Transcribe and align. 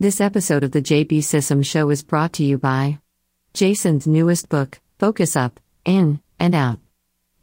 This 0.00 0.18
episode 0.18 0.64
of 0.64 0.70
the 0.70 0.80
JB 0.80 1.18
Sissom 1.18 1.62
Show 1.62 1.90
is 1.90 2.02
brought 2.02 2.32
to 2.32 2.42
you 2.42 2.56
by 2.56 3.00
Jason's 3.52 4.06
newest 4.06 4.48
book, 4.48 4.80
Focus 4.98 5.36
Up, 5.36 5.60
In, 5.84 6.20
and 6.38 6.54
Out. 6.54 6.78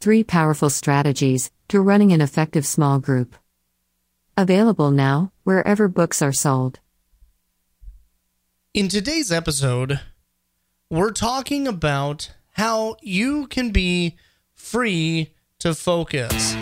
Three 0.00 0.24
powerful 0.24 0.68
strategies 0.68 1.52
to 1.68 1.80
running 1.80 2.10
an 2.10 2.20
effective 2.20 2.66
small 2.66 2.98
group. 2.98 3.36
Available 4.36 4.90
now, 4.90 5.30
wherever 5.44 5.86
books 5.86 6.20
are 6.20 6.32
sold. 6.32 6.80
In 8.74 8.88
today's 8.88 9.30
episode, 9.30 10.00
we're 10.90 11.12
talking 11.12 11.68
about 11.68 12.32
how 12.54 12.96
you 13.00 13.46
can 13.46 13.70
be 13.70 14.16
free 14.56 15.32
to 15.60 15.76
focus. 15.76 16.56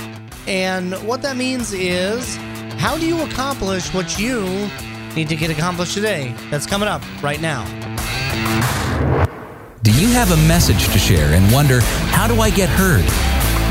And 0.46 0.92
what 1.08 1.22
that 1.22 1.38
means 1.38 1.72
is 1.72 2.36
how 2.76 2.98
do 2.98 3.06
you 3.06 3.22
accomplish 3.22 3.94
what 3.94 4.18
you 4.18 4.68
need 5.16 5.28
to 5.30 5.36
get 5.36 5.50
accomplished 5.50 5.94
today? 5.94 6.34
That's 6.50 6.66
coming 6.66 6.88
up 6.88 7.02
right 7.22 7.40
now. 7.40 7.64
Do 9.82 9.92
you 10.00 10.08
have 10.08 10.30
a 10.30 10.36
message 10.48 10.88
to 10.92 10.98
share 10.98 11.32
and 11.34 11.50
wonder, 11.52 11.80
how 12.10 12.28
do 12.28 12.40
I 12.40 12.50
get 12.50 12.68
heard? 12.68 13.04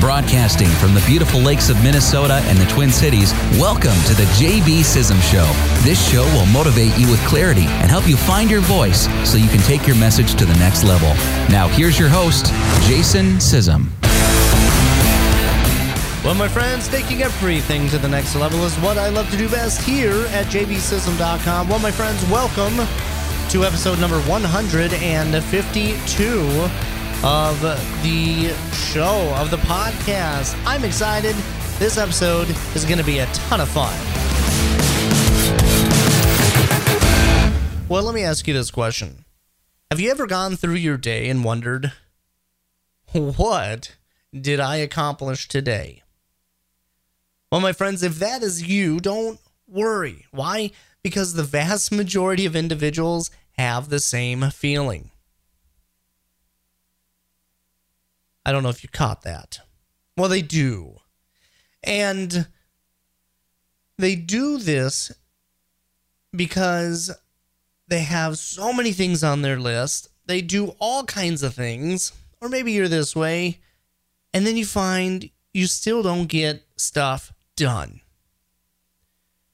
Broadcasting 0.02 0.68
from 0.68 0.94
the 0.94 1.04
beautiful 1.06 1.40
lakes 1.40 1.70
of 1.70 1.82
Minnesota 1.82 2.42
and 2.46 2.58
the 2.58 2.66
Twin 2.66 2.92
Cities, 2.92 3.32
welcome 3.60 3.96
to 4.08 4.14
the 4.14 4.26
JB 4.36 4.80
Sissom 4.80 5.22
Show. 5.32 5.46
This 5.84 6.12
show 6.12 6.24
will 6.34 6.46
motivate 6.48 6.98
you 6.98 7.10
with 7.10 7.20
clarity 7.28 7.66
and 7.66 7.90
help 7.90 8.08
you 8.08 8.18
find 8.18 8.50
your 8.50 8.62
voice 8.62 9.08
so 9.30 9.38
you 9.38 9.48
can 9.48 9.60
take 9.60 9.88
your 9.88 9.96
message 9.96 10.36
to 10.36 10.46
the 10.46 10.56
next 10.56 10.84
level. 10.84 11.10
Now, 11.50 11.68
here's 11.68 11.98
your 12.00 12.10
host, 12.10 12.48
Jason 12.88 13.38
Sissom. 13.38 13.88
Well, 16.26 16.34
my 16.34 16.48
friends, 16.48 16.88
taking 16.88 17.22
everything 17.22 17.88
to 17.90 18.00
the 18.00 18.08
next 18.08 18.36
level 18.36 18.66
is 18.66 18.76
what 18.78 18.98
I 18.98 19.10
love 19.10 19.30
to 19.30 19.38
do 19.38 19.48
best 19.48 19.84
here 19.84 20.26
at 20.30 20.48
jbsissom.com. 20.48 21.70
Well, 21.70 21.78
my 21.78 21.92
friends, 21.92 22.28
welcome 22.32 22.78
to 23.50 23.64
episode 23.64 24.00
number 24.00 24.20
152 24.22 26.70
of 27.24 27.62
the 28.02 28.52
show, 28.74 29.36
of 29.38 29.52
the 29.52 29.58
podcast. 29.58 30.60
I'm 30.66 30.84
excited. 30.84 31.36
This 31.78 32.00
episode 32.00 32.50
is 32.74 32.86
going 32.86 32.98
to 32.98 33.04
be 33.04 33.20
a 33.20 33.28
ton 33.28 33.62
of 33.62 33.70
fun. 33.70 33.94
Well, 37.88 38.02
let 38.02 38.16
me 38.16 38.24
ask 38.24 38.48
you 38.48 38.56
this 38.56 38.72
question 38.72 39.26
Have 39.92 40.00
you 40.00 40.10
ever 40.10 40.26
gone 40.26 40.56
through 40.56 40.74
your 40.74 40.98
day 40.98 41.30
and 41.30 41.44
wondered, 41.44 41.92
what 43.12 43.96
did 44.34 44.60
I 44.60 44.78
accomplish 44.78 45.48
today? 45.48 46.02
Well, 47.56 47.62
my 47.62 47.72
friends, 47.72 48.04
if 48.04 48.20
that 48.20 48.44
is 48.44 48.68
you, 48.68 49.00
don't 49.00 49.40
worry. 49.66 50.26
Why? 50.32 50.72
Because 51.02 51.36
the 51.36 51.44
vast 51.44 51.90
majority 51.90 52.46
of 52.46 52.54
individuals 52.54 53.32
have 53.58 53.88
the 53.88 54.02
same 54.02 54.50
feeling. 54.50 55.12
I 58.46 58.52
don't 58.52 58.62
know 58.62 58.68
if 58.68 58.84
you 58.84 58.90
caught 58.90 59.22
that. 59.22 59.62
Well, 60.18 60.28
they 60.28 60.42
do. 60.42 60.98
And 61.82 62.48
they 63.98 64.18
do 64.18 64.58
this 64.58 65.14
because 66.36 67.10
they 67.88 68.02
have 68.02 68.38
so 68.38 68.74
many 68.74 68.92
things 68.92 69.24
on 69.24 69.44
their 69.44 69.58
list. 69.62 70.10
They 70.26 70.42
do 70.42 70.76
all 70.78 71.06
kinds 71.06 71.42
of 71.42 71.54
things. 71.54 72.12
Or 72.42 72.50
maybe 72.50 72.74
you're 72.74 72.90
this 72.90 73.16
way. 73.16 73.62
And 74.34 74.46
then 74.46 74.58
you 74.58 74.66
find 74.66 75.30
you 75.54 75.68
still 75.68 76.04
don't 76.04 76.28
get 76.28 76.62
stuff 76.76 77.32
done. 77.56 78.02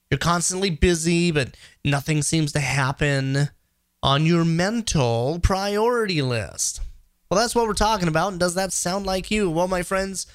You're 0.09 0.17
constantly 0.17 0.69
busy, 0.69 1.31
but 1.31 1.55
nothing 1.85 2.21
seems 2.21 2.51
to 2.51 2.59
happen 2.59 3.49
on 4.03 4.25
your 4.25 4.43
mental 4.43 5.39
priority 5.41 6.21
list. 6.21 6.81
Well, 7.29 7.39
that's 7.39 7.55
what 7.55 7.65
we're 7.65 7.73
talking 7.73 8.09
about. 8.09 8.31
And 8.31 8.39
does 8.39 8.55
that 8.55 8.73
sound 8.73 9.05
like 9.05 9.31
you? 9.31 9.49
Well, 9.49 9.69
my 9.69 9.83
friends, 9.83 10.27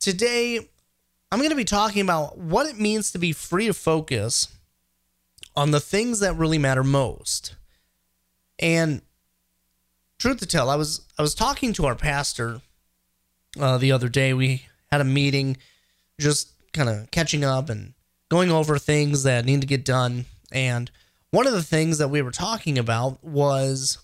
today 0.00 0.58
I'm 1.30 1.38
going 1.38 1.50
to 1.50 1.56
be 1.56 1.64
talking 1.64 2.02
about 2.02 2.36
what 2.36 2.66
it 2.66 2.80
means 2.80 3.12
to 3.12 3.18
be 3.18 3.32
free 3.32 3.66
to 3.66 3.74
focus 3.74 4.48
on 5.54 5.70
the 5.70 5.80
things 5.80 6.20
that 6.20 6.36
really 6.36 6.58
matter 6.58 6.82
most. 6.82 7.54
And 8.58 9.02
truth 10.18 10.38
to 10.40 10.46
tell, 10.46 10.68
I 10.68 10.76
was 10.76 11.02
I 11.18 11.22
was 11.22 11.34
talking 11.34 11.72
to 11.74 11.86
our 11.86 11.94
pastor 11.94 12.60
uh, 13.58 13.78
the 13.78 13.92
other 13.92 14.08
day. 14.08 14.34
We 14.34 14.66
had 14.90 15.00
a 15.00 15.04
meeting, 15.04 15.56
just 16.18 16.51
kind 16.72 16.88
of 16.88 17.10
catching 17.10 17.44
up 17.44 17.68
and 17.68 17.94
going 18.28 18.50
over 18.50 18.78
things 18.78 19.22
that 19.24 19.44
need 19.44 19.60
to 19.60 19.66
get 19.66 19.84
done. 19.84 20.24
And 20.50 20.90
one 21.30 21.46
of 21.46 21.52
the 21.52 21.62
things 21.62 21.98
that 21.98 22.08
we 22.08 22.22
were 22.22 22.30
talking 22.30 22.78
about 22.78 23.22
was 23.22 23.98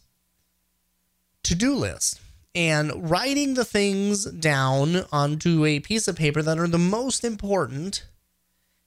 to 1.45 1.55
do 1.55 1.75
lists 1.75 2.21
and 2.55 3.11
writing 3.11 3.55
the 3.55 3.65
things 3.65 4.25
down 4.25 5.05
onto 5.12 5.65
a 5.65 5.81
piece 5.81 6.09
of 6.09 6.17
paper 6.17 6.43
that 6.43 6.59
are 6.59 6.69
the 6.69 6.79
most 6.79 7.25
important 7.25 8.05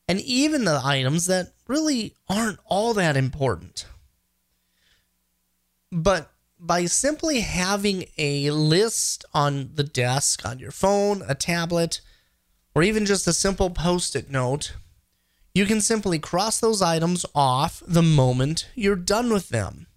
and 0.07 0.19
even 0.21 0.65
the 0.65 0.81
items 0.83 1.27
that 1.27 1.53
really 1.67 2.13
aren't 2.27 2.59
all 2.65 2.93
that 2.93 3.15
important. 3.15 3.85
But 5.91 6.31
by 6.59 6.85
simply 6.85 7.41
having 7.41 8.05
a 8.17 8.51
list 8.51 9.25
on 9.33 9.71
the 9.75 9.83
desk, 9.83 10.45
on 10.45 10.59
your 10.59 10.71
phone, 10.71 11.23
a 11.27 11.35
tablet, 11.35 12.01
or 12.73 12.83
even 12.83 13.05
just 13.05 13.27
a 13.27 13.33
simple 13.33 13.69
post 13.69 14.15
it 14.15 14.29
note, 14.29 14.73
you 15.53 15.65
can 15.65 15.81
simply 15.81 16.19
cross 16.19 16.59
those 16.59 16.81
items 16.81 17.25
off 17.35 17.83
the 17.85 18.01
moment 18.01 18.69
you're 18.75 18.95
done 18.95 19.31
with 19.33 19.49
them. 19.49 19.87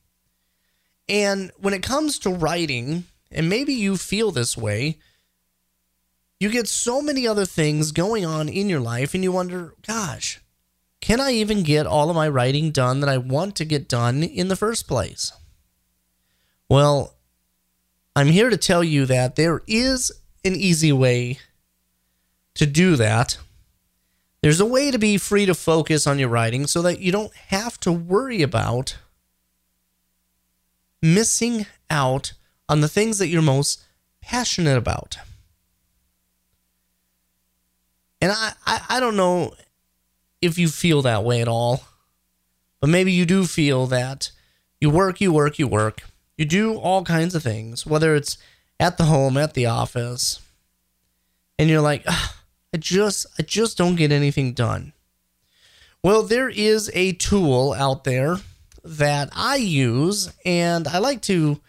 And 1.08 1.52
when 1.58 1.74
it 1.74 1.82
comes 1.82 2.18
to 2.20 2.30
writing, 2.30 3.04
and 3.30 3.48
maybe 3.48 3.72
you 3.72 3.96
feel 3.96 4.30
this 4.30 4.56
way, 4.56 4.98
you 6.40 6.50
get 6.50 6.66
so 6.66 7.00
many 7.00 7.26
other 7.26 7.46
things 7.46 7.92
going 7.92 8.26
on 8.26 8.48
in 8.48 8.68
your 8.68 8.80
life, 8.80 9.14
and 9.14 9.22
you 9.22 9.30
wonder, 9.30 9.74
gosh, 9.86 10.40
can 11.00 11.20
I 11.20 11.32
even 11.32 11.62
get 11.62 11.86
all 11.86 12.10
of 12.10 12.16
my 12.16 12.28
writing 12.28 12.70
done 12.70 13.00
that 13.00 13.08
I 13.08 13.18
want 13.18 13.56
to 13.56 13.64
get 13.64 13.88
done 13.88 14.22
in 14.22 14.48
the 14.48 14.56
first 14.56 14.88
place? 14.88 15.32
Well, 16.68 17.14
I'm 18.16 18.28
here 18.28 18.50
to 18.50 18.56
tell 18.56 18.82
you 18.82 19.06
that 19.06 19.36
there 19.36 19.62
is 19.66 20.10
an 20.44 20.54
easy 20.54 20.92
way 20.92 21.38
to 22.54 22.66
do 22.66 22.96
that. 22.96 23.38
There's 24.42 24.60
a 24.60 24.66
way 24.66 24.90
to 24.90 24.98
be 24.98 25.16
free 25.16 25.46
to 25.46 25.54
focus 25.54 26.06
on 26.06 26.18
your 26.18 26.28
writing 26.28 26.66
so 26.66 26.82
that 26.82 27.00
you 27.00 27.10
don't 27.10 27.34
have 27.48 27.80
to 27.80 27.90
worry 27.90 28.42
about 28.42 28.98
missing 31.00 31.66
out 31.90 32.32
on 32.68 32.80
the 32.80 32.88
things 32.88 33.18
that 33.18 33.28
you're 33.28 33.42
most 33.42 33.82
passionate 34.20 34.76
about. 34.76 35.18
And 38.20 38.32
I, 38.32 38.52
I, 38.64 38.80
I 38.88 39.00
don't 39.00 39.16
know 39.16 39.54
if 40.40 40.58
you 40.58 40.68
feel 40.68 41.02
that 41.02 41.24
way 41.24 41.40
at 41.40 41.48
all, 41.48 41.84
but 42.80 42.88
maybe 42.90 43.12
you 43.12 43.26
do 43.26 43.44
feel 43.44 43.86
that 43.86 44.30
you 44.80 44.90
work, 44.90 45.20
you 45.20 45.32
work, 45.32 45.58
you 45.58 45.66
work. 45.66 46.02
You 46.36 46.44
do 46.44 46.76
all 46.76 47.04
kinds 47.04 47.34
of 47.34 47.42
things, 47.42 47.86
whether 47.86 48.14
it's 48.14 48.36
at 48.80 48.98
the 48.98 49.04
home, 49.04 49.36
at 49.36 49.54
the 49.54 49.66
office, 49.66 50.40
and 51.58 51.70
you're 51.70 51.80
like, 51.80 52.04
I 52.74 52.76
just 52.76 53.26
I 53.38 53.44
just 53.44 53.78
don't 53.78 53.94
get 53.94 54.10
anything 54.10 54.52
done. 54.52 54.94
Well, 56.02 56.24
there 56.24 56.48
is 56.48 56.90
a 56.92 57.12
tool 57.12 57.72
out 57.72 58.02
there 58.02 58.38
that 58.82 59.30
I 59.32 59.56
use 59.56 60.32
and 60.44 60.88
I 60.88 60.98
like 60.98 61.22
to 61.22 61.60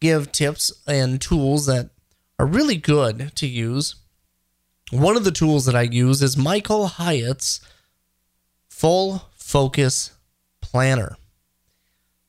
give 0.00 0.30
tips 0.30 0.72
and 0.86 1.20
tools 1.20 1.66
that 1.66 1.90
are 2.38 2.46
really 2.46 2.76
good 2.76 3.34
to 3.34 3.46
use. 3.48 3.96
One 4.92 5.16
of 5.16 5.24
the 5.24 5.32
tools 5.32 5.64
that 5.64 5.74
I 5.74 5.82
use 5.82 6.22
is 6.22 6.36
Michael 6.36 6.86
Hyatt's 6.86 7.60
Full 8.70 9.22
Focus 9.34 10.12
Planner. 10.60 11.16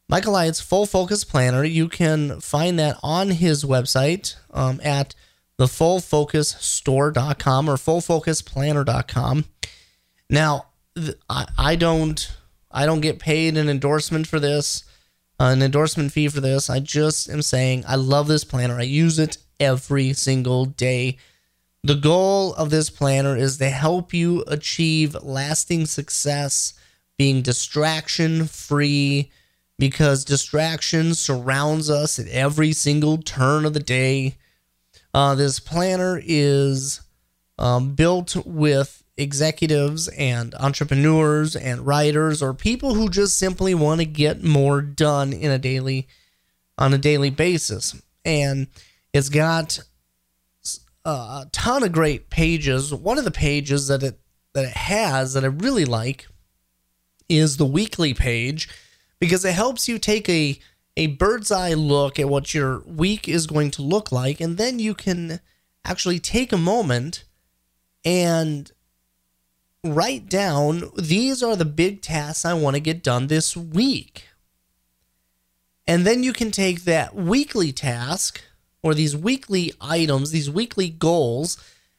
Michael 0.10 0.36
Hyatt's 0.36 0.60
Full 0.60 0.88
Focus 0.88 1.24
Planner, 1.24 1.64
you 1.64 1.88
can 1.88 2.42
find 2.42 2.80
that 2.80 2.98
on 3.04 3.30
his 3.30 3.64
website 3.64 4.36
um, 4.52 4.82
at 4.84 5.14
thefullfocusstore.com 5.60 7.70
or 7.70 7.76
fullfocusplanner.com. 7.76 9.46
Now, 10.30 10.68
I, 11.30 11.76
don't 11.76 12.36
I 12.72 12.86
don't 12.86 13.02
get 13.02 13.20
paid 13.20 13.58
an 13.58 13.70
endorsement 13.70 14.28
for 14.28 14.40
this 14.40 14.84
uh, 15.40 15.46
an 15.46 15.62
endorsement 15.62 16.12
fee 16.12 16.28
for 16.28 16.42
this. 16.42 16.70
I 16.70 16.80
just 16.80 17.30
am 17.30 17.42
saying 17.42 17.84
I 17.88 17.96
love 17.96 18.28
this 18.28 18.44
planner. 18.44 18.80
I 18.80 18.84
use 18.84 19.20
it 19.20 19.38
every 19.60 20.14
single 20.14 20.66
day. 20.66 21.18
The 21.84 21.96
goal 21.96 22.54
of 22.54 22.70
this 22.70 22.90
planner 22.90 23.36
is 23.36 23.58
to 23.58 23.70
help 23.70 24.14
you 24.14 24.44
achieve 24.48 25.18
lasting 25.22 25.88
success, 25.88 26.74
being 27.18 27.42
distraction 27.42 28.46
free 28.46 29.32
because 29.78 30.24
distraction 30.24 31.14
surrounds 31.14 31.90
us 31.90 32.20
at 32.20 32.28
every 32.28 32.72
single 32.72 33.18
turn 33.18 33.66
of 33.66 33.74
the 33.74 33.82
day. 33.82 34.38
Uh, 35.14 35.36
this 35.36 35.60
planner 35.60 36.20
is 36.24 37.02
um, 37.60 37.94
built 37.96 38.36
with 38.46 39.04
executives 39.16 40.08
and 40.10 40.56
entrepreneurs 40.56 41.56
and 41.56 41.86
writers 41.86 42.42
or 42.42 42.54
people 42.54 42.96
who 42.96 43.10
just 43.10 43.38
simply 43.38 43.76
want 43.76 44.02
to 44.02 44.06
get 44.06 44.44
more 44.44 44.82
done 44.82 45.32
in 45.32 45.52
a 45.52 45.60
daily 45.60 46.08
on 46.78 46.94
a 46.94 46.98
daily 46.98 47.30
basis. 47.30 48.02
And 48.26 48.68
it's 49.14 49.30
got 49.30 49.80
a 51.06 51.46
ton 51.52 51.84
of 51.84 51.92
great 51.92 52.30
pages. 52.30 52.94
One 52.94 53.18
of 53.20 53.24
the 53.24 53.32
pages 53.32 53.88
that 53.88 54.02
it 54.02 54.20
that 54.54 54.66
it 54.66 54.78
has 54.78 55.34
that 55.34 55.44
I 55.44 55.48
really 55.48 55.86
like 55.86 56.28
is 57.28 57.58
the 57.58 57.66
weekly 57.66 58.14
page 58.14 58.70
because 59.20 59.44
it 59.46 59.54
helps 59.54 59.88
you 59.88 59.98
take 59.98 60.30
a 60.30 60.60
a 60.96 61.08
bird's 61.08 61.52
eye 61.52 61.74
look 61.74 62.20
at 62.20 62.30
what 62.30 62.54
your 62.54 62.80
week 62.82 63.28
is 63.28 63.48
going 63.48 63.72
to 63.72 63.82
look 63.82 64.12
like 64.12 64.40
and 64.40 64.58
then 64.58 64.80
you 64.80 64.94
can 64.94 65.40
actually 65.86 66.20
take 66.20 66.52
a 66.52 66.58
moment 66.58 67.24
and 68.06 68.72
write 69.84 70.30
down 70.30 70.90
these 70.98 71.44
are 71.44 71.56
the 71.56 71.66
big 71.66 72.02
tasks 72.02 72.46
I 72.46 72.54
want 72.54 72.76
to 72.76 72.80
get 72.80 73.04
done 73.04 73.28
this 73.28 73.56
week. 73.56 74.28
And 75.86 76.08
then 76.08 76.24
you 76.24 76.32
can 76.32 76.52
take 76.52 76.86
that 76.86 77.14
weekly 77.16 77.74
task 77.74 78.42
or 78.82 78.94
these 78.94 79.16
weekly 79.16 79.74
items, 79.82 80.32
these 80.32 80.50
weekly 80.50 80.90
goals, 80.90 81.58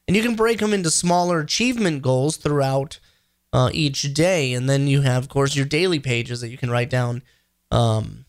and 0.08 0.16
you 0.16 0.22
can 0.22 0.36
break 0.36 0.58
them 0.58 0.72
into 0.72 0.90
smaller 0.90 1.40
achievement 1.40 2.02
goals 2.02 2.38
throughout 2.38 2.98
uh, 3.52 3.70
each 3.72 4.14
day. 4.14 4.54
And 4.54 4.68
then 4.68 4.86
you 4.86 5.02
have, 5.02 5.24
of 5.24 5.28
course, 5.28 5.54
your 5.54 5.66
daily 5.66 5.98
pages 5.98 6.40
that 6.40 6.48
you 6.48 6.56
can 6.56 6.70
write 6.70 6.90
down 6.90 7.22
um, 7.70 8.23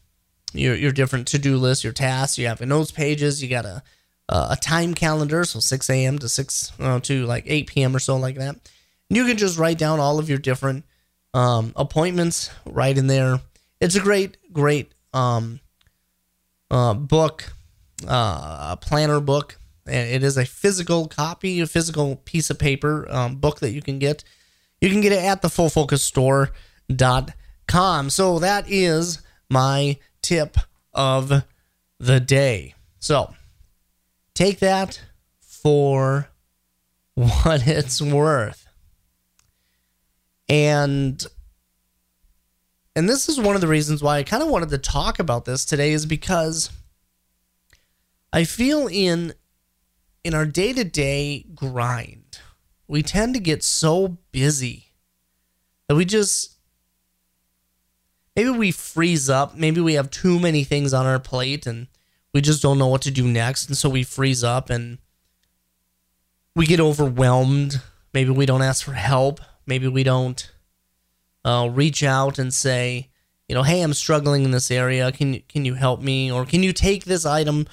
your, 0.57 0.75
your 0.75 0.91
different 0.91 1.27
to 1.27 1.39
do 1.39 1.57
lists, 1.57 1.83
your 1.83 1.93
tasks. 1.93 2.37
You 2.37 2.47
have 2.47 2.61
a 2.61 2.65
notes 2.65 2.91
pages. 2.91 3.41
You 3.41 3.49
got 3.49 3.65
a, 3.65 3.83
a 4.29 4.57
time 4.59 4.93
calendar, 4.93 5.43
so 5.43 5.59
6 5.59 5.89
a.m. 5.89 6.19
to 6.19 6.29
6 6.29 6.71
uh, 6.79 6.99
to 7.01 7.25
like 7.25 7.43
8 7.47 7.67
p.m. 7.67 7.95
or 7.95 7.99
so, 7.99 8.17
like 8.17 8.35
that. 8.35 8.55
And 9.09 9.17
you 9.17 9.25
can 9.25 9.37
just 9.37 9.57
write 9.57 9.77
down 9.77 9.99
all 9.99 10.19
of 10.19 10.29
your 10.29 10.39
different 10.39 10.85
um, 11.33 11.73
appointments 11.75 12.49
right 12.65 12.97
in 12.97 13.07
there. 13.07 13.41
It's 13.81 13.95
a 13.95 13.99
great, 13.99 14.37
great 14.53 14.93
um, 15.13 15.59
uh, 16.71 16.93
book, 16.93 17.51
uh, 18.07 18.77
planner 18.77 19.19
book. 19.19 19.57
It 19.85 20.23
is 20.23 20.37
a 20.37 20.45
physical 20.45 21.07
copy, 21.07 21.59
a 21.59 21.67
physical 21.67 22.15
piece 22.15 22.49
of 22.49 22.57
paper 22.57 23.05
um, 23.09 23.35
book 23.35 23.59
that 23.59 23.71
you 23.71 23.83
can 23.83 23.99
get. 23.99 24.23
You 24.81 24.89
can 24.89 25.01
get 25.01 25.11
it 25.11 25.23
at 25.23 25.43
the 25.43 25.49
fullfocusstore.com. 25.49 28.09
So 28.09 28.39
that 28.39 28.65
is 28.67 29.21
my 29.49 29.97
tip 30.25 30.57
of 30.94 31.44
the 32.00 32.19
day. 32.19 32.74
So 33.00 33.36
take 34.33 34.60
that 34.60 35.01
for 35.39 36.30
what 37.13 37.68
it's 37.68 38.01
worth. 38.01 38.68
And 40.50 41.24
and 42.95 43.10
this 43.10 43.30
is 43.30 43.39
one 43.39 43.56
of 43.56 43.62
the 43.62 43.68
reasons 43.68 44.01
why 44.01 44.18
I 44.18 44.24
kind 44.24 44.42
of 44.42 44.50
wanted 44.50 44.69
to 44.69 44.77
talk 44.77 45.19
about 45.19 45.45
this 45.45 45.66
today 45.66 45.92
is 45.92 46.06
because 46.06 46.69
I 48.33 48.45
feel 48.45 48.88
in 48.88 49.33
in 50.24 50.33
our 50.33 50.45
day-to-day 50.45 51.45
grind, 51.54 52.39
we 52.88 53.04
tend 53.04 53.36
to 53.36 53.39
get 53.39 53.63
so 53.63 54.18
busy 54.31 54.88
that 55.88 55.95
we 55.95 56.04
just 56.04 56.54
maybe 58.35 58.49
we 58.49 58.71
freeze 58.71 59.29
up, 59.29 59.55
maybe 59.55 59.81
we 59.81 59.93
have 59.93 60.09
too 60.09 60.39
many 60.39 60.63
things 60.63 60.93
on 60.93 61.05
our 61.05 61.19
plate 61.19 61.65
and 61.65 61.87
we 62.33 62.41
just 62.41 62.61
don't 62.61 62.77
know 62.77 62.87
what 62.87 63.01
to 63.03 63.11
do 63.11 63.27
next 63.27 63.67
and 63.67 63.77
so 63.77 63.89
we 63.89 64.03
freeze 64.03 64.43
up 64.43 64.69
and 64.69 64.97
we 66.55 66.65
get 66.65 66.79
overwhelmed. 66.79 67.81
Maybe 68.13 68.29
we 68.29 68.45
don't 68.45 68.61
ask 68.61 68.83
for 68.83 68.93
help. 68.93 69.39
Maybe 69.65 69.87
we 69.87 70.03
don't 70.03 70.51
uh, 71.43 71.69
reach 71.71 72.03
out 72.03 72.39
and 72.39 72.53
say, 72.53 73.09
you 73.47 73.55
know, 73.55 73.63
hey, 73.63 73.81
I'm 73.81 73.93
struggling 73.93 74.43
in 74.43 74.51
this 74.51 74.71
area. 74.71 75.11
Can 75.11 75.41
can 75.47 75.65
you 75.65 75.75
help 75.75 76.01
me? 76.01 76.31
Or 76.31 76.45
can 76.45 76.63
you 76.63 76.73
take 76.73 77.05
this 77.05 77.25
item 77.25 77.67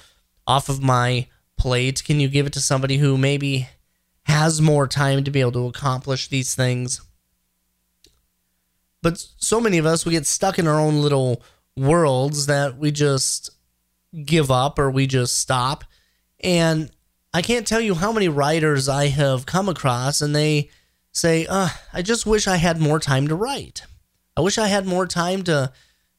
off 0.45 0.69
of 0.69 0.83
my 0.83 1.27
plate? 1.57 2.03
Can 2.03 2.19
you 2.19 2.27
give 2.27 2.45
it 2.45 2.53
to 2.53 2.61
somebody 2.61 2.97
who 2.97 3.17
maybe 3.17 3.67
has 4.25 4.61
more 4.61 4.87
time 4.87 5.23
to 5.23 5.31
be 5.31 5.41
able 5.41 5.51
to 5.53 5.67
accomplish 5.67 6.27
these 6.27 6.53
things? 6.53 7.01
But 9.03 9.23
so 9.37 9.59
many 9.59 9.77
of 9.77 9.85
us, 9.85 10.05
we 10.05 10.13
get 10.13 10.25
stuck 10.25 10.57
in 10.57 10.65
our 10.65 10.79
own 10.79 11.01
little 11.01 11.43
worlds 11.75 12.45
that 12.45 12.77
we 12.77 12.89
just 12.89 13.49
give 14.25 14.49
up 14.49 14.79
or 14.79 14.89
we 14.89 15.05
just 15.05 15.37
stop. 15.37 15.83
And 16.39 16.89
I 17.33 17.41
can't 17.41 17.67
tell 17.67 17.81
you 17.81 17.95
how 17.95 18.13
many 18.13 18.29
writers 18.29 18.87
I 18.87 19.07
have 19.07 19.45
come 19.45 19.67
across 19.67 20.21
and 20.21 20.33
they 20.33 20.69
say, 21.11 21.45
uh, 21.47 21.69
I 21.91 22.01
just 22.01 22.25
wish 22.25 22.47
I 22.47 22.55
had 22.55 22.79
more 22.79 22.99
time 22.99 23.27
to 23.27 23.35
write. 23.35 23.83
I 24.37 24.41
wish 24.41 24.57
I 24.57 24.67
had 24.67 24.87
more 24.87 25.05
time 25.05 25.43
to 25.43 25.71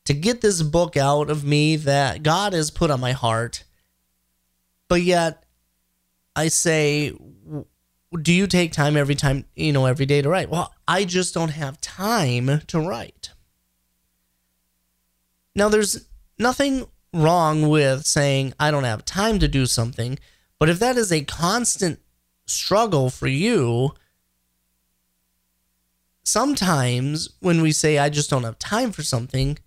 to 0.04 0.12
get 0.12 0.42
this 0.42 0.60
book 0.60 0.98
out 0.98 1.30
of 1.30 1.44
me 1.44 1.76
that 1.76 2.22
God 2.22 2.52
has 2.52 2.70
put 2.70 2.90
on 2.90 3.00
my 3.00 3.12
heart. 3.12 3.64
But 4.86 5.00
yet 5.00 5.44
I 6.36 6.48
say, 6.48 7.14
do 8.20 8.32
you 8.32 8.46
take 8.46 8.72
time 8.72 8.96
every 8.96 9.14
time, 9.14 9.44
you 9.54 9.72
know, 9.72 9.86
every 9.86 10.06
day 10.06 10.22
to 10.22 10.28
write? 10.28 10.50
Well, 10.50 10.72
I 10.86 11.04
just 11.04 11.34
don't 11.34 11.50
have 11.50 11.80
time 11.80 12.60
to 12.68 12.80
write. 12.80 13.30
Now, 15.54 15.68
there's 15.68 16.06
nothing 16.38 16.86
wrong 17.12 17.68
with 17.68 18.04
saying, 18.04 18.54
I 18.58 18.70
don't 18.70 18.84
have 18.84 19.04
time 19.04 19.38
to 19.38 19.48
do 19.48 19.66
something. 19.66 20.18
But 20.58 20.68
if 20.68 20.78
that 20.78 20.96
is 20.96 21.12
a 21.12 21.24
constant 21.24 22.00
struggle 22.46 23.10
for 23.10 23.26
you, 23.26 23.94
sometimes 26.24 27.30
when 27.40 27.62
we 27.62 27.72
say, 27.72 27.98
I 27.98 28.08
just 28.08 28.30
don't 28.30 28.44
have 28.44 28.58
time 28.58 28.92
for 28.92 29.02
something, 29.02 29.58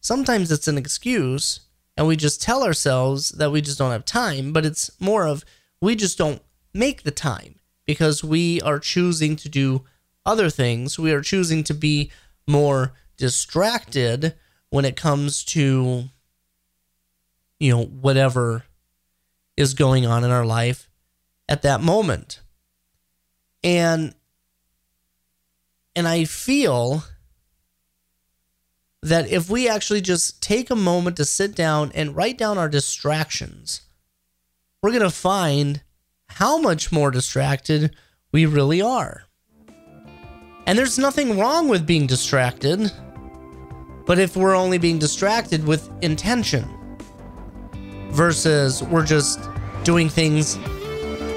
sometimes 0.00 0.50
it's 0.50 0.68
an 0.68 0.78
excuse 0.78 1.60
and 1.96 2.06
we 2.06 2.16
just 2.16 2.42
tell 2.42 2.64
ourselves 2.64 3.30
that 3.30 3.52
we 3.52 3.60
just 3.60 3.78
don't 3.78 3.92
have 3.92 4.04
time, 4.04 4.52
but 4.52 4.64
it's 4.64 4.90
more 5.00 5.26
of 5.26 5.44
we 5.80 5.94
just 5.94 6.16
don't 6.16 6.42
make 6.72 7.02
the 7.02 7.10
time 7.10 7.56
because 7.92 8.24
we 8.24 8.58
are 8.62 8.78
choosing 8.78 9.36
to 9.36 9.50
do 9.50 9.84
other 10.24 10.48
things. 10.48 10.98
We 10.98 11.12
are 11.12 11.20
choosing 11.20 11.62
to 11.64 11.74
be 11.74 12.10
more 12.46 12.94
distracted 13.18 14.34
when 14.70 14.86
it 14.86 14.96
comes 14.96 15.44
to, 15.44 16.04
you 17.60 17.70
know, 17.70 17.84
whatever 17.84 18.64
is 19.58 19.74
going 19.74 20.06
on 20.06 20.24
in 20.24 20.30
our 20.30 20.46
life 20.46 20.88
at 21.50 21.60
that 21.60 21.82
moment. 21.82 22.40
And 23.62 24.14
and 25.94 26.08
I 26.08 26.24
feel 26.24 27.04
that 29.02 29.30
if 29.30 29.50
we 29.50 29.68
actually 29.68 30.00
just 30.00 30.42
take 30.42 30.70
a 30.70 30.74
moment 30.74 31.18
to 31.18 31.26
sit 31.26 31.54
down 31.54 31.92
and 31.94 32.16
write 32.16 32.38
down 32.38 32.56
our 32.56 32.70
distractions, 32.70 33.82
we're 34.80 34.92
going 34.92 35.02
to 35.02 35.10
find 35.10 35.82
how 36.34 36.58
much 36.58 36.92
more 36.92 37.10
distracted 37.10 37.94
we 38.32 38.46
really 38.46 38.80
are. 38.82 39.24
And 40.66 40.78
there's 40.78 40.98
nothing 40.98 41.38
wrong 41.38 41.68
with 41.68 41.86
being 41.86 42.06
distracted, 42.06 42.92
but 44.06 44.18
if 44.18 44.36
we're 44.36 44.54
only 44.54 44.78
being 44.78 44.98
distracted 44.98 45.66
with 45.66 45.90
intention 46.02 46.68
versus 48.10 48.82
we're 48.84 49.04
just 49.04 49.40
doing 49.84 50.08
things 50.08 50.54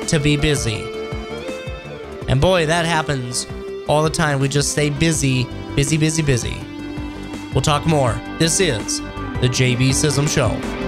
to 0.07 0.19
be 0.21 0.37
busy. 0.37 0.83
And 2.27 2.39
boy, 2.39 2.65
that 2.65 2.85
happens 2.85 3.47
all 3.87 4.03
the 4.03 4.09
time. 4.09 4.39
We 4.39 4.47
just 4.47 4.71
stay 4.71 4.89
busy, 4.89 5.45
busy, 5.75 5.97
busy, 5.97 6.21
busy. 6.21 6.57
We'll 7.53 7.61
talk 7.61 7.85
more. 7.85 8.13
This 8.37 8.59
is 8.59 8.99
the 9.41 9.49
JB 9.49 9.89
Sissom 9.89 10.27
Show. 10.27 10.84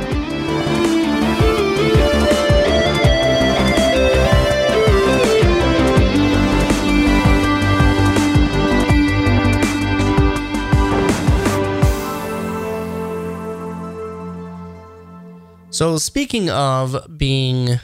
So, 15.77 15.97
speaking 15.97 16.49
of 16.49 17.19
being 17.19 17.79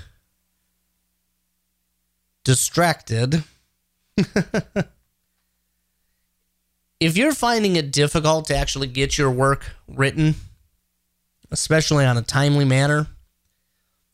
distracted, 2.43 3.43
if 7.00 7.15
you're 7.15 7.35
finding 7.35 7.75
it 7.75 7.91
difficult 7.91 8.47
to 8.47 8.57
actually 8.57 8.88
get 8.88 9.19
your 9.19 9.29
work 9.29 9.75
written, 9.88 10.33
especially 11.51 12.03
on 12.03 12.17
a 12.17 12.23
timely 12.23 12.65
manner, 12.65 13.09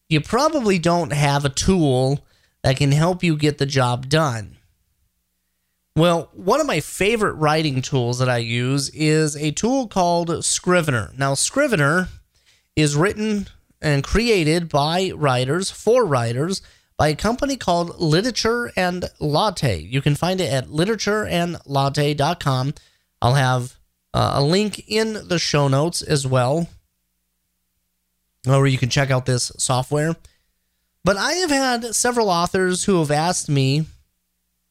you 0.09 0.19
probably 0.19 0.77
don't 0.77 1.13
have 1.13 1.45
a 1.45 1.49
tool 1.49 2.25
that 2.63 2.75
can 2.75 2.91
help 2.91 3.23
you 3.23 3.37
get 3.37 3.59
the 3.59 3.65
job 3.65 4.09
done. 4.09 4.57
Well, 5.95 6.29
one 6.33 6.59
of 6.59 6.67
my 6.67 6.81
favorite 6.81 7.35
writing 7.35 7.81
tools 7.81 8.19
that 8.19 8.27
I 8.27 8.39
use 8.39 8.89
is 8.89 9.37
a 9.37 9.51
tool 9.51 9.87
called 9.87 10.43
Scrivener. 10.43 11.13
Now, 11.17 11.33
Scrivener 11.33 12.09
is 12.75 12.97
written 12.97 13.47
and 13.81 14.03
created 14.03 14.69
by 14.69 15.11
writers 15.15 15.71
for 15.71 16.05
writers 16.05 16.61
by 16.97 17.07
a 17.07 17.15
company 17.15 17.55
called 17.55 17.97
Literature 17.99 18.71
and 18.75 19.09
Latte. 19.19 19.79
You 19.79 20.01
can 20.01 20.15
find 20.15 20.41
it 20.41 20.51
at 20.51 20.67
literatureandlatte.com. 20.67 22.73
I'll 23.21 23.35
have 23.35 23.77
uh, 24.13 24.31
a 24.35 24.43
link 24.43 24.83
in 24.87 25.27
the 25.27 25.39
show 25.39 25.69
notes 25.69 26.01
as 26.01 26.27
well, 26.27 26.67
where 28.43 28.67
you 28.67 28.77
can 28.77 28.89
check 28.89 29.11
out 29.11 29.25
this 29.25 29.51
software. 29.57 30.15
But 31.05 31.15
I 31.15 31.33
have 31.33 31.51
had 31.51 31.95
several 31.95 32.29
authors 32.29 32.83
who 32.83 32.99
have 32.99 33.11
asked 33.11 33.49
me, 33.49 33.85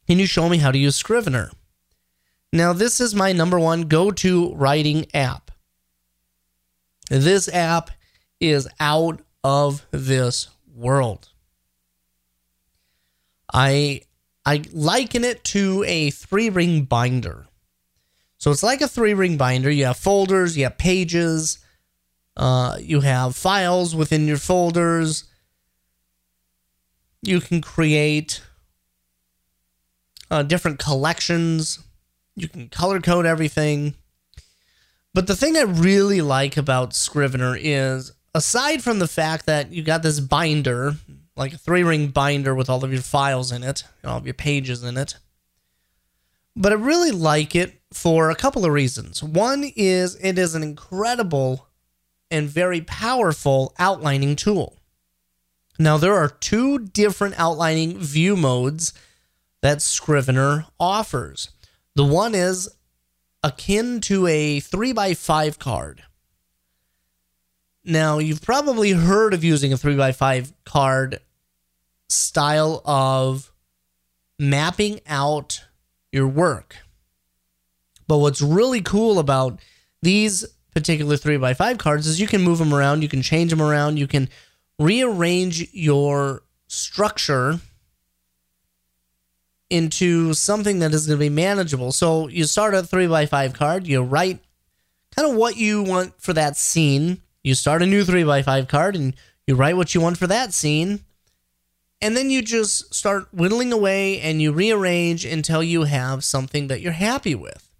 Can 0.07 0.19
you 0.19 0.27
show 0.27 0.49
me 0.49 0.59
how 0.59 0.71
to 0.71 0.79
use 0.79 0.97
Scrivener? 0.97 1.51
Now, 2.53 2.73
this 2.73 3.01
is 3.01 3.15
my 3.15 3.33
number 3.33 3.59
one 3.59 3.83
go 3.83 4.11
to 4.11 4.55
writing 4.55 5.07
app. 5.15 5.51
This 7.11 7.49
app 7.49 7.91
is 8.41 8.69
out 8.81 9.21
of 9.43 9.87
this 9.91 10.49
world. 10.75 11.29
I 13.53 14.03
I 14.45 14.63
liken 14.73 15.25
it 15.25 15.45
to 15.45 15.85
a 15.87 16.11
three 16.11 16.51
ring 16.51 16.85
binder. 16.85 17.47
So 18.39 18.51
it's 18.51 18.63
like 18.63 18.81
a 18.81 18.89
three 18.89 19.15
ring 19.15 19.37
binder. 19.37 19.71
You 19.71 19.87
have 19.87 19.97
folders, 19.97 20.57
you 20.57 20.65
have 20.65 20.79
pages, 20.79 21.59
uh, 22.37 22.79
you 22.81 23.01
have 23.01 23.35
files 23.35 23.97
within 23.97 24.27
your 24.29 24.37
folders. 24.37 25.25
You 27.21 27.41
can 27.41 27.61
create 27.61 28.43
uh, 30.31 30.45
different 30.45 30.79
collections. 30.79 31.81
You 32.37 32.49
can 32.49 32.69
color 32.69 33.01
code 33.01 33.27
everything. 33.27 33.95
But 35.15 35.27
the 35.27 35.35
thing 35.35 35.57
I 35.57 35.63
really 35.63 36.21
like 36.21 36.57
about 36.57 36.95
Scrivener 36.95 37.57
is, 37.59 38.13
aside 38.35 38.83
from 38.83 38.99
the 38.99 39.09
fact 39.09 39.47
that 39.47 39.73
you 39.73 39.83
got 39.83 40.03
this 40.03 40.21
binder, 40.21 40.95
like 41.37 41.53
a 41.55 41.59
three 41.59 41.83
ring 41.83 42.09
binder 42.09 42.55
with 42.55 42.69
all 42.69 42.85
of 42.85 42.93
your 42.93 43.03
files 43.03 43.53
in 43.53 43.63
it, 43.63 43.85
all 44.05 44.19
of 44.19 44.27
your 44.27 44.35
pages 44.35 44.83
in 44.83 44.97
it. 44.97 45.17
But 46.57 46.73
I 46.73 46.77
really 46.77 47.13
like 47.13 47.55
it 47.55 47.81
for 47.93 48.31
a 48.31 48.35
couple 48.35 48.65
of 48.65 48.73
reasons. 48.73 49.23
One 49.23 49.65
is 49.77 50.17
it 50.21 50.39
is 50.39 50.55
an 50.55 50.63
incredible 50.63 51.69
and 52.31 52.49
very 52.49 52.81
powerful 52.81 53.75
outlining 53.79 54.37
tool. 54.37 54.77
Now, 55.79 55.97
there 55.97 56.15
are 56.15 56.29
two 56.29 56.81
different 56.81 57.39
outlining 57.39 57.99
view 57.99 58.37
modes 58.37 58.93
that 59.63 59.81
Scrivener 59.81 60.67
offers. 60.81 61.51
The 61.95 62.05
one 62.05 62.35
is 62.35 62.69
akin 63.45 64.01
to 64.03 64.27
a 64.27 64.61
3x5 64.61 65.59
card. 65.59 66.03
Now, 67.85 68.19
you've 68.19 68.43
probably 68.43 68.93
heard 68.93 69.35
of 69.35 69.45
using 69.45 69.73
a 69.73 69.77
3x5 69.77 70.53
card 70.65 71.21
style 72.09 72.83
of 72.85 73.53
mapping 74.39 75.01
out 75.07 75.65
your 76.13 76.29
work. 76.29 76.77
But 78.07 78.19
what's 78.19 78.41
really 78.41 78.81
cool 78.81 79.19
about 79.19 79.61
these 80.03 80.45
particular 80.75 81.17
3x5 81.17 81.79
cards 81.79 82.07
is 82.07 82.21
you 82.21 82.27
can 82.27 82.43
move 82.43 82.59
them 82.59 82.73
around, 82.73 83.03
you 83.03 83.09
can 83.09 83.23
change 83.23 83.51
them 83.51 83.63
around, 83.63 83.99
you 83.99 84.07
can 84.07 84.29
rearrange 84.79 85.73
your 85.73 86.43
structure 86.69 87.61
into 89.71 90.33
something 90.35 90.79
that 90.79 90.95
is 90.95 91.07
going 91.07 91.19
to 91.19 91.25
be 91.25 91.29
manageable. 91.29 91.93
So 91.93 92.29
you 92.29 92.45
start 92.45 92.75
a 92.75 92.83
3x5 92.83 93.55
card, 93.55 93.87
you 93.87 94.03
write 94.03 94.41
kind 95.15 95.29
of 95.31 95.37
what 95.37 95.57
you 95.57 95.83
want 95.83 96.21
for 96.21 96.33
that 96.33 96.57
scene. 96.57 97.21
You 97.49 97.55
start 97.55 97.81
a 97.81 97.87
new 97.87 98.05
3x5 98.05 98.69
card 98.69 98.95
and 98.95 99.17
you 99.47 99.55
write 99.55 99.75
what 99.79 99.95
you 99.95 100.03
want 100.03 100.19
for 100.19 100.27
that 100.27 100.53
scene. 100.53 101.01
And 102.03 102.15
then 102.15 102.29
you 102.29 102.43
just 102.43 102.95
start 102.95 103.29
whittling 103.33 103.73
away 103.73 104.21
and 104.21 104.43
you 104.43 104.53
rearrange 104.53 105.25
until 105.25 105.63
you 105.63 105.85
have 105.85 106.25
something 106.25 106.67
that 106.67 106.83
you're 106.83 106.93
happy 106.93 107.35
with. 107.35 107.71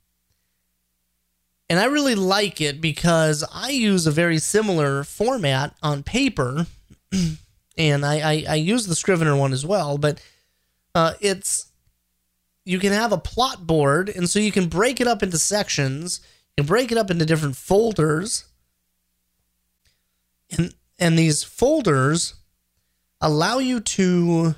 And 1.69 1.79
I 1.79 1.85
really 1.85 2.15
like 2.15 2.63
it 2.63 2.81
because 2.81 3.45
I 3.53 3.69
use 3.69 4.07
a 4.07 4.11
very 4.11 4.39
similar 4.39 5.05
format 5.05 5.77
on 5.83 6.03
paper. 6.03 6.67
and 7.77 8.07
I, 8.07 8.21
I, 8.21 8.45
I, 8.49 8.55
use 8.55 8.87
the 8.87 8.95
Scrivener 8.95 9.37
one 9.37 9.53
as 9.53 9.67
well, 9.67 9.99
but 9.99 10.19
uh, 10.95 11.13
it's 11.21 11.67
you 12.65 12.79
can 12.79 12.95
have 12.95 13.13
a 13.13 13.19
plot 13.19 13.67
board, 13.67 14.09
and 14.09 14.31
so 14.31 14.39
you 14.39 14.51
can 14.51 14.69
break 14.69 14.99
it 14.99 15.07
up 15.07 15.23
into 15.23 15.39
sections, 15.39 16.21
you 16.57 16.65
can 16.65 16.69
break 16.69 16.91
it 16.91 16.97
up 16.97 17.11
into 17.11 17.27
different 17.27 17.57
folders. 17.57 18.48
And 20.51 20.75
and 20.99 21.19
these 21.19 21.45
folders 21.45 22.35
allow 23.21 23.59
you 23.59 23.81
to 23.81 24.55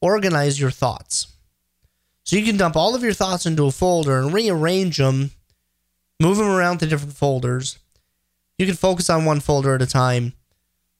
organize 0.00 0.60
your 0.60 0.70
thoughts. 0.70 1.28
So 2.24 2.36
you 2.36 2.44
can 2.44 2.56
dump 2.56 2.76
all 2.76 2.94
of 2.94 3.02
your 3.02 3.12
thoughts 3.12 3.46
into 3.46 3.66
a 3.66 3.70
folder 3.70 4.18
and 4.18 4.32
rearrange 4.32 4.98
them, 4.98 5.30
move 6.20 6.38
them 6.38 6.48
around 6.48 6.78
to 6.78 6.86
different 6.86 7.14
folders. 7.14 7.78
You 8.58 8.66
can 8.66 8.74
focus 8.74 9.08
on 9.10 9.24
one 9.24 9.40
folder 9.40 9.74
at 9.74 9.82
a 9.82 9.86
time, 9.86 10.32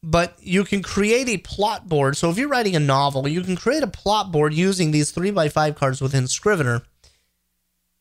but 0.02 0.37
you 0.40 0.64
can 0.64 0.83
create 0.83 1.28
a 1.28 1.38
plot 1.38 1.88
board. 1.88 2.16
So 2.16 2.30
if 2.30 2.38
you're 2.38 2.49
writing 2.49 2.76
a 2.76 2.80
novel, 2.80 3.26
you 3.26 3.42
can 3.42 3.56
create 3.56 3.83
a 3.83 3.88
plot 3.88 4.30
board 4.30 4.54
using 4.54 4.90
these 4.90 5.11
3 5.11 5.30
by 5.33 5.49
5 5.49 5.75
cards 5.75 6.00
within 6.00 6.28
Scrivener, 6.28 6.83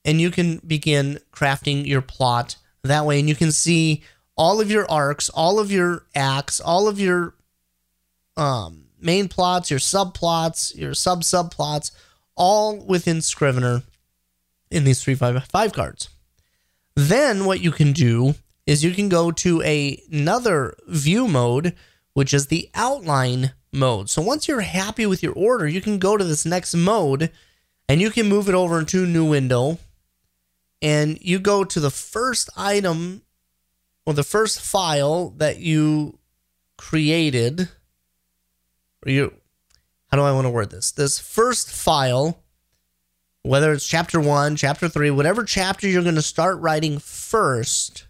and 0.03 0.21
you 0.21 0.29
can 0.29 0.61
begin 0.65 1.19
crafting 1.31 1.85
your 1.85 2.01
plot 2.01 2.57
that 2.83 3.05
way. 3.05 3.19
And 3.19 3.27
you 3.27 3.35
can 3.35 3.51
see 3.51 4.03
all 4.37 4.59
of 4.59 4.69
your 4.69 4.89
arcs, 4.89 5.29
all 5.29 5.59
of 5.59 5.71
your 5.71 6.05
acts, 6.13 6.59
all 6.59 6.87
of 6.87 6.99
your 6.99 7.35
um, 8.37 8.85
main 8.99 9.27
plots, 9.27 9.69
your 9.69 9.79
subplots, 9.79 10.75
your 10.75 10.93
sub 10.93 11.21
subplots, 11.21 11.91
all 12.35 12.77
within 12.77 13.21
Scrivener 13.21 13.83
in 14.69 14.83
these 14.83 15.03
three 15.03 15.15
five 15.15 15.41
five 15.45 15.73
cards. 15.73 16.09
Then 16.95 17.45
what 17.45 17.61
you 17.61 17.71
can 17.71 17.93
do 17.93 18.35
is 18.65 18.83
you 18.83 18.91
can 18.91 19.09
go 19.09 19.31
to 19.31 19.61
a, 19.61 20.01
another 20.11 20.75
view 20.87 21.27
mode, 21.27 21.75
which 22.13 22.33
is 22.33 22.47
the 22.47 22.69
outline 22.73 23.53
mode. 23.71 24.09
So 24.09 24.21
once 24.21 24.47
you're 24.47 24.61
happy 24.61 25.05
with 25.05 25.21
your 25.21 25.33
order, 25.33 25.67
you 25.67 25.81
can 25.81 25.99
go 25.99 26.17
to 26.17 26.23
this 26.23 26.45
next 26.45 26.73
mode 26.73 27.31
and 27.87 28.01
you 28.01 28.09
can 28.09 28.27
move 28.27 28.49
it 28.49 28.55
over 28.55 28.79
into 28.79 29.03
a 29.03 29.07
new 29.07 29.25
window 29.25 29.77
and 30.81 31.19
you 31.21 31.39
go 31.39 31.63
to 31.63 31.79
the 31.79 31.91
first 31.91 32.49
item 32.55 33.21
or 34.05 34.13
the 34.13 34.23
first 34.23 34.61
file 34.61 35.31
that 35.37 35.59
you 35.59 36.19
created 36.77 37.69
or 39.05 39.11
you 39.11 39.33
how 40.15 40.17
do 40.17 40.23
I 40.23 40.31
want 40.31 40.45
to 40.45 40.51
word 40.51 40.69
this? 40.69 40.91
This 40.91 41.19
first 41.19 41.69
file, 41.69 42.41
whether 43.41 43.73
it's 43.73 43.87
chapter 43.87 44.19
one, 44.19 44.55
chapter 44.55 44.87
three, 44.87 45.11
whatever 45.11 45.43
chapter 45.43 45.89
you're 45.89 46.03
going 46.03 46.15
to 46.15 46.21
start 46.21 46.59
writing 46.59 46.99
first, 46.99 48.07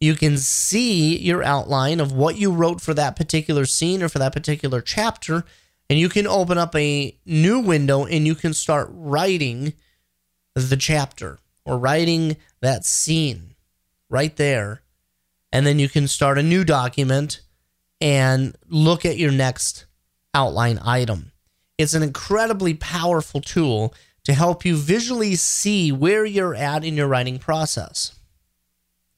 you 0.00 0.14
can 0.14 0.38
see 0.38 1.18
your 1.18 1.42
outline 1.42 2.00
of 2.00 2.12
what 2.12 2.36
you 2.36 2.52
wrote 2.52 2.80
for 2.80 2.94
that 2.94 3.16
particular 3.16 3.66
scene 3.66 4.02
or 4.02 4.08
for 4.08 4.18
that 4.18 4.32
particular 4.32 4.80
chapter. 4.80 5.44
And 5.90 5.98
you 5.98 6.08
can 6.08 6.26
open 6.26 6.58
up 6.58 6.74
a 6.74 7.16
new 7.26 7.60
window 7.60 8.04
and 8.04 8.26
you 8.26 8.34
can 8.34 8.54
start 8.54 8.88
writing 8.90 9.74
the 10.54 10.76
chapter 10.76 11.38
or 11.64 11.78
writing 11.78 12.36
that 12.60 12.84
scene 12.84 13.54
right 14.08 14.34
there. 14.36 14.82
And 15.52 15.66
then 15.66 15.78
you 15.78 15.88
can 15.88 16.08
start 16.08 16.38
a 16.38 16.42
new 16.42 16.64
document 16.64 17.40
and 18.00 18.56
look 18.68 19.04
at 19.04 19.18
your 19.18 19.32
next 19.32 19.86
outline 20.34 20.78
item. 20.84 21.32
It's 21.78 21.94
an 21.94 22.02
incredibly 22.02 22.74
powerful 22.74 23.40
tool 23.40 23.94
to 24.24 24.34
help 24.34 24.64
you 24.64 24.76
visually 24.76 25.36
see 25.36 25.92
where 25.92 26.24
you're 26.24 26.54
at 26.54 26.84
in 26.84 26.96
your 26.96 27.06
writing 27.06 27.38
process. 27.38 28.18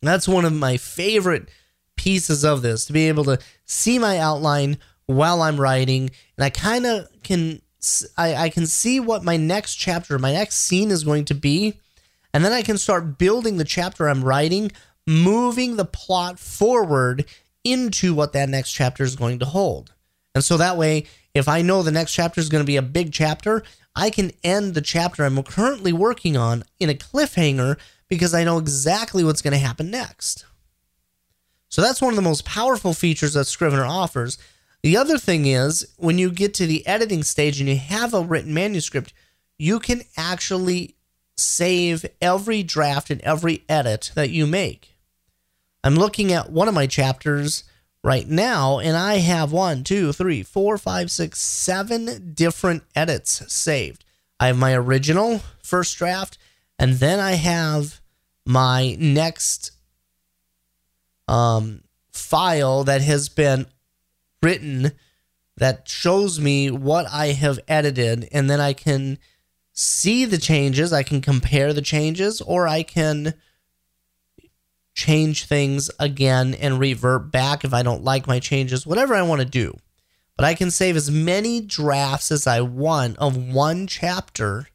That's 0.03 0.29
one 0.29 0.45
of 0.45 0.53
my 0.53 0.77
favorite 0.77 1.49
pieces 1.97 2.45
of 2.45 2.63
this 2.63 2.85
to 2.85 2.93
be 2.93 3.09
able 3.09 3.25
to 3.25 3.39
see 3.65 3.99
my 3.99 4.19
outline 4.19 4.79
while 5.07 5.43
I'm 5.43 5.61
writing, 5.61 6.11
and 6.37 6.45
I 6.45 6.51
kind 6.51 6.85
of 6.85 7.09
can 7.23 7.63
I, 8.17 8.35
I 8.35 8.49
can 8.51 8.67
see 8.67 9.01
what 9.01 9.25
my 9.25 9.37
next 9.37 9.77
chapter, 9.77 10.19
my 10.19 10.33
next 10.33 10.57
scene 10.57 10.91
is 10.91 11.05
going 11.05 11.25
to 11.27 11.35
be, 11.35 11.81
and 12.35 12.45
then 12.45 12.53
I 12.53 12.63
can 12.63 12.77
start 12.77 13.19
building 13.19 13.57
the 13.57 13.65
chapter 13.65 14.09
I'm 14.09 14.23
writing, 14.23 14.71
moving 15.09 15.77
the 15.77 15.87
plot 15.87 16.39
forward 16.39 17.25
into 17.65 18.15
what 18.15 18.35
that 18.35 18.49
next 18.49 18.73
chapter 18.73 19.03
is 19.03 19.17
going 19.17 19.39
to 19.39 19.47
hold. 19.47 19.95
And 20.35 20.45
so 20.45 20.59
that 20.59 20.77
way, 20.77 21.07
if 21.35 21.49
I 21.49 21.63
know 21.63 21.83
the 21.83 21.91
next 21.91 22.13
chapter 22.13 22.41
is 22.41 22.51
going 22.51 22.63
to 22.63 22.67
be 22.67 22.77
a 22.77 22.83
big 22.83 23.11
chapter, 23.11 23.63
I 23.97 24.11
can 24.11 24.33
end 24.45 24.75
the 24.75 24.83
chapter 24.83 25.25
I'm 25.25 25.43
currently 25.43 25.93
working 25.93 26.37
on 26.37 26.63
in 26.79 26.91
a 26.91 26.95
cliffhanger 26.95 27.79
because 28.09 28.35
I 28.35 28.45
know 28.45 28.59
exactly 28.59 29.25
what's 29.25 29.43
going 29.43 29.53
to 29.53 29.59
happen 29.59 29.91
next. 29.91 30.45
So 31.71 31.81
that's 31.81 32.03
one 32.03 32.11
of 32.13 32.17
the 32.17 32.23
most 32.23 32.45
powerful 32.45 32.93
features 32.93 33.33
that 33.33 33.47
Scrivener 33.47 33.85
offers. 33.85 34.39
The 34.83 34.97
other 34.97 35.19
thing 35.19 35.47
is, 35.47 35.87
when 35.97 36.19
you 36.19 36.31
get 36.31 36.55
to 36.55 36.67
the 36.67 36.87
editing 36.87 37.23
stage 37.23 37.61
and 37.61 37.69
you 37.69 37.77
have 37.77 38.15
a 38.15 38.21
written 38.21 38.55
manuscript, 38.55 39.13
you 39.59 39.81
can 39.81 40.03
actually 40.17 40.97
save 41.37 42.07
every 42.21 42.63
draft 42.63 43.11
and 43.11 43.21
every 43.23 43.65
edit 43.69 44.13
that 44.15 44.31
you 44.31 44.47
make. 44.47 44.98
I'm 45.85 45.95
looking 45.95 46.33
at 46.33 46.51
one 46.51 46.69
of 46.69 46.75
my 46.75 46.87
chapters 46.87 47.65
right 48.03 48.29
now, 48.29 48.79
and 48.79 48.97
I 48.97 49.17
have 49.19 49.53
one, 49.53 49.85
two, 49.85 50.13
three, 50.13 50.43
four, 50.43 50.79
five, 50.79 51.11
six, 51.11 51.41
seven 51.41 52.33
different 52.35 52.85
edits 52.95 53.53
saved. 53.53 54.05
I 54.41 54.49
have 54.49 54.59
my 54.59 54.75
original 54.75 55.41
first 55.63 55.97
draft, 55.99 56.39
and 56.79 56.95
then 56.95 57.21
I 57.21 57.33
have 57.33 58.01
my 58.47 58.97
next 58.99 59.73
um, 61.27 61.83
file 62.13 62.85
that 62.85 63.03
has 63.03 63.29
been 63.29 63.67
written 64.43 64.93
that 65.57 65.89
shows 65.89 66.39
me 66.39 66.71
what 66.71 67.07
I 67.13 67.29
have 67.29 67.59
edited, 67.69 68.29
and 68.33 68.49
then 68.49 68.61
I 68.61 68.73
can 68.73 69.19
see 69.73 70.25
the 70.25 70.39
changes. 70.39 70.93
I 70.93 71.03
can 71.03 71.21
compare 71.21 71.73
the 71.73 71.83
changes, 71.83 72.41
or 72.41 72.67
I 72.69 72.83
can 72.83 73.35
change 74.99 75.45
things 75.45 75.93
again 76.01 76.55
and 76.55 76.81
revert 76.81 77.31
back 77.31 77.63
if 77.63 77.73
I 77.73 77.85
don't 77.85 78.03
like 78.03 78.27
my 78.27 78.41
changes, 78.41 78.85
whatever 78.85 79.15
I 79.15 79.23
want 79.23 79.41
to 79.41 79.47
do. 79.47 79.77
But 80.37 80.45
I 80.45 80.55
can 80.55 80.73
save 80.73 80.97
as 80.97 81.09
many 81.09 81.61
drafts 81.61 82.33
as 82.33 82.49
I 82.49 82.63
want 82.63 83.17
of 83.19 83.37
one 83.37 83.87
chapter. 83.87 84.67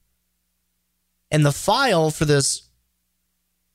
And 1.30 1.46
the 1.46 1.52
file 1.52 2.10
for 2.10 2.24
this 2.24 2.70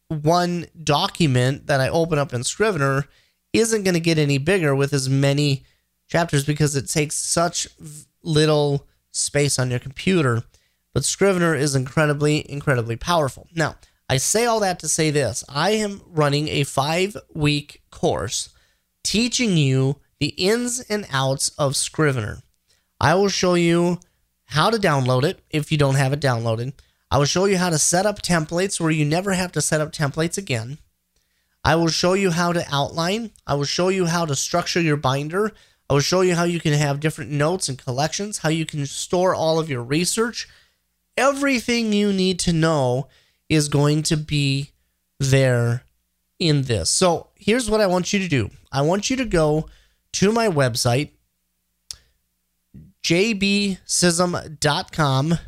one 0.08 0.68
document 0.82 1.66
that 1.66 1.82
I 1.82 1.90
open 1.90 2.18
up 2.18 2.32
in 2.32 2.44
Scrivener 2.44 3.04
isn't 3.52 3.82
going 3.82 3.92
to 3.92 4.00
get 4.00 4.16
any 4.16 4.38
bigger 4.38 4.74
with 4.74 4.94
as 4.94 5.06
many 5.06 5.66
chapters 6.06 6.46
because 6.46 6.74
it 6.74 6.88
takes 6.88 7.16
such 7.16 7.68
little 8.22 8.86
space 9.10 9.58
on 9.58 9.68
your 9.68 9.80
computer. 9.80 10.44
But 10.94 11.04
Scrivener 11.04 11.54
is 11.54 11.74
incredibly, 11.74 12.50
incredibly 12.50 12.96
powerful. 12.96 13.48
Now, 13.54 13.76
I 14.08 14.16
say 14.16 14.46
all 14.46 14.60
that 14.60 14.78
to 14.80 14.88
say 14.88 15.10
this 15.10 15.44
I 15.48 15.70
am 15.72 16.00
running 16.06 16.48
a 16.48 16.64
five 16.64 17.16
week 17.34 17.82
course 17.90 18.50
teaching 19.02 19.56
you 19.56 20.00
the 20.18 20.28
ins 20.28 20.80
and 20.80 21.06
outs 21.12 21.50
of 21.50 21.76
Scrivener. 21.76 22.42
I 23.00 23.14
will 23.14 23.28
show 23.28 23.54
you 23.54 24.00
how 24.46 24.70
to 24.70 24.78
download 24.78 25.24
it 25.24 25.40
if 25.50 25.70
you 25.70 25.78
don't 25.78 25.94
have 25.96 26.12
it 26.12 26.20
downloaded. 26.20 26.72
I 27.10 27.18
will 27.18 27.26
show 27.26 27.44
you 27.44 27.58
how 27.58 27.70
to 27.70 27.78
set 27.78 28.06
up 28.06 28.22
templates 28.22 28.80
where 28.80 28.90
you 28.90 29.04
never 29.04 29.32
have 29.32 29.52
to 29.52 29.62
set 29.62 29.80
up 29.80 29.92
templates 29.92 30.36
again. 30.36 30.78
I 31.64 31.76
will 31.76 31.88
show 31.88 32.14
you 32.14 32.30
how 32.30 32.52
to 32.52 32.66
outline. 32.70 33.30
I 33.46 33.54
will 33.54 33.64
show 33.64 33.88
you 33.88 34.06
how 34.06 34.24
to 34.24 34.34
structure 34.34 34.80
your 34.80 34.96
binder. 34.96 35.52
I 35.88 35.94
will 35.94 36.00
show 36.00 36.22
you 36.22 36.34
how 36.34 36.44
you 36.44 36.60
can 36.60 36.72
have 36.72 37.00
different 37.00 37.30
notes 37.30 37.68
and 37.68 37.78
collections, 37.78 38.38
how 38.38 38.48
you 38.48 38.66
can 38.66 38.84
store 38.86 39.34
all 39.34 39.58
of 39.58 39.70
your 39.70 39.82
research. 39.82 40.48
Everything 41.16 41.92
you 41.92 42.12
need 42.12 42.38
to 42.40 42.52
know 42.52 43.08
is 43.48 43.68
going 43.68 44.02
to 44.04 44.16
be 44.16 44.70
there 45.18 45.82
in 46.38 46.62
this. 46.62 46.90
So 46.90 47.26
here's 47.34 47.68
what 47.70 47.80
I 47.80 47.86
want 47.86 48.12
you 48.12 48.18
to 48.20 48.28
do 48.28 48.50
I 48.70 48.82
want 48.82 49.10
you 49.10 49.16
to 49.16 49.24
go 49.24 49.68
to 50.12 50.30
my 50.32 50.48
website, 50.48 51.10
jbsissom.com, 53.02 55.38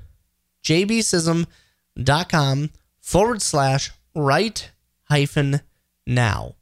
jbsissom.com 0.64 2.70
forward 3.00 3.42
slash 3.42 3.90
write 4.14 4.70
hyphen 5.04 5.60
now. 6.06 6.54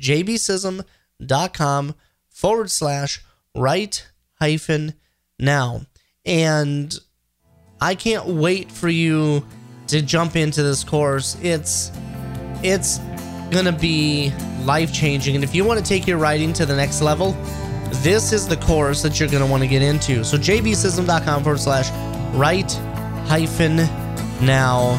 jbsissom.com 0.00 1.94
forward 2.28 2.70
slash 2.70 3.24
write 3.54 4.08
hyphen 4.34 4.94
now. 5.38 5.82
And 6.24 6.98
I 7.80 7.94
can't 7.94 8.26
wait 8.26 8.70
for 8.70 8.88
you 8.88 9.46
to 9.88 10.02
jump 10.02 10.36
into 10.36 10.62
this 10.62 10.84
course. 10.84 11.36
It's 11.42 11.92
it's 12.62 12.98
gonna 13.50 13.72
be 13.72 14.32
life 14.64 14.92
changing, 14.92 15.34
and 15.34 15.44
if 15.44 15.54
you 15.54 15.64
want 15.64 15.78
to 15.78 15.84
take 15.84 16.06
your 16.06 16.18
writing 16.18 16.52
to 16.54 16.66
the 16.66 16.74
next 16.74 17.02
level, 17.02 17.32
this 18.02 18.32
is 18.32 18.48
the 18.48 18.56
course 18.56 19.02
that 19.02 19.18
you're 19.20 19.28
gonna 19.28 19.46
want 19.46 19.62
to 19.62 19.68
get 19.68 19.82
into. 19.82 20.24
So 20.24 20.36
jbsissom.com 20.36 21.42
forward 21.42 21.60
slash 21.60 21.90
write 22.34 22.72
hyphen 23.26 23.76
now. 24.44 24.98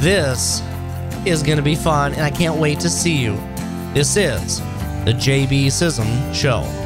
This 0.00 0.62
is 1.24 1.42
gonna 1.42 1.62
be 1.62 1.74
fun, 1.74 2.12
and 2.12 2.22
I 2.22 2.30
can't 2.30 2.56
wait 2.56 2.80
to 2.80 2.90
see 2.90 3.16
you. 3.16 3.36
This 3.94 4.16
is 4.16 4.60
the 5.04 5.12
JB 5.12 5.66
Sissom 5.66 6.34
Show. 6.34 6.85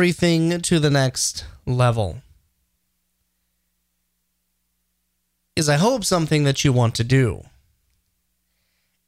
Everything 0.00 0.62
to 0.62 0.78
the 0.78 0.88
next 0.88 1.44
level 1.66 2.22
is, 5.54 5.68
I 5.68 5.76
hope, 5.76 6.06
something 6.06 6.44
that 6.44 6.64
you 6.64 6.72
want 6.72 6.94
to 6.94 7.04
do. 7.04 7.42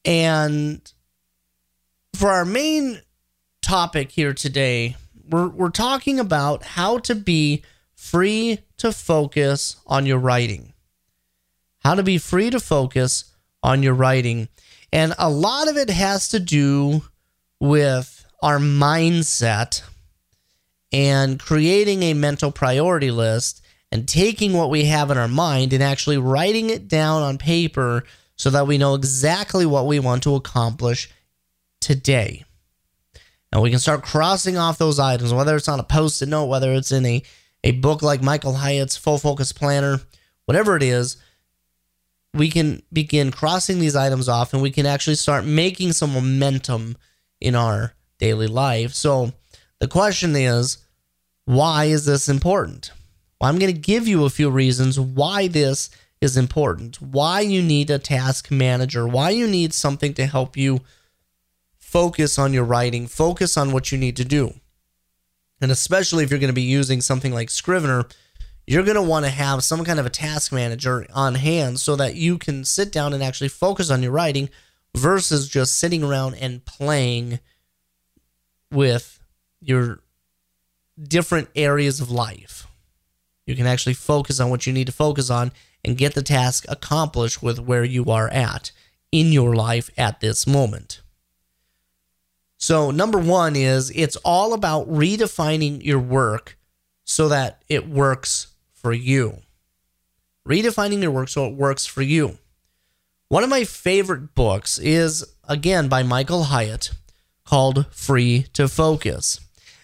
And 0.04 0.82
for 2.14 2.28
our 2.28 2.44
main 2.44 3.00
topic 3.62 4.10
here 4.10 4.34
today, 4.34 4.96
we're, 5.30 5.48
we're 5.48 5.70
talking 5.70 6.20
about 6.20 6.62
how 6.62 6.98
to 6.98 7.14
be 7.14 7.62
free 7.94 8.58
to 8.76 8.92
focus 8.92 9.76
on 9.86 10.04
your 10.04 10.18
writing. 10.18 10.74
How 11.78 11.94
to 11.94 12.02
be 12.02 12.18
free 12.18 12.50
to 12.50 12.60
focus 12.60 13.32
on 13.62 13.82
your 13.82 13.94
writing. 13.94 14.48
And 14.92 15.14
a 15.18 15.30
lot 15.30 15.70
of 15.70 15.78
it 15.78 15.88
has 15.88 16.28
to 16.28 16.38
do 16.38 17.00
with 17.60 18.26
our 18.42 18.58
mindset 18.58 19.84
and 20.92 21.38
creating 21.38 22.02
a 22.02 22.14
mental 22.14 22.52
priority 22.52 23.10
list 23.10 23.62
and 23.90 24.08
taking 24.08 24.52
what 24.52 24.70
we 24.70 24.84
have 24.84 25.10
in 25.10 25.18
our 25.18 25.28
mind 25.28 25.72
and 25.72 25.82
actually 25.82 26.18
writing 26.18 26.70
it 26.70 26.88
down 26.88 27.22
on 27.22 27.38
paper 27.38 28.04
so 28.36 28.50
that 28.50 28.66
we 28.66 28.78
know 28.78 28.94
exactly 28.94 29.66
what 29.66 29.86
we 29.86 29.98
want 29.98 30.22
to 30.22 30.34
accomplish 30.34 31.10
today. 31.80 32.44
And 33.52 33.62
we 33.62 33.70
can 33.70 33.78
start 33.78 34.02
crossing 34.02 34.56
off 34.56 34.78
those 34.78 34.98
items, 34.98 35.34
whether 35.34 35.56
it's 35.56 35.68
on 35.68 35.78
a 35.78 35.84
post 35.84 36.22
it 36.22 36.28
note, 36.28 36.46
whether 36.46 36.72
it's 36.72 36.90
in 36.90 37.04
a, 37.04 37.22
a 37.62 37.72
book 37.72 38.02
like 38.02 38.22
Michael 38.22 38.54
Hyatt's 38.54 38.96
Full 38.96 39.18
Focus 39.18 39.52
Planner, 39.52 40.00
whatever 40.46 40.74
it 40.74 40.82
is, 40.82 41.18
we 42.34 42.48
can 42.50 42.82
begin 42.90 43.30
crossing 43.30 43.78
these 43.78 43.94
items 43.94 44.28
off 44.28 44.54
and 44.54 44.62
we 44.62 44.70
can 44.70 44.86
actually 44.86 45.16
start 45.16 45.44
making 45.44 45.92
some 45.92 46.14
momentum 46.14 46.96
in 47.40 47.54
our 47.54 47.92
daily 48.18 48.46
life. 48.46 48.94
So 48.94 49.32
the 49.82 49.88
question 49.88 50.36
is, 50.36 50.78
why 51.44 51.86
is 51.86 52.06
this 52.06 52.28
important? 52.28 52.92
Well, 53.40 53.50
I'm 53.50 53.58
going 53.58 53.74
to 53.74 53.80
give 53.80 54.06
you 54.06 54.24
a 54.24 54.30
few 54.30 54.48
reasons 54.48 55.00
why 55.00 55.48
this 55.48 55.90
is 56.20 56.36
important, 56.36 57.02
why 57.02 57.40
you 57.40 57.60
need 57.60 57.90
a 57.90 57.98
task 57.98 58.48
manager, 58.52 59.08
why 59.08 59.30
you 59.30 59.48
need 59.48 59.74
something 59.74 60.14
to 60.14 60.26
help 60.26 60.56
you 60.56 60.82
focus 61.78 62.38
on 62.38 62.52
your 62.52 62.62
writing, 62.62 63.08
focus 63.08 63.56
on 63.56 63.72
what 63.72 63.90
you 63.90 63.98
need 63.98 64.14
to 64.18 64.24
do. 64.24 64.54
And 65.60 65.72
especially 65.72 66.22
if 66.22 66.30
you're 66.30 66.38
going 66.38 66.46
to 66.46 66.54
be 66.54 66.62
using 66.62 67.00
something 67.00 67.32
like 67.34 67.50
Scrivener, 67.50 68.04
you're 68.68 68.84
going 68.84 68.94
to 68.94 69.02
want 69.02 69.24
to 69.24 69.32
have 69.32 69.64
some 69.64 69.84
kind 69.84 69.98
of 69.98 70.06
a 70.06 70.10
task 70.10 70.52
manager 70.52 71.08
on 71.12 71.34
hand 71.34 71.80
so 71.80 71.96
that 71.96 72.14
you 72.14 72.38
can 72.38 72.64
sit 72.64 72.92
down 72.92 73.12
and 73.12 73.20
actually 73.20 73.48
focus 73.48 73.90
on 73.90 74.00
your 74.00 74.12
writing 74.12 74.48
versus 74.96 75.48
just 75.48 75.76
sitting 75.76 76.04
around 76.04 76.36
and 76.36 76.64
playing 76.64 77.40
with 78.70 79.18
your 79.62 80.00
different 81.02 81.48
areas 81.54 82.00
of 82.00 82.10
life. 82.10 82.66
You 83.46 83.56
can 83.56 83.66
actually 83.66 83.94
focus 83.94 84.40
on 84.40 84.50
what 84.50 84.66
you 84.66 84.72
need 84.72 84.86
to 84.86 84.92
focus 84.92 85.30
on 85.30 85.52
and 85.84 85.98
get 85.98 86.14
the 86.14 86.22
task 86.22 86.64
accomplished 86.68 87.42
with 87.42 87.58
where 87.58 87.84
you 87.84 88.04
are 88.06 88.28
at 88.28 88.70
in 89.10 89.32
your 89.32 89.54
life 89.54 89.90
at 89.98 90.20
this 90.20 90.46
moment. 90.46 91.00
So, 92.56 92.92
number 92.92 93.18
one 93.18 93.56
is 93.56 93.90
it's 93.90 94.16
all 94.16 94.54
about 94.54 94.88
redefining 94.88 95.84
your 95.84 95.98
work 95.98 96.56
so 97.04 97.28
that 97.28 97.62
it 97.68 97.88
works 97.88 98.48
for 98.72 98.92
you. 98.92 99.38
Redefining 100.46 101.02
your 101.02 101.10
work 101.10 101.28
so 101.28 101.46
it 101.46 101.54
works 101.54 101.86
for 101.86 102.02
you. 102.02 102.38
One 103.28 103.42
of 103.42 103.50
my 103.50 103.64
favorite 103.64 104.34
books 104.34 104.78
is, 104.78 105.24
again, 105.48 105.88
by 105.88 106.02
Michael 106.02 106.44
Hyatt 106.44 106.90
called 107.44 107.86
Free 107.90 108.46
to 108.52 108.68
Focus. 108.68 109.40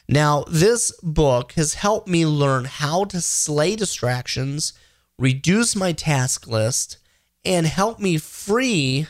Now, 0.08 0.44
this 0.48 0.90
book 1.02 1.52
has 1.52 1.74
helped 1.74 2.08
me 2.08 2.24
learn 2.24 2.64
how 2.64 3.04
to 3.04 3.20
slay 3.20 3.76
distractions, 3.76 4.72
reduce 5.18 5.76
my 5.76 5.92
task 5.92 6.46
list, 6.46 6.96
and 7.44 7.66
help 7.66 8.00
me 8.00 8.16
free 8.16 9.06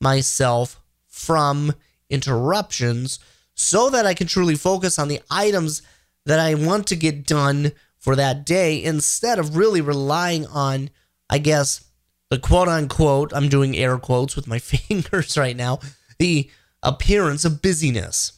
myself 0.00 0.80
from 1.08 1.72
interruptions 2.10 3.18
so 3.54 3.88
that 3.88 4.04
I 4.04 4.12
can 4.12 4.26
truly 4.26 4.54
focus 4.54 4.98
on 4.98 5.08
the 5.08 5.20
items 5.30 5.80
that 6.26 6.38
I 6.38 6.54
want 6.54 6.86
to 6.88 6.96
get 6.96 7.26
done 7.26 7.72
for 7.98 8.14
that 8.16 8.44
day 8.44 8.82
instead 8.82 9.38
of 9.38 9.56
really 9.56 9.80
relying 9.80 10.46
on, 10.46 10.90
I 11.30 11.38
guess, 11.38 11.84
the 12.30 12.38
quote 12.38 12.68
unquote, 12.68 13.32
I'm 13.34 13.48
doing 13.48 13.76
air 13.76 13.96
quotes 13.98 14.36
with 14.36 14.46
my 14.46 14.58
fingers 14.58 15.38
right 15.38 15.56
now, 15.56 15.80
the 16.18 16.50
appearance 16.82 17.44
of 17.44 17.62
busyness. 17.62 18.32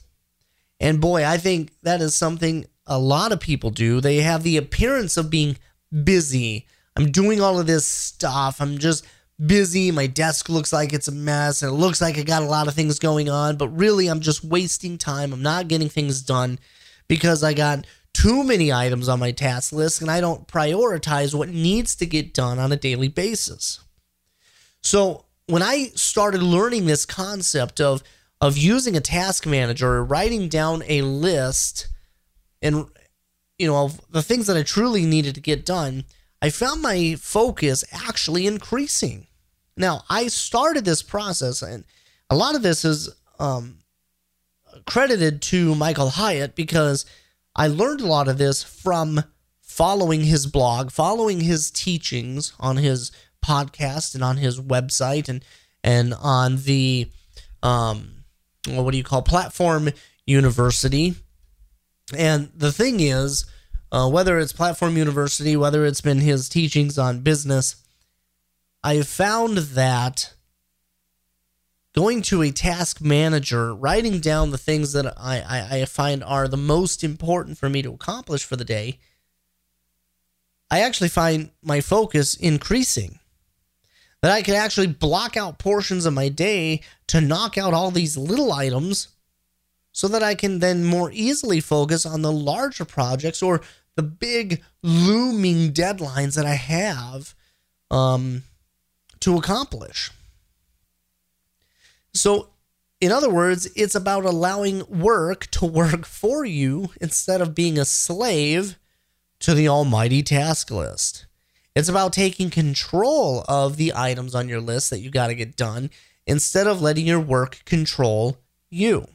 And 0.80 1.00
boy, 1.00 1.24
I 1.24 1.38
think 1.38 1.72
that 1.82 2.00
is 2.00 2.14
something 2.14 2.66
a 2.86 2.98
lot 2.98 3.32
of 3.32 3.40
people 3.40 3.70
do. 3.70 4.00
They 4.00 4.16
have 4.18 4.42
the 4.42 4.56
appearance 4.56 5.16
of 5.16 5.30
being 5.30 5.56
busy. 6.02 6.66
I'm 6.96 7.10
doing 7.10 7.40
all 7.40 7.58
of 7.58 7.66
this 7.66 7.86
stuff. 7.86 8.60
I'm 8.60 8.78
just 8.78 9.06
busy. 9.44 9.90
My 9.90 10.06
desk 10.06 10.48
looks 10.48 10.72
like 10.72 10.92
it's 10.92 11.08
a 11.08 11.12
mess 11.12 11.62
and 11.62 11.72
it 11.72 11.76
looks 11.76 12.00
like 12.00 12.18
I 12.18 12.22
got 12.22 12.42
a 12.42 12.46
lot 12.46 12.68
of 12.68 12.74
things 12.74 12.98
going 12.98 13.28
on, 13.28 13.56
but 13.56 13.68
really 13.68 14.08
I'm 14.08 14.20
just 14.20 14.44
wasting 14.44 14.98
time. 14.98 15.32
I'm 15.32 15.42
not 15.42 15.68
getting 15.68 15.88
things 15.88 16.22
done 16.22 16.58
because 17.08 17.42
I 17.42 17.54
got 17.54 17.86
too 18.12 18.44
many 18.44 18.72
items 18.72 19.08
on 19.08 19.18
my 19.18 19.32
task 19.32 19.72
list 19.72 20.00
and 20.00 20.10
I 20.10 20.20
don't 20.20 20.46
prioritize 20.46 21.34
what 21.34 21.48
needs 21.48 21.96
to 21.96 22.06
get 22.06 22.32
done 22.32 22.58
on 22.58 22.72
a 22.72 22.76
daily 22.76 23.08
basis. 23.08 23.80
So, 24.82 25.24
when 25.46 25.62
I 25.62 25.90
started 25.94 26.42
learning 26.42 26.86
this 26.86 27.04
concept 27.04 27.78
of 27.78 28.02
of 28.44 28.58
using 28.58 28.94
a 28.94 29.00
task 29.00 29.46
manager 29.46 29.88
or 29.88 30.04
writing 30.04 30.50
down 30.50 30.82
a 30.86 31.00
list 31.00 31.88
and 32.60 32.84
you 33.58 33.66
know 33.66 33.86
of 33.86 33.98
the 34.10 34.22
things 34.22 34.46
that 34.46 34.56
I 34.56 34.62
truly 34.62 35.06
needed 35.06 35.34
to 35.36 35.40
get 35.40 35.64
done, 35.64 36.04
I 36.42 36.50
found 36.50 36.82
my 36.82 37.16
focus 37.18 37.84
actually 37.90 38.46
increasing. 38.46 39.28
Now, 39.78 40.02
I 40.10 40.28
started 40.28 40.84
this 40.84 41.02
process, 41.02 41.62
and 41.62 41.84
a 42.28 42.36
lot 42.36 42.54
of 42.54 42.60
this 42.60 42.84
is 42.84 43.08
um, 43.38 43.78
credited 44.86 45.40
to 45.40 45.74
Michael 45.74 46.10
Hyatt 46.10 46.54
because 46.54 47.06
I 47.56 47.68
learned 47.68 48.02
a 48.02 48.06
lot 48.06 48.28
of 48.28 48.36
this 48.36 48.62
from 48.62 49.24
following 49.62 50.20
his 50.20 50.46
blog, 50.46 50.90
following 50.90 51.40
his 51.40 51.70
teachings 51.70 52.52
on 52.60 52.76
his 52.76 53.10
podcast 53.42 54.14
and 54.14 54.22
on 54.22 54.36
his 54.36 54.60
website 54.60 55.30
and 55.30 55.42
and 55.82 56.12
on 56.20 56.58
the 56.58 57.10
um 57.62 58.23
what 58.66 58.90
do 58.90 58.98
you 58.98 59.04
call 59.04 59.22
platform 59.22 59.90
university. 60.26 61.14
And 62.16 62.50
the 62.54 62.72
thing 62.72 63.00
is, 63.00 63.46
uh, 63.92 64.08
whether 64.08 64.38
it's 64.38 64.52
Platform 64.52 64.96
University, 64.96 65.56
whether 65.56 65.84
it's 65.84 66.00
been 66.00 66.18
his 66.18 66.48
teachings 66.48 66.98
on 66.98 67.20
business, 67.20 67.76
I 68.82 69.02
found 69.02 69.58
that 69.58 70.34
going 71.94 72.22
to 72.22 72.42
a 72.42 72.50
task 72.50 73.00
manager, 73.00 73.74
writing 73.74 74.18
down 74.18 74.50
the 74.50 74.58
things 74.58 74.92
that 74.92 75.06
I, 75.16 75.40
I, 75.40 75.78
I 75.80 75.84
find 75.84 76.24
are 76.24 76.48
the 76.48 76.56
most 76.56 77.04
important 77.04 77.56
for 77.56 77.68
me 77.68 77.82
to 77.82 77.92
accomplish 77.92 78.44
for 78.44 78.56
the 78.56 78.64
day, 78.64 78.98
I 80.70 80.80
actually 80.80 81.08
find 81.08 81.50
my 81.62 81.80
focus 81.80 82.34
increasing. 82.34 83.20
That 84.24 84.32
I 84.32 84.40
can 84.40 84.54
actually 84.54 84.86
block 84.86 85.36
out 85.36 85.58
portions 85.58 86.06
of 86.06 86.14
my 86.14 86.30
day 86.30 86.80
to 87.08 87.20
knock 87.20 87.58
out 87.58 87.74
all 87.74 87.90
these 87.90 88.16
little 88.16 88.54
items 88.54 89.08
so 89.92 90.08
that 90.08 90.22
I 90.22 90.34
can 90.34 90.60
then 90.60 90.82
more 90.82 91.10
easily 91.12 91.60
focus 91.60 92.06
on 92.06 92.22
the 92.22 92.32
larger 92.32 92.86
projects 92.86 93.42
or 93.42 93.60
the 93.96 94.02
big 94.02 94.62
looming 94.82 95.74
deadlines 95.74 96.36
that 96.36 96.46
I 96.46 96.54
have 96.54 97.34
um, 97.90 98.44
to 99.20 99.36
accomplish. 99.36 100.10
So, 102.14 102.48
in 103.02 103.12
other 103.12 103.28
words, 103.28 103.66
it's 103.76 103.94
about 103.94 104.24
allowing 104.24 104.86
work 104.88 105.48
to 105.48 105.66
work 105.66 106.06
for 106.06 106.46
you 106.46 106.88
instead 106.98 107.42
of 107.42 107.54
being 107.54 107.76
a 107.76 107.84
slave 107.84 108.78
to 109.40 109.52
the 109.52 109.68
almighty 109.68 110.22
task 110.22 110.70
list. 110.70 111.26
It's 111.74 111.88
about 111.88 112.12
taking 112.12 112.50
control 112.50 113.44
of 113.48 113.76
the 113.76 113.92
items 113.94 114.34
on 114.34 114.48
your 114.48 114.60
list 114.60 114.90
that 114.90 115.00
you 115.00 115.10
got 115.10 115.28
to 115.28 115.34
get 115.34 115.56
done 115.56 115.90
instead 116.26 116.66
of 116.66 116.80
letting 116.80 117.06
your 117.06 117.20
work 117.20 117.64
control 117.64 118.38
you, 118.70 119.06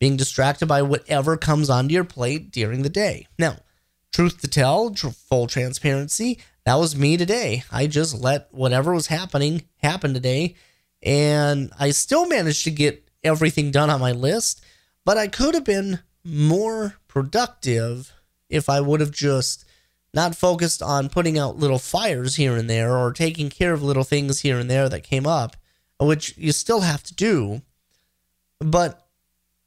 being 0.00 0.16
distracted 0.16 0.66
by 0.66 0.82
whatever 0.82 1.36
comes 1.36 1.70
onto 1.70 1.94
your 1.94 2.04
plate 2.04 2.50
during 2.50 2.82
the 2.82 2.88
day. 2.88 3.26
Now, 3.38 3.58
Truth 4.16 4.40
to 4.40 4.48
tell, 4.48 4.94
tr- 4.94 5.08
full 5.08 5.46
transparency, 5.46 6.38
that 6.64 6.76
was 6.76 6.96
me 6.96 7.18
today. 7.18 7.64
I 7.70 7.86
just 7.86 8.18
let 8.18 8.48
whatever 8.50 8.94
was 8.94 9.08
happening 9.08 9.64
happen 9.82 10.14
today, 10.14 10.54
and 11.02 11.70
I 11.78 11.90
still 11.90 12.26
managed 12.26 12.64
to 12.64 12.70
get 12.70 13.06
everything 13.22 13.70
done 13.70 13.90
on 13.90 14.00
my 14.00 14.12
list, 14.12 14.64
but 15.04 15.18
I 15.18 15.28
could 15.28 15.52
have 15.52 15.66
been 15.66 15.98
more 16.24 16.96
productive 17.08 18.10
if 18.48 18.70
I 18.70 18.80
would 18.80 19.00
have 19.00 19.10
just 19.10 19.65
not 20.14 20.36
focused 20.36 20.82
on 20.82 21.08
putting 21.08 21.38
out 21.38 21.58
little 21.58 21.78
fires 21.78 22.36
here 22.36 22.56
and 22.56 22.70
there 22.70 22.96
or 22.96 23.12
taking 23.12 23.50
care 23.50 23.72
of 23.72 23.82
little 23.82 24.04
things 24.04 24.40
here 24.40 24.58
and 24.58 24.70
there 24.70 24.88
that 24.88 25.02
came 25.02 25.26
up, 25.26 25.56
which 26.00 26.36
you 26.36 26.52
still 26.52 26.80
have 26.80 27.02
to 27.04 27.14
do. 27.14 27.62
But 28.60 29.06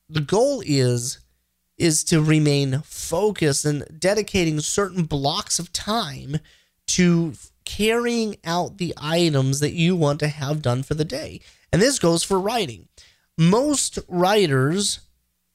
the 0.10 0.22
goal 0.22 0.64
is 0.66 1.20
is 1.78 2.04
to 2.04 2.22
remain 2.22 2.82
focused 2.84 3.64
and 3.64 3.86
dedicating 3.98 4.60
certain 4.60 5.04
blocks 5.06 5.60
of 5.60 5.72
time 5.72 6.38
to 6.86 7.34
carrying 7.64 8.36
out 8.44 8.78
the 8.78 8.94
items 8.98 9.62
that 9.62 9.74
you 9.74 9.96
want 9.96 10.20
to 10.20 10.28
have 10.28 10.62
done 10.62 10.84
for 10.84 10.96
the 10.96 11.06
day. 11.06 11.40
And 11.72 11.82
this 11.82 12.00
goes 12.00 12.24
for 12.24 12.40
writing. 12.40 12.90
Most 13.38 14.00
writers 14.08 15.00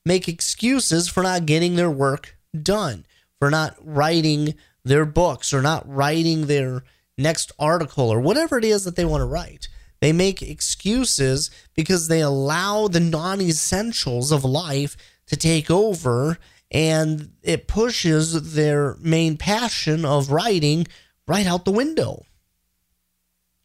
make 0.06 0.28
excuses 0.28 1.08
for 1.08 1.22
not 1.22 1.44
getting 1.44 1.76
their 1.76 1.90
work 1.90 2.36
done, 2.62 3.04
for 3.38 3.50
not 3.50 3.76
writing 3.82 4.54
their 4.84 5.04
books 5.04 5.52
or 5.52 5.62
not 5.62 5.88
writing 5.88 6.46
their 6.46 6.84
next 7.16 7.52
article 7.58 8.12
or 8.12 8.20
whatever 8.20 8.58
it 8.58 8.64
is 8.64 8.84
that 8.84 8.96
they 8.96 9.04
want 9.04 9.20
to 9.20 9.26
write. 9.26 9.68
They 10.00 10.12
make 10.12 10.42
excuses 10.42 11.50
because 11.74 12.08
they 12.08 12.20
allow 12.20 12.88
the 12.88 13.00
non 13.00 13.40
essentials 13.40 14.30
of 14.30 14.44
life 14.44 14.96
to 15.26 15.36
take 15.36 15.70
over 15.70 16.38
and 16.70 17.32
it 17.42 17.68
pushes 17.68 18.54
their 18.54 18.96
main 19.00 19.36
passion 19.36 20.04
of 20.04 20.30
writing 20.30 20.86
right 21.26 21.46
out 21.46 21.64
the 21.64 21.70
window. 21.70 22.26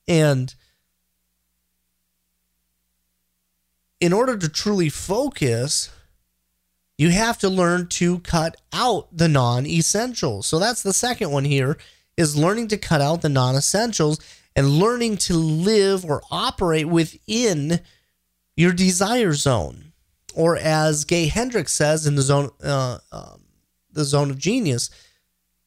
And 0.08 0.54
in 4.00 4.14
order 4.14 4.38
to 4.38 4.48
truly 4.48 4.90
focus, 4.90 5.90
you 7.00 7.12
have 7.12 7.38
to 7.38 7.48
learn 7.48 7.88
to 7.88 8.20
cut 8.20 8.58
out 8.74 9.08
the 9.16 9.30
non-essentials. 9.30 10.46
So 10.46 10.60
that's 10.60 10.84
the 10.84 10.92
second 10.92 11.32
one 11.32 11.46
here 11.46 11.78
is 12.18 12.36
learning 12.36 12.68
to 12.68 12.78
cut 12.78 13.00
out 13.00 13.22
the 13.22 13.30
non-essentials 13.30 14.20
and 14.54 14.68
learning 14.68 15.16
to 15.16 15.34
live 15.34 16.04
or 16.04 16.22
operate 16.30 16.90
within 16.90 17.80
your 18.58 18.74
desire 18.74 19.32
zone 19.32 19.94
or 20.36 20.58
as 20.58 21.06
Gay 21.06 21.28
Hendricks 21.28 21.72
says 21.72 22.06
in 22.06 22.16
the 22.16 22.22
zone, 22.22 22.50
uh, 22.62 22.98
um, 23.14 23.44
the 23.94 24.04
zone 24.04 24.30
of 24.30 24.38
genius, 24.38 24.90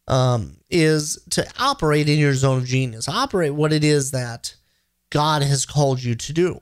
um, 0.08 0.58
is 0.68 1.18
to 1.30 1.46
operate 1.58 2.10
in 2.10 2.18
your 2.18 2.34
zone 2.34 2.58
of 2.58 2.66
genius, 2.66 3.08
operate 3.08 3.54
what 3.54 3.72
it 3.72 3.84
is 3.84 4.10
that 4.10 4.54
God 5.08 5.42
has 5.42 5.64
called 5.64 6.02
you 6.02 6.14
to 6.14 6.32
do. 6.34 6.60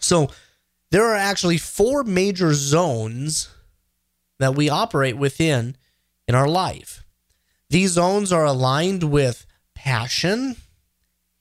So 0.00 0.30
there 0.90 1.04
are 1.04 1.16
actually 1.16 1.58
four 1.58 2.04
major 2.04 2.54
zones 2.54 3.50
that 4.38 4.54
we 4.54 4.68
operate 4.68 5.16
within 5.16 5.76
in 6.28 6.34
our 6.34 6.48
life. 6.48 7.02
These 7.70 7.92
zones 7.92 8.32
are 8.32 8.44
aligned 8.44 9.04
with 9.04 9.46
passion 9.74 10.56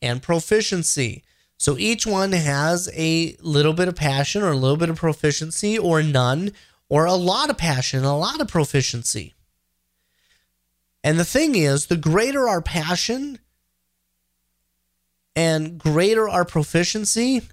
and 0.02 0.22
proficiency. 0.22 1.24
So 1.58 1.78
each 1.78 2.06
one 2.06 2.32
has 2.32 2.90
a 2.94 3.36
little 3.42 3.74
bit 3.74 3.88
of 3.88 3.96
passion 3.96 4.42
or 4.42 4.52
a 4.52 4.58
little 4.58 4.78
bit 4.78 4.90
of 4.90 4.98
proficiency 4.98 5.78
or 5.78 6.02
none 6.04 6.52
or 6.90 7.06
a 7.06 7.14
lot 7.14 7.50
of 7.50 7.58
passion, 7.58 8.04
a 8.04 8.18
lot 8.18 8.42
of 8.42 8.48
proficiency. 8.48 9.34
And 11.04 11.20
the 11.20 11.26
thing 11.26 11.56
is, 11.56 11.86
the 11.86 11.98
greater 11.98 12.48
our 12.48 12.62
passion 12.62 13.40
and 15.36 15.78
greater 15.78 16.28
our 16.28 16.46
proficiency, 16.46 17.44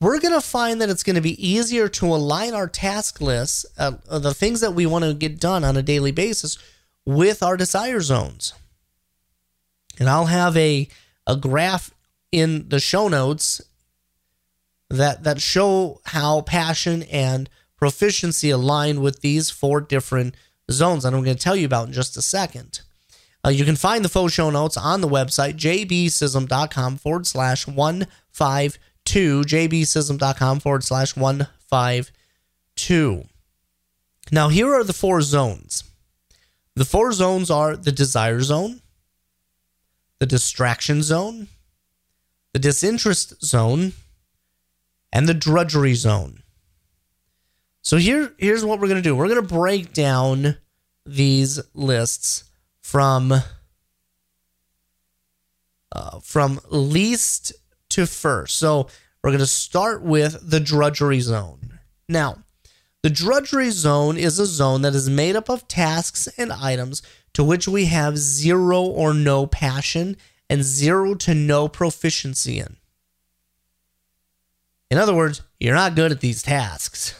we're 0.00 0.18
going 0.18 0.34
to 0.34 0.40
find 0.40 0.80
that 0.80 0.88
it's 0.88 1.02
going 1.02 1.16
to 1.16 1.22
be 1.22 1.46
easier 1.46 1.88
to 1.88 2.06
align 2.06 2.54
our 2.54 2.66
task 2.66 3.20
lists, 3.20 3.66
uh, 3.78 3.92
the 4.08 4.34
things 4.34 4.60
that 4.60 4.72
we 4.72 4.86
want 4.86 5.04
to 5.04 5.12
get 5.12 5.38
done 5.38 5.62
on 5.62 5.76
a 5.76 5.82
daily 5.82 6.10
basis, 6.10 6.58
with 7.04 7.42
our 7.42 7.56
desire 7.56 8.00
zones. 8.00 8.54
And 9.98 10.08
I'll 10.08 10.26
have 10.26 10.56
a, 10.56 10.88
a 11.26 11.36
graph 11.36 11.90
in 12.32 12.68
the 12.68 12.80
show 12.80 13.08
notes 13.08 13.60
that 14.88 15.22
that 15.22 15.40
show 15.40 16.00
how 16.06 16.40
passion 16.40 17.04
and 17.04 17.48
proficiency 17.76 18.50
align 18.50 19.00
with 19.00 19.20
these 19.20 19.50
four 19.50 19.80
different 19.80 20.34
zones 20.70 21.02
that 21.02 21.14
I'm 21.14 21.22
going 21.22 21.36
to 21.36 21.42
tell 21.42 21.56
you 21.56 21.66
about 21.66 21.88
in 21.88 21.92
just 21.92 22.16
a 22.16 22.22
second. 22.22 22.80
Uh, 23.44 23.50
you 23.50 23.64
can 23.64 23.76
find 23.76 24.04
the 24.04 24.08
full 24.08 24.28
show 24.28 24.50
notes 24.50 24.76
on 24.76 25.00
the 25.00 25.08
website 25.08 25.54
jbsissom.com 25.54 26.96
forward 26.96 27.26
slash 27.26 27.66
152 27.66 28.78
jbsissom.com 29.04 30.60
forward 30.60 30.84
slash 30.84 31.16
152. 31.16 33.24
Now, 34.32 34.48
here 34.48 34.72
are 34.72 34.84
the 34.84 34.92
four 34.92 35.22
zones. 35.22 35.82
The 36.76 36.84
four 36.84 37.12
zones 37.12 37.50
are 37.50 37.76
the 37.76 37.92
desire 37.92 38.40
zone, 38.40 38.80
the 40.18 40.26
distraction 40.26 41.02
zone, 41.02 41.48
the 42.52 42.58
disinterest 42.58 43.44
zone, 43.44 43.92
and 45.12 45.28
the 45.28 45.34
drudgery 45.34 45.94
zone. 45.94 46.42
So 47.82 47.96
here, 47.96 48.32
here's 48.38 48.64
what 48.64 48.80
we're 48.80 48.88
going 48.88 49.02
to 49.02 49.08
do. 49.08 49.16
We're 49.16 49.28
going 49.28 49.42
to 49.42 49.54
break 49.54 49.92
down 49.92 50.56
these 51.04 51.60
lists 51.74 52.44
from 52.80 53.34
uh, 55.92 56.20
from 56.20 56.60
least 56.70 57.52
to 57.90 58.06
first. 58.06 58.56
So 58.56 58.88
we're 59.22 59.30
going 59.30 59.40
to 59.40 59.46
start 59.46 60.02
with 60.02 60.50
the 60.50 60.60
drudgery 60.60 61.20
zone. 61.20 61.78
Now, 62.08 62.44
the 63.02 63.10
drudgery 63.10 63.70
zone 63.70 64.16
is 64.16 64.38
a 64.38 64.46
zone 64.46 64.82
that 64.82 64.94
is 64.94 65.08
made 65.08 65.36
up 65.36 65.48
of 65.48 65.68
tasks 65.68 66.28
and 66.36 66.52
items 66.52 67.02
to 67.32 67.44
which 67.44 67.68
we 67.68 67.86
have 67.86 68.18
zero 68.18 68.82
or 68.82 69.14
no 69.14 69.46
passion 69.46 70.16
and 70.48 70.62
zero 70.62 71.14
to 71.14 71.34
no 71.34 71.68
proficiency 71.68 72.58
in. 72.58 72.76
In 74.90 74.98
other 74.98 75.14
words, 75.14 75.42
you're 75.60 75.74
not 75.74 75.94
good 75.94 76.10
at 76.10 76.20
these 76.20 76.42
tasks. 76.42 77.14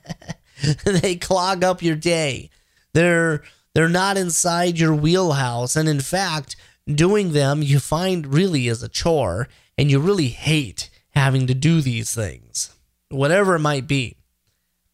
they 0.84 1.16
clog 1.16 1.62
up 1.62 1.82
your 1.82 1.96
day. 1.96 2.50
They're 2.94 3.42
they're 3.74 3.88
not 3.88 4.16
inside 4.16 4.78
your 4.78 4.94
wheelhouse 4.94 5.76
and 5.76 5.88
in 5.88 6.00
fact, 6.00 6.56
doing 6.86 7.32
them 7.32 7.62
you 7.62 7.78
find 7.78 8.32
really 8.32 8.66
is 8.66 8.82
a 8.82 8.88
chore 8.88 9.48
and 9.78 9.90
you 9.90 10.00
really 10.00 10.28
hate 10.28 10.90
having 11.10 11.46
to 11.46 11.54
do 11.54 11.80
these 11.80 12.14
things. 12.14 12.74
Whatever 13.08 13.54
it 13.54 13.60
might 13.60 13.86
be. 13.86 14.16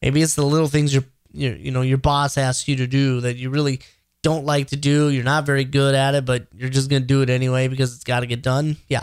Maybe 0.03 0.21
it's 0.21 0.35
the 0.35 0.45
little 0.45 0.69
things 0.69 0.93
your, 0.93 1.05
you 1.33 1.73
know 1.73 1.81
your 1.81 1.99
boss 1.99 2.39
asks 2.39 2.69
you 2.69 2.77
to 2.77 2.87
do 2.87 3.21
that 3.23 3.37
you 3.37 3.51
really 3.51 3.81
don't 4.23 4.45
like 4.45 4.69
to 4.69 4.77
do. 4.77 5.09
You're 5.09 5.25
not 5.25 5.47
very 5.47 5.65
good 5.65 5.95
at 5.95 6.15
it, 6.15 6.25
but 6.25 6.47
you're 6.55 6.71
just 6.71 6.91
gonna 6.91 7.01
do 7.01 7.23
it 7.23 7.31
anyway 7.31 7.67
because 7.67 7.95
it's 7.95 8.05
got 8.05 8.21
to 8.21 8.27
get 8.27 8.43
done. 8.43 8.77
Yeah, 8.89 9.03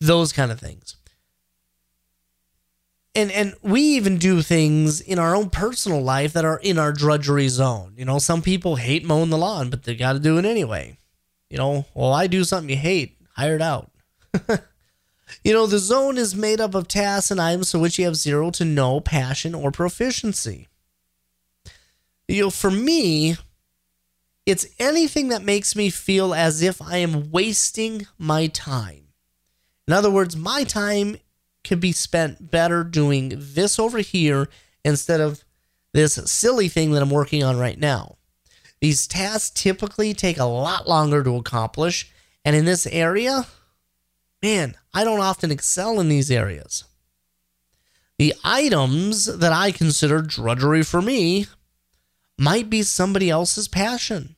those 0.00 0.32
kind 0.32 0.50
of 0.50 0.58
things. 0.58 0.96
And 3.14 3.30
and 3.30 3.54
we 3.62 3.82
even 3.82 4.16
do 4.16 4.40
things 4.42 5.00
in 5.02 5.18
our 5.18 5.36
own 5.36 5.50
personal 5.50 6.02
life 6.02 6.32
that 6.32 6.46
are 6.46 6.58
in 6.58 6.78
our 6.78 6.92
drudgery 6.92 7.48
zone. 7.48 7.92
You 7.96 8.06
know, 8.06 8.18
some 8.18 8.42
people 8.42 8.76
hate 8.76 9.04
mowing 9.04 9.30
the 9.30 9.38
lawn, 9.38 9.70
but 9.70 9.84
they 9.84 9.94
got 9.94 10.14
to 10.14 10.18
do 10.18 10.38
it 10.38 10.46
anyway. 10.46 10.98
You 11.50 11.58
know, 11.58 11.84
well, 11.94 12.12
I 12.12 12.26
do 12.26 12.42
something 12.44 12.70
you 12.70 12.76
hate, 12.76 13.18
hire 13.36 13.54
it 13.54 13.62
out. 13.62 13.90
You 15.42 15.52
know, 15.52 15.66
the 15.66 15.78
zone 15.78 16.18
is 16.18 16.34
made 16.34 16.60
up 16.60 16.74
of 16.74 16.88
tasks 16.88 17.30
and 17.30 17.40
items 17.40 17.72
for 17.72 17.78
which 17.78 17.98
you 17.98 18.04
have 18.04 18.16
zero 18.16 18.50
to 18.52 18.64
no 18.64 19.00
passion 19.00 19.54
or 19.54 19.70
proficiency. 19.70 20.68
You 22.28 22.42
know, 22.42 22.50
for 22.50 22.70
me, 22.70 23.36
it's 24.46 24.66
anything 24.78 25.28
that 25.28 25.44
makes 25.44 25.76
me 25.76 25.90
feel 25.90 26.34
as 26.34 26.62
if 26.62 26.80
I 26.80 26.98
am 26.98 27.30
wasting 27.30 28.06
my 28.18 28.46
time. 28.48 29.08
In 29.86 29.92
other 29.92 30.10
words, 30.10 30.36
my 30.36 30.64
time 30.64 31.16
could 31.64 31.80
be 31.80 31.92
spent 31.92 32.50
better 32.50 32.82
doing 32.84 33.32
this 33.36 33.78
over 33.78 33.98
here 33.98 34.48
instead 34.84 35.20
of 35.20 35.44
this 35.92 36.14
silly 36.14 36.68
thing 36.68 36.92
that 36.92 37.02
I'm 37.02 37.10
working 37.10 37.44
on 37.44 37.58
right 37.58 37.78
now. 37.78 38.16
These 38.80 39.06
tasks 39.06 39.50
typically 39.50 40.12
take 40.14 40.38
a 40.38 40.44
lot 40.44 40.88
longer 40.88 41.22
to 41.22 41.36
accomplish, 41.36 42.10
and 42.44 42.56
in 42.56 42.64
this 42.64 42.86
area, 42.86 43.46
man, 44.42 44.74
I 44.92 45.04
don't 45.04 45.20
often 45.20 45.50
excel 45.50 46.00
in 46.00 46.08
these 46.08 46.30
areas. 46.30 46.84
The 48.18 48.34
items 48.44 49.26
that 49.26 49.52
I 49.52 49.72
consider 49.72 50.20
drudgery 50.20 50.82
for 50.82 51.00
me 51.00 51.46
might 52.38 52.68
be 52.68 52.82
somebody 52.82 53.30
else's 53.30 53.68
passion, 53.68 54.36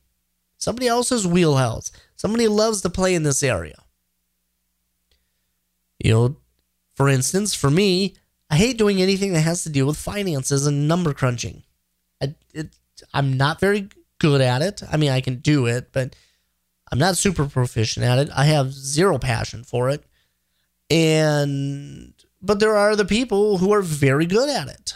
somebody 0.57 0.87
else's 0.87 1.27
wheelhouse. 1.27 1.91
Somebody 2.15 2.47
loves 2.47 2.81
to 2.81 2.89
play 2.89 3.13
in 3.13 3.23
this 3.23 3.43
area. 3.43 3.77
You 5.99 6.11
know, 6.11 6.37
for 6.95 7.09
instance, 7.09 7.53
for 7.53 7.69
me, 7.69 8.15
I 8.49 8.55
hate 8.55 8.77
doing 8.77 9.01
anything 9.01 9.33
that 9.33 9.41
has 9.41 9.63
to 9.63 9.69
deal 9.69 9.85
with 9.85 9.97
finances 9.97 10.65
and 10.65 10.87
number 10.87 11.13
crunching. 11.13 11.63
I, 12.21 12.35
I'm 13.13 13.35
not 13.37 13.59
very 13.59 13.89
good 14.19 14.41
at 14.41 14.61
it. 14.61 14.81
I 14.89 14.97
mean, 14.97 15.11
I 15.11 15.21
can 15.21 15.35
do 15.35 15.65
it, 15.65 15.89
but 15.91 16.15
I'm 16.91 16.99
not 16.99 17.17
super 17.17 17.47
proficient 17.47 18.05
at 18.05 18.19
it. 18.19 18.29
I 18.35 18.45
have 18.45 18.71
zero 18.71 19.17
passion 19.17 19.63
for 19.63 19.89
it. 19.89 20.03
And 20.89 22.13
but 22.41 22.59
there 22.59 22.75
are 22.75 22.95
the 22.95 23.05
people 23.05 23.57
who 23.57 23.73
are 23.73 23.81
very 23.81 24.25
good 24.25 24.49
at 24.49 24.67
it. 24.67 24.95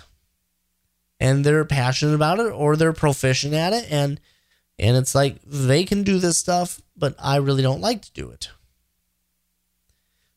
And 1.19 1.43
they're 1.43 1.65
passionate 1.65 2.13
about 2.13 2.39
it 2.39 2.51
or 2.51 2.75
they're 2.75 2.93
proficient 2.93 3.53
at 3.53 3.73
it 3.73 3.91
and 3.91 4.19
and 4.77 4.95
it's 4.95 5.13
like 5.13 5.41
they 5.43 5.83
can 5.83 6.03
do 6.03 6.19
this 6.19 6.37
stuff, 6.37 6.81
but 6.95 7.15
I 7.19 7.35
really 7.35 7.61
don't 7.61 7.81
like 7.81 8.01
to 8.03 8.13
do 8.13 8.29
it. 8.29 8.49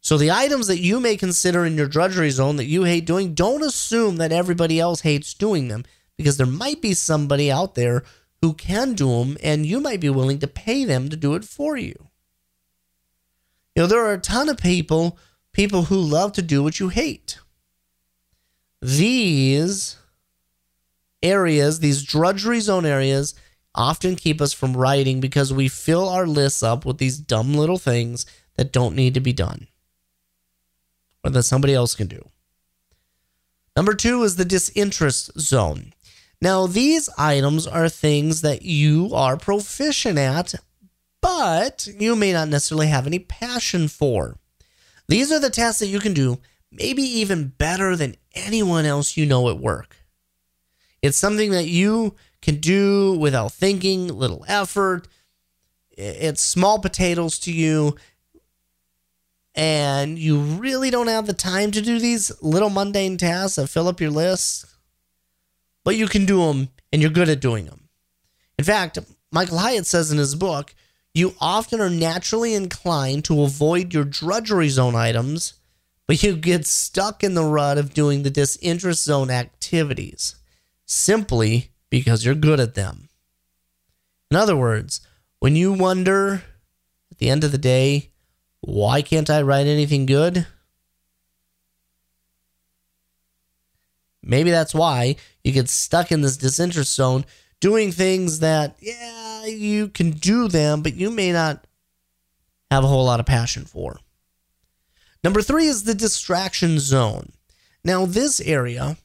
So 0.00 0.18
the 0.18 0.32
items 0.32 0.66
that 0.66 0.80
you 0.80 0.98
may 0.98 1.16
consider 1.16 1.64
in 1.64 1.76
your 1.76 1.86
drudgery 1.86 2.30
zone 2.30 2.56
that 2.56 2.64
you 2.64 2.82
hate 2.82 3.06
doing, 3.06 3.34
don't 3.34 3.62
assume 3.62 4.16
that 4.16 4.32
everybody 4.32 4.80
else 4.80 5.02
hates 5.02 5.32
doing 5.32 5.68
them 5.68 5.84
because 6.16 6.36
there 6.36 6.46
might 6.46 6.82
be 6.82 6.92
somebody 6.92 7.52
out 7.52 7.76
there 7.76 8.02
who 8.42 8.52
can 8.52 8.94
do 8.94 9.08
them 9.20 9.38
and 9.42 9.64
you 9.64 9.80
might 9.80 10.00
be 10.00 10.10
willing 10.10 10.40
to 10.40 10.46
pay 10.46 10.84
them 10.84 11.08
to 11.08 11.16
do 11.16 11.34
it 11.34 11.44
for 11.44 11.76
you. 11.76 11.94
You 13.74 13.82
know, 13.82 13.86
there 13.86 14.04
are 14.04 14.12
a 14.12 14.18
ton 14.18 14.48
of 14.48 14.58
people 14.58 15.16
people 15.52 15.84
who 15.84 15.96
love 15.96 16.32
to 16.32 16.42
do 16.42 16.62
what 16.62 16.80
you 16.80 16.88
hate. 16.88 17.38
These 18.80 19.96
areas, 21.22 21.78
these 21.78 22.02
drudgery 22.02 22.60
zone 22.60 22.84
areas, 22.84 23.34
often 23.74 24.16
keep 24.16 24.40
us 24.40 24.52
from 24.52 24.76
writing 24.76 25.20
because 25.20 25.52
we 25.52 25.68
fill 25.68 26.08
our 26.08 26.26
lists 26.26 26.62
up 26.62 26.84
with 26.84 26.98
these 26.98 27.18
dumb 27.18 27.54
little 27.54 27.78
things 27.78 28.26
that 28.56 28.72
don't 28.72 28.96
need 28.96 29.14
to 29.14 29.20
be 29.20 29.32
done 29.32 29.68
or 31.22 31.30
that 31.30 31.44
somebody 31.44 31.74
else 31.74 31.94
can 31.94 32.08
do. 32.08 32.28
Number 33.76 33.94
two 33.94 34.22
is 34.22 34.36
the 34.36 34.44
disinterest 34.44 35.38
zone. 35.38 35.91
Now, 36.42 36.66
these 36.66 37.08
items 37.16 37.68
are 37.68 37.88
things 37.88 38.40
that 38.40 38.62
you 38.62 39.10
are 39.14 39.36
proficient 39.36 40.18
at, 40.18 40.56
but 41.20 41.86
you 41.86 42.16
may 42.16 42.32
not 42.32 42.48
necessarily 42.48 42.88
have 42.88 43.06
any 43.06 43.20
passion 43.20 43.86
for. 43.86 44.40
These 45.06 45.30
are 45.30 45.38
the 45.38 45.50
tasks 45.50 45.78
that 45.78 45.86
you 45.86 46.00
can 46.00 46.14
do, 46.14 46.40
maybe 46.72 47.02
even 47.02 47.52
better 47.58 47.94
than 47.94 48.16
anyone 48.34 48.86
else 48.86 49.16
you 49.16 49.24
know 49.24 49.48
at 49.50 49.60
work. 49.60 49.98
It's 51.00 51.16
something 51.16 51.52
that 51.52 51.68
you 51.68 52.16
can 52.40 52.56
do 52.56 53.16
without 53.16 53.52
thinking, 53.52 54.08
little 54.08 54.44
effort. 54.48 55.06
It's 55.92 56.42
small 56.42 56.80
potatoes 56.80 57.38
to 57.40 57.52
you. 57.52 57.94
And 59.54 60.18
you 60.18 60.40
really 60.40 60.90
don't 60.90 61.06
have 61.06 61.28
the 61.28 61.34
time 61.34 61.70
to 61.70 61.80
do 61.80 62.00
these 62.00 62.32
little 62.42 62.70
mundane 62.70 63.16
tasks 63.16 63.56
that 63.56 63.68
fill 63.68 63.86
up 63.86 64.00
your 64.00 64.10
list, 64.10 64.66
but 65.84 65.96
you 65.96 66.06
can 66.06 66.26
do 66.26 66.46
them 66.46 66.68
and 66.92 67.02
you're 67.02 67.10
good 67.10 67.28
at 67.28 67.40
doing 67.40 67.66
them. 67.66 67.88
In 68.58 68.64
fact, 68.64 68.98
Michael 69.30 69.58
Hyatt 69.58 69.86
says 69.86 70.12
in 70.12 70.18
his 70.18 70.34
book, 70.34 70.74
you 71.14 71.34
often 71.40 71.80
are 71.80 71.90
naturally 71.90 72.54
inclined 72.54 73.24
to 73.26 73.42
avoid 73.42 73.92
your 73.92 74.04
drudgery 74.04 74.68
zone 74.68 74.94
items, 74.94 75.54
but 76.06 76.22
you 76.22 76.36
get 76.36 76.66
stuck 76.66 77.22
in 77.22 77.34
the 77.34 77.44
rut 77.44 77.78
of 77.78 77.94
doing 77.94 78.22
the 78.22 78.30
disinterest 78.30 79.04
zone 79.04 79.30
activities 79.30 80.36
simply 80.86 81.70
because 81.90 82.24
you're 82.24 82.34
good 82.34 82.60
at 82.60 82.74
them. 82.74 83.08
In 84.30 84.36
other 84.36 84.56
words, 84.56 85.00
when 85.40 85.56
you 85.56 85.72
wonder 85.72 86.42
at 87.10 87.18
the 87.18 87.28
end 87.28 87.44
of 87.44 87.52
the 87.52 87.58
day, 87.58 88.10
why 88.60 89.02
can't 89.02 89.28
I 89.28 89.42
write 89.42 89.66
anything 89.66 90.06
good? 90.06 90.46
Maybe 94.22 94.50
that's 94.50 94.74
why 94.74 95.16
you 95.42 95.52
get 95.52 95.68
stuck 95.68 96.12
in 96.12 96.20
this 96.20 96.36
disinterest 96.36 96.94
zone 96.94 97.24
doing 97.60 97.92
things 97.92 98.40
that, 98.40 98.76
yeah, 98.80 99.46
you 99.46 99.88
can 99.88 100.10
do 100.10 100.48
them, 100.48 100.82
but 100.82 100.94
you 100.94 101.10
may 101.10 101.32
not 101.32 101.66
have 102.70 102.84
a 102.84 102.86
whole 102.88 103.04
lot 103.04 103.20
of 103.20 103.26
passion 103.26 103.64
for. 103.64 103.98
Number 105.24 105.42
three 105.42 105.66
is 105.66 105.84
the 105.84 105.94
distraction 105.94 106.78
zone. 106.78 107.32
Now, 107.84 108.06
this 108.06 108.40
area 108.40 108.96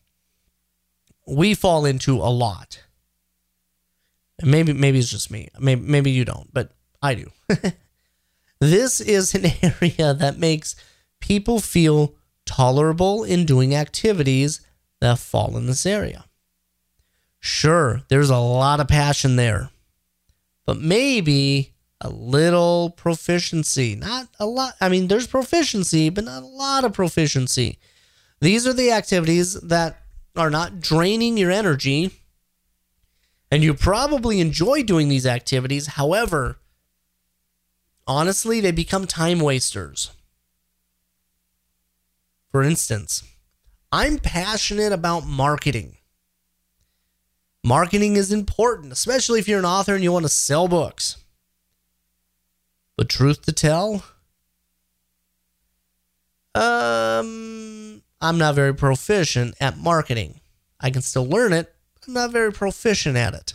we 1.27 1.53
fall 1.53 1.85
into 1.85 2.15
a 2.15 2.31
lot. 2.31 2.83
Maybe 4.41 4.71
maybe 4.71 4.99
it's 4.99 5.11
just 5.11 5.31
me. 5.31 5.49
Maybe 5.59 5.81
maybe 5.81 6.11
you 6.11 6.23
don't, 6.23 6.51
but 6.53 6.71
I 7.01 7.15
do. 7.15 7.31
this 8.59 9.01
is 9.01 9.35
an 9.35 9.45
area 9.61 10.13
that 10.13 10.37
makes 10.37 10.75
people 11.19 11.59
feel 11.59 12.15
tolerable 12.45 13.23
in 13.23 13.45
doing 13.45 13.75
activities 13.75 14.61
that 14.99 15.19
fall 15.19 15.57
in 15.57 15.67
this 15.67 15.85
area. 15.85 16.25
Sure, 17.39 18.01
there's 18.09 18.29
a 18.29 18.37
lot 18.37 18.79
of 18.79 18.87
passion 18.87 19.35
there. 19.35 19.69
But 20.65 20.79
maybe 20.79 21.73
a 22.01 22.09
little 22.09 22.91
proficiency. 22.91 23.95
Not 23.95 24.27
a 24.39 24.45
lot. 24.45 24.75
I 24.81 24.89
mean, 24.89 25.07
there's 25.07 25.27
proficiency, 25.27 26.09
but 26.09 26.25
not 26.25 26.43
a 26.43 26.47
lot 26.47 26.83
of 26.83 26.93
proficiency. 26.93 27.79
These 28.39 28.67
are 28.67 28.73
the 28.73 28.91
activities 28.91 29.53
that 29.61 30.01
are 30.35 30.49
not 30.49 30.79
draining 30.79 31.37
your 31.37 31.51
energy. 31.51 32.11
And 33.49 33.63
you 33.63 33.73
probably 33.73 34.41
enjoy 34.41 34.83
doing 34.83 35.07
these 35.07 35.25
activities. 35.25 35.87
However, 35.87 36.59
honestly, 38.05 38.59
they 38.59 38.71
become 38.71 39.07
time 39.07 39.39
wasters. 39.39 40.11
For 42.51 42.61
instance, 42.61 43.23
I'm 43.91 44.19
passionate 44.19 44.91
about 44.91 45.25
marketing. 45.25 45.97
Marketing 47.63 48.15
is 48.15 48.31
important, 48.31 48.91
especially 48.91 49.39
if 49.39 49.47
you're 49.47 49.59
an 49.59 49.65
author 49.65 49.95
and 49.95 50.03
you 50.03 50.11
want 50.11 50.25
to 50.25 50.29
sell 50.29 50.67
books. 50.67 51.17
But 52.95 53.09
truth 53.09 53.43
to 53.43 53.51
tell, 53.51 54.03
um, 56.55 58.01
I'm 58.21 58.37
not 58.37 58.55
very 58.55 58.73
proficient 58.73 59.55
at 59.61 59.77
marketing. 59.77 60.39
I 60.79 60.89
can 60.89 61.01
still 61.01 61.25
learn 61.25 61.53
it, 61.53 61.73
I'm 62.07 62.13
not 62.13 62.31
very 62.31 62.51
proficient 62.51 63.17
at 63.17 63.33
it. 63.33 63.53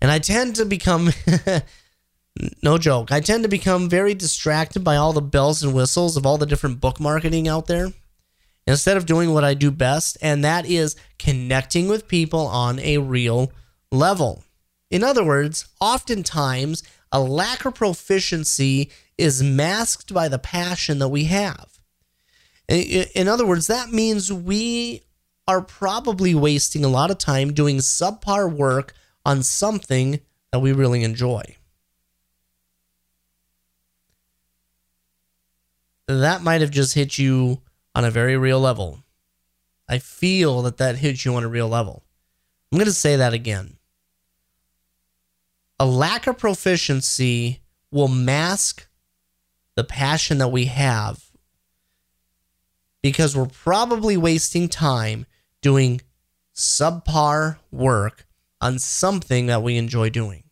And 0.00 0.10
I 0.10 0.18
tend 0.18 0.56
to 0.56 0.64
become, 0.64 1.10
no 2.62 2.78
joke, 2.78 3.12
I 3.12 3.20
tend 3.20 3.42
to 3.42 3.48
become 3.48 3.88
very 3.88 4.14
distracted 4.14 4.82
by 4.82 4.96
all 4.96 5.12
the 5.12 5.20
bells 5.20 5.62
and 5.62 5.74
whistles 5.74 6.16
of 6.16 6.24
all 6.24 6.38
the 6.38 6.46
different 6.46 6.80
book 6.80 6.98
marketing 6.98 7.48
out 7.48 7.66
there 7.66 7.92
instead 8.70 8.96
of 8.96 9.06
doing 9.06 9.32
what 9.32 9.44
I 9.44 9.54
do 9.54 9.70
best, 9.70 10.16
and 10.22 10.44
that 10.44 10.64
is 10.66 10.96
connecting 11.18 11.88
with 11.88 12.08
people 12.08 12.46
on 12.46 12.78
a 12.78 12.98
real 12.98 13.52
level. 13.90 14.44
In 14.90 15.04
other 15.04 15.24
words, 15.24 15.68
oftentimes 15.80 16.82
a 17.12 17.20
lack 17.20 17.64
of 17.64 17.74
proficiency 17.74 18.90
is 19.18 19.42
masked 19.42 20.14
by 20.14 20.28
the 20.28 20.38
passion 20.38 20.98
that 21.00 21.08
we 21.08 21.24
have. 21.24 21.66
In 22.68 23.26
other 23.28 23.46
words, 23.46 23.66
that 23.66 23.90
means 23.90 24.32
we 24.32 25.02
are 25.48 25.60
probably 25.60 26.34
wasting 26.34 26.84
a 26.84 26.88
lot 26.88 27.10
of 27.10 27.18
time 27.18 27.52
doing 27.52 27.78
subpar 27.78 28.50
work 28.50 28.94
on 29.26 29.42
something 29.42 30.20
that 30.52 30.60
we 30.60 30.72
really 30.72 31.02
enjoy. 31.02 31.42
That 36.06 36.42
might 36.42 36.60
have 36.60 36.70
just 36.70 36.94
hit 36.94 37.18
you 37.18 37.60
on 37.94 38.04
a 38.04 38.10
very 38.10 38.36
real 38.36 38.60
level. 38.60 39.02
I 39.88 39.98
feel 39.98 40.62
that 40.62 40.76
that 40.78 40.98
hits 40.98 41.24
you 41.24 41.34
on 41.34 41.44
a 41.44 41.48
real 41.48 41.68
level. 41.68 42.04
I'm 42.70 42.78
going 42.78 42.86
to 42.86 42.92
say 42.92 43.16
that 43.16 43.32
again 43.32 43.76
a 45.80 45.86
lack 45.86 46.26
of 46.26 46.36
proficiency 46.36 47.62
will 47.90 48.06
mask 48.06 48.86
the 49.76 49.82
passion 49.82 50.36
that 50.36 50.48
we 50.48 50.66
have 50.66 51.30
because 53.02 53.34
we're 53.34 53.46
probably 53.46 54.14
wasting 54.14 54.68
time 54.68 55.24
doing 55.62 56.02
subpar 56.54 57.56
work 57.72 58.26
on 58.60 58.78
something 58.78 59.46
that 59.46 59.62
we 59.62 59.78
enjoy 59.78 60.10
doing. 60.10 60.44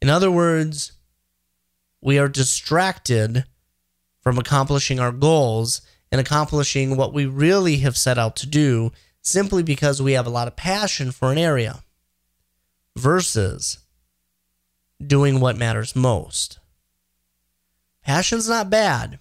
In 0.00 0.08
other 0.08 0.30
words, 0.30 0.92
we 2.00 2.18
are 2.18 2.28
distracted 2.28 3.44
from 4.20 4.38
accomplishing 4.38 4.98
our 5.00 5.12
goals 5.12 5.80
and 6.10 6.20
accomplishing 6.20 6.96
what 6.96 7.12
we 7.12 7.26
really 7.26 7.78
have 7.78 7.96
set 7.96 8.18
out 8.18 8.36
to 8.36 8.46
do 8.46 8.92
simply 9.22 9.62
because 9.62 10.00
we 10.00 10.12
have 10.12 10.26
a 10.26 10.30
lot 10.30 10.48
of 10.48 10.56
passion 10.56 11.12
for 11.12 11.30
an 11.30 11.38
area 11.38 11.82
versus 12.96 13.78
doing 15.04 15.40
what 15.40 15.56
matters 15.56 15.94
most. 15.94 16.58
Passion's 18.02 18.48
not 18.48 18.70
bad, 18.70 19.18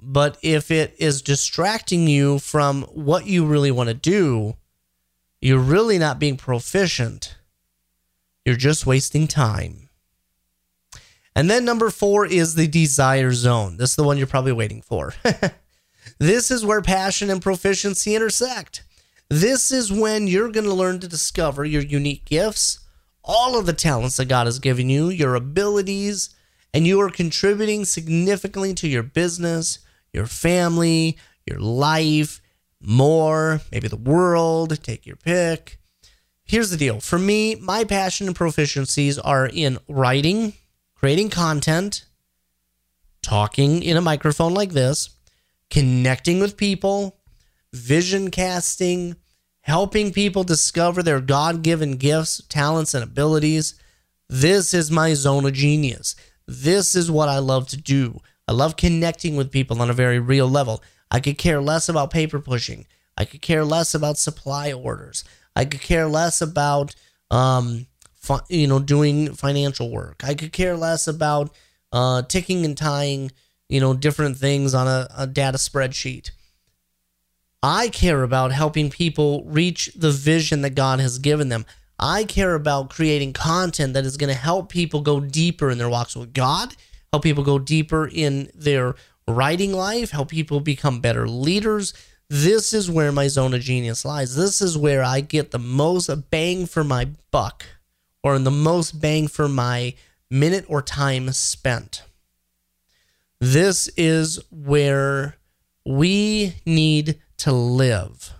but 0.00 0.38
if 0.42 0.70
it 0.70 0.94
is 0.98 1.22
distracting 1.22 2.06
you 2.06 2.38
from 2.38 2.82
what 2.82 3.26
you 3.26 3.46
really 3.46 3.70
want 3.70 3.88
to 3.88 3.94
do, 3.94 4.56
you're 5.40 5.58
really 5.58 5.98
not 5.98 6.18
being 6.18 6.36
proficient. 6.36 7.36
You're 8.44 8.56
just 8.56 8.86
wasting 8.86 9.28
time. 9.28 9.87
And 11.38 11.48
then 11.48 11.64
number 11.64 11.88
four 11.90 12.26
is 12.26 12.56
the 12.56 12.66
desire 12.66 13.32
zone. 13.32 13.76
This 13.76 13.90
is 13.90 13.96
the 13.96 14.02
one 14.02 14.18
you're 14.18 14.26
probably 14.26 14.50
waiting 14.50 14.82
for. 14.82 15.14
this 16.18 16.50
is 16.50 16.66
where 16.66 16.82
passion 16.82 17.30
and 17.30 17.40
proficiency 17.40 18.16
intersect. 18.16 18.82
This 19.30 19.70
is 19.70 19.92
when 19.92 20.26
you're 20.26 20.50
going 20.50 20.66
to 20.66 20.74
learn 20.74 20.98
to 20.98 21.06
discover 21.06 21.64
your 21.64 21.82
unique 21.82 22.24
gifts, 22.24 22.80
all 23.22 23.56
of 23.56 23.66
the 23.66 23.72
talents 23.72 24.16
that 24.16 24.24
God 24.24 24.48
has 24.48 24.58
given 24.58 24.90
you, 24.90 25.10
your 25.10 25.36
abilities, 25.36 26.34
and 26.74 26.88
you 26.88 27.00
are 27.00 27.08
contributing 27.08 27.84
significantly 27.84 28.74
to 28.74 28.88
your 28.88 29.04
business, 29.04 29.78
your 30.12 30.26
family, 30.26 31.18
your 31.46 31.60
life, 31.60 32.40
more, 32.80 33.60
maybe 33.70 33.86
the 33.86 33.96
world, 33.96 34.82
take 34.82 35.06
your 35.06 35.14
pick. 35.14 35.78
Here's 36.42 36.70
the 36.70 36.76
deal 36.76 36.98
for 36.98 37.16
me, 37.16 37.54
my 37.54 37.84
passion 37.84 38.26
and 38.26 38.36
proficiencies 38.36 39.20
are 39.22 39.46
in 39.46 39.78
writing, 39.88 40.54
creating 40.98 41.30
content, 41.30 42.04
talking 43.22 43.82
in 43.82 43.96
a 43.96 44.02
microphone 44.02 44.52
like 44.52 44.70
this, 44.70 45.10
connecting 45.70 46.40
with 46.40 46.56
people, 46.56 47.20
vision 47.72 48.30
casting, 48.30 49.14
helping 49.60 50.12
people 50.12 50.42
discover 50.42 51.02
their 51.02 51.20
God 51.20 51.62
given 51.62 51.96
gifts, 51.98 52.42
talents, 52.48 52.94
and 52.94 53.04
abilities. 53.04 53.74
This 54.28 54.74
is 54.74 54.90
my 54.90 55.14
zone 55.14 55.46
of 55.46 55.52
genius. 55.52 56.16
This 56.46 56.96
is 56.96 57.10
what 57.10 57.28
I 57.28 57.38
love 57.38 57.68
to 57.68 57.76
do. 57.76 58.20
I 58.48 58.52
love 58.52 58.76
connecting 58.76 59.36
with 59.36 59.52
people 59.52 59.80
on 59.80 59.90
a 59.90 59.94
very 59.94 60.18
real 60.18 60.48
level. 60.48 60.82
I 61.10 61.20
could 61.20 61.38
care 61.38 61.60
less 61.60 61.88
about 61.88 62.10
paper 62.10 62.40
pushing. 62.40 62.86
I 63.16 63.24
could 63.24 63.42
care 63.42 63.64
less 63.64 63.94
about 63.94 64.18
supply 64.18 64.72
orders. 64.72 65.22
I 65.54 65.64
could 65.64 65.80
care 65.80 66.08
less 66.08 66.40
about, 66.40 66.94
um, 67.30 67.86
fi- 68.28 68.44
you 68.48 68.66
know, 68.66 68.78
doing 68.78 69.34
financial 69.34 69.90
work. 69.90 70.22
I 70.22 70.34
could 70.34 70.52
care 70.52 70.76
less 70.76 71.08
about 71.08 71.50
uh, 71.92 72.22
ticking 72.22 72.64
and 72.64 72.76
tying, 72.76 73.32
you 73.68 73.80
know, 73.80 73.94
different 73.94 74.36
things 74.36 74.74
on 74.74 74.86
a, 74.86 75.08
a 75.16 75.26
data 75.26 75.58
spreadsheet. 75.58 76.30
I 77.62 77.88
care 77.88 78.22
about 78.22 78.52
helping 78.52 78.90
people 78.90 79.44
reach 79.46 79.90
the 79.96 80.12
vision 80.12 80.60
that 80.62 80.76
God 80.76 81.00
has 81.00 81.18
given 81.18 81.48
them. 81.48 81.64
I 81.98 82.24
care 82.24 82.54
about 82.54 82.90
creating 82.90 83.32
content 83.32 83.94
that 83.94 84.04
is 84.04 84.16
going 84.16 84.32
to 84.32 84.38
help 84.38 84.70
people 84.70 85.00
go 85.00 85.18
deeper 85.18 85.70
in 85.70 85.78
their 85.78 85.88
walks 85.88 86.14
with 86.14 86.32
God, 86.32 86.76
help 87.12 87.24
people 87.24 87.42
go 87.42 87.58
deeper 87.58 88.06
in 88.06 88.50
their 88.54 88.94
writing 89.26 89.72
life, 89.72 90.10
help 90.10 90.28
people 90.28 90.60
become 90.60 91.00
better 91.00 91.26
leaders. 91.26 91.94
This 92.30 92.72
is 92.72 92.90
where 92.90 93.10
my 93.10 93.26
zone 93.26 93.54
of 93.54 93.62
genius 93.62 94.04
lies. 94.04 94.36
This 94.36 94.60
is 94.60 94.78
where 94.78 95.02
I 95.02 95.20
get 95.20 95.50
the 95.50 95.58
most 95.58 96.10
bang 96.30 96.66
for 96.66 96.84
my 96.84 97.08
buck 97.32 97.64
or 98.22 98.34
in 98.34 98.44
the 98.44 98.50
most 98.50 99.00
bang 99.00 99.28
for 99.28 99.48
my 99.48 99.94
minute 100.30 100.64
or 100.68 100.82
time 100.82 101.32
spent. 101.32 102.02
This 103.40 103.88
is 103.96 104.40
where 104.50 105.36
we 105.84 106.54
need 106.66 107.20
to 107.38 107.52
live. 107.52 108.34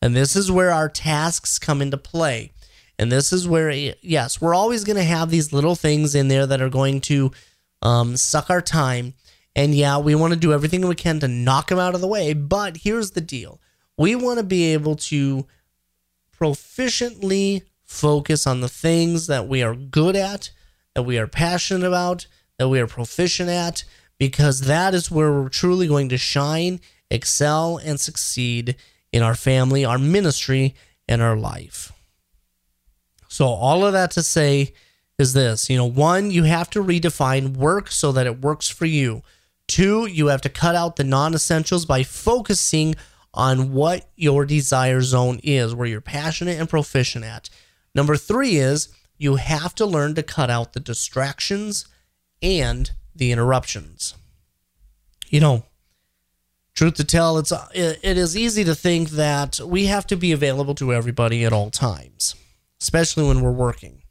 And 0.00 0.16
this 0.16 0.36
is 0.36 0.50
where 0.50 0.70
our 0.70 0.88
tasks 0.88 1.58
come 1.58 1.82
into 1.82 1.98
play. 1.98 2.52
And 2.98 3.12
this 3.12 3.32
is 3.32 3.46
where, 3.46 3.70
yes, 3.70 4.40
we're 4.40 4.54
always 4.54 4.84
going 4.84 4.96
to 4.96 5.04
have 5.04 5.30
these 5.30 5.52
little 5.52 5.74
things 5.74 6.14
in 6.14 6.28
there 6.28 6.46
that 6.46 6.62
are 6.62 6.70
going 6.70 7.00
to 7.02 7.30
um, 7.82 8.16
suck 8.16 8.48
our 8.48 8.62
time. 8.62 9.14
And 9.54 9.74
yeah, 9.74 9.98
we 9.98 10.14
want 10.14 10.32
to 10.32 10.38
do 10.38 10.52
everything 10.52 10.86
we 10.86 10.94
can 10.94 11.20
to 11.20 11.28
knock 11.28 11.68
them 11.68 11.78
out 11.78 11.94
of 11.94 12.00
the 12.00 12.06
way. 12.06 12.32
But 12.32 12.78
here's 12.78 13.12
the 13.12 13.20
deal 13.20 13.60
we 13.98 14.14
want 14.14 14.38
to 14.38 14.44
be 14.44 14.72
able 14.72 14.96
to 14.96 15.46
proficiently 16.38 17.62
focus 17.86 18.46
on 18.46 18.60
the 18.60 18.68
things 18.68 19.26
that 19.28 19.48
we 19.48 19.62
are 19.62 19.74
good 19.74 20.16
at, 20.16 20.50
that 20.94 21.02
we 21.02 21.18
are 21.18 21.26
passionate 21.26 21.86
about, 21.86 22.26
that 22.58 22.68
we 22.68 22.80
are 22.80 22.86
proficient 22.86 23.48
at, 23.48 23.84
because 24.18 24.62
that 24.62 24.94
is 24.94 25.10
where 25.10 25.32
we're 25.32 25.48
truly 25.48 25.86
going 25.86 26.08
to 26.08 26.18
shine 26.18 26.80
excel 27.10 27.78
and 27.78 28.00
succeed 28.00 28.76
in 29.12 29.22
our 29.22 29.34
family, 29.34 29.84
our 29.84 29.98
ministry, 29.98 30.74
and 31.08 31.22
our 31.22 31.36
life. 31.36 31.92
So, 33.28 33.46
all 33.46 33.84
of 33.84 33.92
that 33.92 34.10
to 34.12 34.22
say 34.22 34.72
is 35.18 35.32
this 35.32 35.70
you 35.70 35.76
know, 35.76 35.86
one, 35.86 36.30
you 36.30 36.44
have 36.44 36.70
to 36.70 36.82
redefine 36.82 37.56
work 37.56 37.90
so 37.90 38.12
that 38.12 38.26
it 38.26 38.40
works 38.40 38.68
for 38.68 38.86
you. 38.86 39.22
Two, 39.68 40.06
you 40.06 40.28
have 40.28 40.42
to 40.42 40.48
cut 40.48 40.74
out 40.74 40.96
the 40.96 41.04
non 41.04 41.34
essentials 41.34 41.86
by 41.86 42.02
focusing 42.02 42.94
on 43.34 43.72
what 43.72 44.08
your 44.16 44.46
desire 44.46 45.02
zone 45.02 45.40
is, 45.42 45.74
where 45.74 45.86
you're 45.86 46.00
passionate 46.00 46.58
and 46.58 46.68
proficient 46.68 47.24
at. 47.24 47.50
Number 47.96 48.16
three 48.16 48.56
is 48.56 48.90
you 49.16 49.36
have 49.36 49.74
to 49.76 49.86
learn 49.86 50.14
to 50.16 50.22
cut 50.22 50.50
out 50.50 50.74
the 50.74 50.80
distractions 50.80 51.86
and 52.42 52.90
the 53.14 53.32
interruptions. 53.32 54.14
You 55.28 55.40
know, 55.40 55.64
truth 56.74 56.94
to 56.96 57.04
tell, 57.04 57.38
it's 57.38 57.52
it 57.74 58.18
is 58.18 58.36
easy 58.36 58.64
to 58.64 58.74
think 58.74 59.10
that 59.10 59.60
we 59.60 59.86
have 59.86 60.06
to 60.08 60.16
be 60.16 60.32
available 60.32 60.74
to 60.74 60.92
everybody 60.92 61.42
at 61.46 61.54
all 61.54 61.70
times. 61.70 62.34
especially 62.80 63.26
when 63.26 63.40
we're 63.40 63.50
working. 63.50 64.02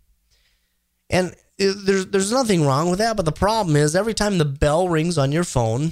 And 1.09 1.35
there's 1.57 2.07
there's 2.07 2.31
nothing 2.31 2.65
wrong 2.65 2.89
with 2.89 2.99
that, 2.99 3.15
but 3.15 3.25
the 3.25 3.31
problem 3.31 3.75
is 3.75 3.95
every 3.95 4.13
time 4.13 4.37
the 4.37 4.45
bell 4.45 4.89
rings 4.89 5.17
on 5.17 5.31
your 5.31 5.43
phone 5.43 5.91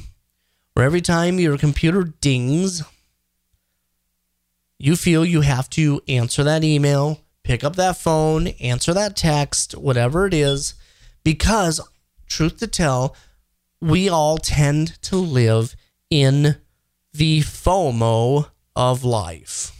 or 0.75 0.83
every 0.83 1.01
time 1.01 1.39
your 1.39 1.57
computer 1.57 2.03
dings, 2.03 2.83
you 4.79 4.95
feel 4.95 5.23
you 5.23 5.41
have 5.41 5.69
to 5.69 6.01
answer 6.07 6.43
that 6.43 6.63
email, 6.63 7.21
pick 7.43 7.63
up 7.63 7.75
that 7.75 7.97
phone, 7.97 8.47
answer 8.47 8.93
that 8.93 9.15
text, 9.15 9.73
whatever 9.77 10.25
it 10.25 10.33
is, 10.33 10.73
because 11.23 11.81
truth 12.27 12.57
to 12.59 12.67
tell, 12.67 13.15
we 13.81 14.09
all 14.09 14.37
tend 14.37 15.01
to 15.03 15.17
live 15.17 15.75
in 16.09 16.57
the 17.13 17.41
FOMO 17.41 18.49
of 18.75 19.03
life. 19.03 19.71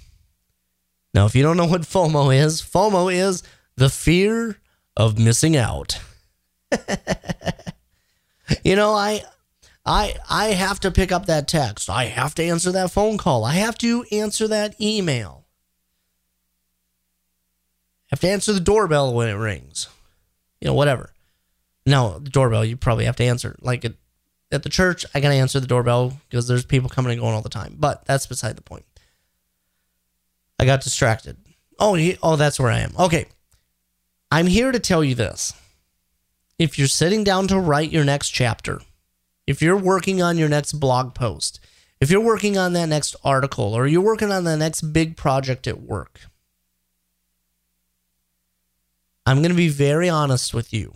Now, 1.13 1.25
if 1.25 1.35
you 1.35 1.43
don't 1.43 1.57
know 1.57 1.65
what 1.65 1.81
FOMO 1.81 2.35
is, 2.35 2.61
FOMO 2.61 3.13
is 3.13 3.43
the 3.75 3.89
fear 3.89 4.57
of 4.97 5.17
missing 5.17 5.55
out. 5.55 5.99
you 8.63 8.75
know, 8.75 8.93
I 8.93 9.23
I 9.85 10.15
I 10.29 10.47
have 10.47 10.79
to 10.81 10.91
pick 10.91 11.11
up 11.11 11.25
that 11.27 11.47
text. 11.47 11.89
I 11.89 12.05
have 12.05 12.35
to 12.35 12.43
answer 12.43 12.71
that 12.71 12.91
phone 12.91 13.17
call. 13.17 13.43
I 13.43 13.53
have 13.53 13.77
to 13.79 14.05
answer 14.11 14.47
that 14.47 14.79
email. 14.81 15.42
Have 18.13 18.19
to 18.19 18.29
answer 18.29 18.53
the 18.53 18.59
doorbell 18.59 19.11
when 19.11 19.27
it 19.27 19.33
rings. 19.33 19.87
You 20.61 20.67
know, 20.67 20.75
whatever. 20.75 21.09
No, 21.83 22.19
the 22.19 22.29
doorbell 22.29 22.63
you 22.63 22.77
probably 22.77 23.05
have 23.05 23.15
to 23.15 23.23
answer. 23.23 23.55
Like 23.59 23.83
at, 23.83 23.93
at 24.51 24.61
the 24.61 24.69
church, 24.69 25.03
I 25.15 25.19
gotta 25.19 25.33
answer 25.33 25.59
the 25.59 25.65
doorbell 25.65 26.19
because 26.29 26.47
there's 26.47 26.63
people 26.63 26.91
coming 26.91 27.11
and 27.11 27.19
going 27.19 27.33
all 27.33 27.41
the 27.41 27.49
time. 27.49 27.75
But 27.79 28.05
that's 28.05 28.27
beside 28.27 28.55
the 28.55 28.61
point. 28.61 28.85
I 30.59 30.65
got 30.65 30.83
distracted. 30.83 31.37
Oh, 31.79 31.95
he, 31.95 32.19
oh, 32.21 32.35
that's 32.35 32.59
where 32.59 32.69
I 32.69 32.81
am. 32.81 32.93
Okay. 32.99 33.25
I'm 34.29 34.45
here 34.45 34.71
to 34.71 34.79
tell 34.79 35.03
you 35.03 35.15
this. 35.15 35.53
If 36.59 36.77
you're 36.77 36.87
sitting 36.87 37.23
down 37.23 37.47
to 37.47 37.59
write 37.59 37.91
your 37.91 38.05
next 38.05 38.29
chapter, 38.29 38.79
if 39.47 39.59
you're 39.59 39.75
working 39.75 40.21
on 40.21 40.37
your 40.37 40.49
next 40.49 40.73
blog 40.73 41.15
post, 41.15 41.59
if 41.99 42.11
you're 42.11 42.21
working 42.21 42.59
on 42.59 42.73
that 42.73 42.89
next 42.89 43.15
article, 43.23 43.73
or 43.73 43.87
you're 43.87 44.01
working 44.01 44.31
on 44.31 44.43
the 44.43 44.55
next 44.55 44.81
big 44.93 45.17
project 45.17 45.65
at 45.65 45.81
work, 45.81 46.19
I'm 49.25 49.37
going 49.37 49.51
to 49.51 49.55
be 49.55 49.69
very 49.69 50.09
honest 50.09 50.53
with 50.53 50.73
you. 50.73 50.93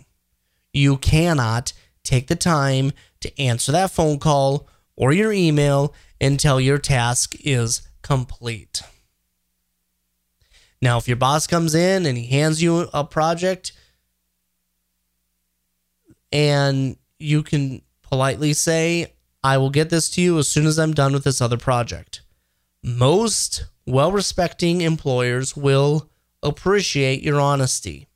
You 0.72 0.98
cannot 0.98 1.72
take 2.04 2.28
the 2.28 2.36
time 2.36 2.92
to 3.20 3.40
answer 3.40 3.72
that 3.72 3.90
phone 3.90 4.18
call 4.18 4.68
or 4.96 5.12
your 5.12 5.32
email 5.32 5.94
until 6.20 6.60
your 6.60 6.78
task 6.78 7.34
is 7.40 7.82
complete. 8.02 8.82
Now, 10.80 10.98
if 10.98 11.08
your 11.08 11.16
boss 11.16 11.46
comes 11.46 11.74
in 11.74 12.06
and 12.06 12.16
he 12.16 12.26
hands 12.26 12.62
you 12.62 12.88
a 12.92 13.04
project 13.04 13.72
and 16.30 16.96
you 17.18 17.42
can 17.42 17.82
politely 18.02 18.52
say, 18.52 19.14
I 19.42 19.56
will 19.58 19.70
get 19.70 19.90
this 19.90 20.10
to 20.10 20.20
you 20.20 20.38
as 20.38 20.48
soon 20.48 20.66
as 20.66 20.78
I'm 20.78 20.92
done 20.92 21.12
with 21.12 21.24
this 21.24 21.40
other 21.40 21.56
project. 21.56 22.22
Most 22.82 23.64
well 23.86 24.12
respecting 24.12 24.82
employers 24.82 25.56
will 25.56 26.10
appreciate 26.42 27.22
your 27.22 27.40
honesty 27.40 28.07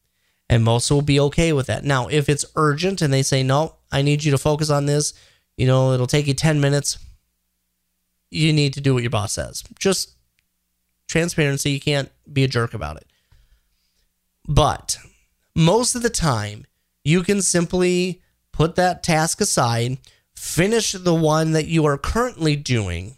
and 0.48 0.64
most 0.64 0.90
will 0.90 1.02
be 1.02 1.20
okay 1.20 1.52
with 1.52 1.66
that. 1.66 1.84
Now, 1.84 2.08
if 2.08 2.28
it's 2.28 2.44
urgent 2.56 3.00
and 3.02 3.12
they 3.12 3.22
say, 3.22 3.42
No, 3.42 3.76
I 3.90 4.02
need 4.02 4.24
you 4.24 4.30
to 4.30 4.38
focus 4.38 4.70
on 4.70 4.86
this, 4.86 5.14
you 5.56 5.66
know, 5.66 5.92
it'll 5.92 6.06
take 6.06 6.26
you 6.26 6.34
10 6.34 6.60
minutes, 6.60 6.98
you 8.30 8.52
need 8.52 8.74
to 8.74 8.80
do 8.80 8.94
what 8.94 9.02
your 9.02 9.10
boss 9.10 9.32
says. 9.32 9.62
Just 9.78 10.16
transparency. 11.06 11.70
You 11.70 11.80
can't 11.80 12.10
be 12.32 12.44
a 12.44 12.48
jerk 12.48 12.74
about 12.74 12.96
it. 12.96 13.06
But 14.48 14.96
most 15.54 15.94
of 15.94 16.02
the 16.02 16.10
time, 16.10 16.66
you 17.04 17.22
can 17.22 17.42
simply 17.42 18.22
put 18.52 18.74
that 18.76 19.02
task 19.02 19.40
aside, 19.40 19.98
finish 20.34 20.92
the 20.92 21.14
one 21.14 21.52
that 21.52 21.66
you 21.66 21.84
are 21.84 21.98
currently 21.98 22.56
doing, 22.56 23.16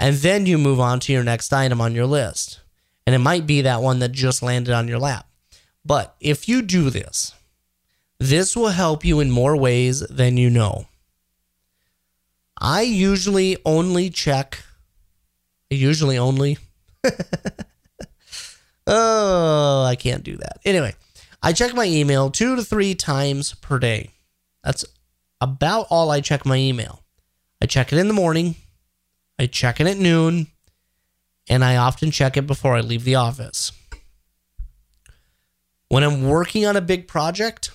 and 0.00 0.16
then 0.16 0.46
you 0.46 0.58
move 0.58 0.80
on 0.80 1.00
to 1.00 1.12
your 1.12 1.24
next 1.24 1.52
item 1.52 1.80
on 1.80 1.94
your 1.94 2.06
list. 2.06 2.60
And 3.06 3.14
it 3.14 3.20
might 3.20 3.46
be 3.46 3.62
that 3.62 3.80
one 3.80 4.00
that 4.00 4.12
just 4.12 4.42
landed 4.42 4.74
on 4.74 4.86
your 4.86 4.98
lap. 4.98 5.27
But 5.88 6.14
if 6.20 6.48
you 6.48 6.62
do 6.62 6.90
this, 6.90 7.34
this 8.20 8.56
will 8.56 8.68
help 8.68 9.04
you 9.04 9.18
in 9.18 9.32
more 9.32 9.56
ways 9.56 10.00
than 10.00 10.36
you 10.36 10.50
know. 10.50 10.86
I 12.60 12.82
usually 12.82 13.56
only 13.64 14.10
check 14.10 14.62
Usually 15.70 16.16
only. 16.16 16.58
oh, 18.86 19.84
I 19.84 19.96
can't 19.96 20.24
do 20.24 20.36
that. 20.38 20.58
Anyway, 20.64 20.94
I 21.42 21.52
check 21.52 21.74
my 21.74 21.84
email 21.84 22.30
two 22.30 22.56
to 22.56 22.62
three 22.62 22.94
times 22.94 23.54
per 23.54 23.78
day. 23.78 24.10
That's 24.64 24.84
about 25.40 25.86
all 25.90 26.10
I 26.10 26.20
check 26.20 26.46
my 26.46 26.56
email. 26.56 27.02
I 27.60 27.66
check 27.66 27.92
it 27.92 27.98
in 27.98 28.08
the 28.08 28.14
morning, 28.14 28.54
I 29.38 29.46
check 29.46 29.80
it 29.80 29.86
at 29.86 29.98
noon, 29.98 30.46
and 31.48 31.64
I 31.64 31.76
often 31.76 32.10
check 32.12 32.36
it 32.36 32.46
before 32.46 32.76
I 32.76 32.80
leave 32.80 33.04
the 33.04 33.16
office. 33.16 33.72
When 35.88 36.04
I'm 36.04 36.28
working 36.28 36.66
on 36.66 36.76
a 36.76 36.82
big 36.82 37.08
project 37.08 37.70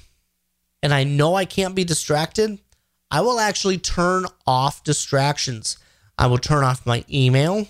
and 0.81 0.93
I 0.93 1.03
know 1.03 1.35
I 1.35 1.45
can't 1.45 1.75
be 1.75 1.83
distracted, 1.83 2.59
I 3.09 3.21
will 3.21 3.39
actually 3.39 3.77
turn 3.77 4.25
off 4.45 4.83
distractions. 4.83 5.77
I 6.17 6.27
will 6.27 6.37
turn 6.37 6.63
off 6.63 6.85
my 6.85 7.03
email. 7.11 7.67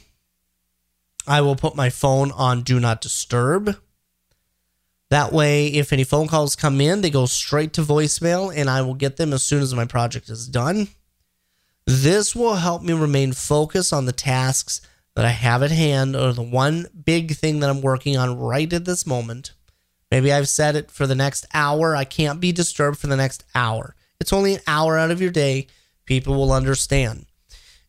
I 1.26 1.42
will 1.42 1.56
put 1.56 1.76
my 1.76 1.90
phone 1.90 2.32
on 2.32 2.64
do 2.64 2.80
not 2.80 3.02
disturb. 3.02 3.78
That 5.10 5.32
way, 5.32 5.68
if 5.68 5.94
any 5.94 6.04
phone 6.04 6.28
calls 6.28 6.56
come 6.56 6.82
in, 6.82 7.02
they 7.02 7.10
go 7.10 7.26
straight 7.26 7.72
to 7.74 7.82
voicemail 7.82 8.54
and 8.54 8.70
I 8.70 8.82
will 8.82 8.96
get 8.96 9.18
them 9.18 9.32
as 9.32 9.44
soon 9.44 9.62
as 9.62 9.74
my 9.74 9.86
project 9.86 10.30
is 10.30 10.48
done. 10.48 10.90
This 11.86 12.36
will 12.36 12.56
help 12.56 12.82
me 12.82 12.94
remain 12.94 13.34
focused 13.34 13.94
on 13.94 14.06
the 14.06 14.12
tasks 14.12 14.82
that 15.16 15.26
I 15.26 15.30
have 15.30 15.62
at 15.62 15.72
hand 15.72 16.16
or 16.16 16.34
the 16.34 16.42
one 16.42 16.88
big 17.06 17.36
thing 17.36 17.60
that 17.60 17.70
I'm 17.70 17.82
working 17.82 18.18
on 18.18 18.40
right 18.40 18.72
at 18.74 18.86
this 18.86 19.06
moment. 19.06 19.52
Maybe 20.14 20.32
I've 20.32 20.48
said 20.48 20.76
it 20.76 20.92
for 20.92 21.08
the 21.08 21.16
next 21.16 21.48
hour. 21.56 21.96
I 21.96 22.04
can't 22.04 22.40
be 22.40 22.52
disturbed 22.52 23.00
for 23.00 23.08
the 23.08 23.18
next 23.18 23.44
hour. 23.56 23.96
It's 24.20 24.32
only 24.32 24.54
an 24.54 24.62
hour 24.68 24.96
out 24.96 25.10
of 25.10 25.20
your 25.20 25.32
day. 25.32 25.66
People 26.06 26.36
will 26.36 26.52
understand. 26.52 27.26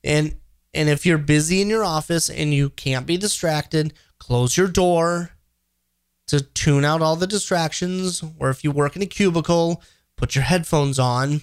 And 0.03 0.35
and 0.73 0.89
if 0.89 1.05
you're 1.05 1.19
busy 1.19 1.61
in 1.61 1.69
your 1.69 1.85
office 1.85 2.31
and 2.31 2.55
you 2.55 2.71
can't 2.71 3.05
be 3.05 3.19
distracted, 3.19 3.93
close 4.19 4.57
your 4.57 4.69
door 4.69 5.33
to 6.29 6.41
tune 6.41 6.83
out 6.83 7.03
all 7.03 7.15
the 7.15 7.27
distractions. 7.27 8.25
Or 8.39 8.49
if 8.49 8.65
you 8.65 8.71
work 8.71 8.97
in 8.97 9.03
a 9.03 9.07
cubicle, 9.07 9.83
put 10.17 10.35
your 10.35 10.45
headphones 10.45 10.99
on. 10.99 11.43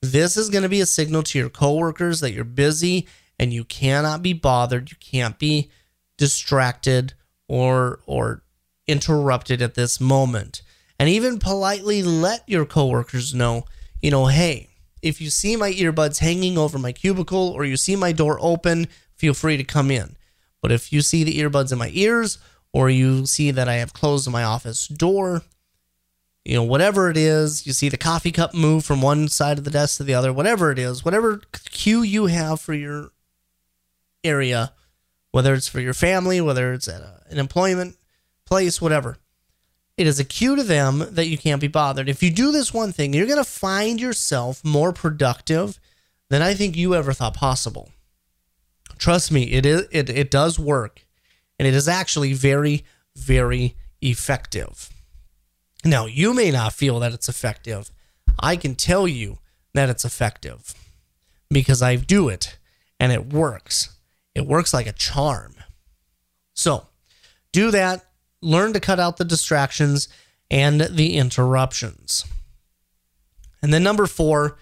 This 0.00 0.36
is 0.36 0.48
going 0.48 0.62
to 0.62 0.68
be 0.68 0.80
a 0.80 0.86
signal 0.86 1.24
to 1.24 1.40
your 1.40 1.50
coworkers 1.50 2.20
that 2.20 2.30
you're 2.30 2.44
busy 2.44 3.08
and 3.36 3.52
you 3.52 3.64
cannot 3.64 4.22
be 4.22 4.32
bothered. 4.32 4.92
You 4.92 4.96
can't 5.00 5.40
be 5.40 5.72
distracted 6.18 7.14
or 7.48 7.98
or 8.06 8.44
interrupted 8.90 9.62
at 9.62 9.74
this 9.74 10.00
moment. 10.00 10.62
And 10.98 11.08
even 11.08 11.38
politely 11.38 12.02
let 12.02 12.46
your 12.46 12.66
coworkers 12.66 13.34
know, 13.34 13.64
you 14.02 14.10
know, 14.10 14.26
hey, 14.26 14.68
if 15.00 15.20
you 15.20 15.30
see 15.30 15.56
my 15.56 15.72
earbuds 15.72 16.18
hanging 16.18 16.58
over 16.58 16.78
my 16.78 16.92
cubicle 16.92 17.50
or 17.50 17.64
you 17.64 17.76
see 17.76 17.96
my 17.96 18.12
door 18.12 18.38
open, 18.40 18.86
feel 19.16 19.32
free 19.32 19.56
to 19.56 19.64
come 19.64 19.90
in. 19.90 20.16
But 20.60 20.72
if 20.72 20.92
you 20.92 21.00
see 21.00 21.24
the 21.24 21.38
earbuds 21.38 21.72
in 21.72 21.78
my 21.78 21.90
ears 21.94 22.38
or 22.72 22.90
you 22.90 23.24
see 23.24 23.50
that 23.50 23.68
I 23.68 23.74
have 23.74 23.94
closed 23.94 24.30
my 24.30 24.44
office 24.44 24.86
door, 24.88 25.42
you 26.44 26.54
know, 26.54 26.64
whatever 26.64 27.10
it 27.10 27.16
is, 27.16 27.66
you 27.66 27.72
see 27.72 27.88
the 27.88 27.96
coffee 27.96 28.32
cup 28.32 28.54
move 28.54 28.84
from 28.84 29.00
one 29.00 29.28
side 29.28 29.58
of 29.58 29.64
the 29.64 29.70
desk 29.70 29.98
to 29.98 30.02
the 30.04 30.14
other, 30.14 30.32
whatever 30.32 30.70
it 30.70 30.78
is, 30.78 31.04
whatever 31.04 31.40
cue 31.70 32.02
you 32.02 32.26
have 32.26 32.60
for 32.60 32.74
your 32.74 33.10
area, 34.24 34.72
whether 35.30 35.54
it's 35.54 35.68
for 35.68 35.80
your 35.80 35.94
family, 35.94 36.40
whether 36.40 36.72
it's 36.72 36.88
at 36.88 37.00
a, 37.00 37.22
an 37.30 37.38
employment 37.38 37.96
place, 38.50 38.82
whatever 38.82 39.16
it 40.00 40.06
is 40.06 40.18
a 40.18 40.24
cue 40.24 40.56
to 40.56 40.62
them 40.62 41.04
that 41.10 41.26
you 41.26 41.36
can't 41.36 41.60
be 41.60 41.68
bothered. 41.68 42.08
If 42.08 42.22
you 42.22 42.30
do 42.30 42.52
this 42.52 42.72
one 42.72 42.90
thing, 42.90 43.12
you're 43.12 43.26
going 43.26 43.36
to 43.36 43.44
find 43.44 44.00
yourself 44.00 44.64
more 44.64 44.94
productive 44.94 45.78
than 46.30 46.40
I 46.40 46.54
think 46.54 46.74
you 46.74 46.94
ever 46.94 47.12
thought 47.12 47.34
possible. 47.34 47.90
Trust 48.96 49.30
me, 49.30 49.52
it 49.52 49.66
is 49.66 49.86
it, 49.90 50.08
it 50.08 50.30
does 50.30 50.58
work. 50.58 51.04
And 51.58 51.68
it 51.68 51.74
is 51.74 51.86
actually 51.86 52.32
very, 52.32 52.82
very 53.14 53.76
effective. 54.00 54.88
Now, 55.84 56.06
you 56.06 56.32
may 56.32 56.50
not 56.50 56.72
feel 56.72 56.98
that 57.00 57.12
it's 57.12 57.28
effective. 57.28 57.90
I 58.38 58.56
can 58.56 58.76
tell 58.76 59.06
you 59.06 59.36
that 59.74 59.90
it's 59.90 60.06
effective 60.06 60.72
because 61.50 61.82
I 61.82 61.96
do 61.96 62.30
it 62.30 62.56
and 62.98 63.12
it 63.12 63.30
works. 63.34 63.90
It 64.34 64.46
works 64.46 64.72
like 64.72 64.86
a 64.86 64.92
charm. 64.92 65.56
So, 66.54 66.86
do 67.52 67.70
that 67.70 68.06
learn 68.42 68.72
to 68.72 68.80
cut 68.80 69.00
out 69.00 69.16
the 69.16 69.24
distractions 69.24 70.08
and 70.50 70.80
the 70.80 71.16
interruptions. 71.16 72.24
And 73.62 73.72
then 73.72 73.82
number 73.82 74.06
four, 74.06 74.56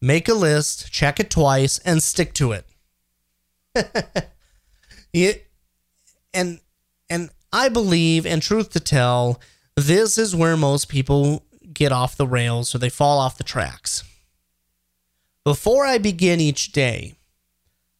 make 0.00 0.28
a 0.28 0.34
list, 0.34 0.92
check 0.92 1.20
it 1.20 1.30
twice, 1.30 1.78
and 1.80 2.02
stick 2.02 2.34
to 2.34 2.52
it. 2.52 2.66
it 5.12 5.46
and 6.34 6.60
and 7.08 7.30
I 7.52 7.68
believe, 7.68 8.26
and 8.26 8.40
truth 8.40 8.70
to 8.70 8.80
tell, 8.80 9.40
this 9.76 10.18
is 10.18 10.36
where 10.36 10.56
most 10.56 10.88
people 10.88 11.44
get 11.72 11.92
off 11.92 12.16
the 12.16 12.26
rails 12.26 12.74
or 12.74 12.78
they 12.78 12.88
fall 12.88 13.18
off 13.18 13.38
the 13.38 13.44
tracks. 13.44 14.04
Before 15.44 15.84
I 15.84 15.98
begin 15.98 16.40
each 16.40 16.72
day, 16.72 17.14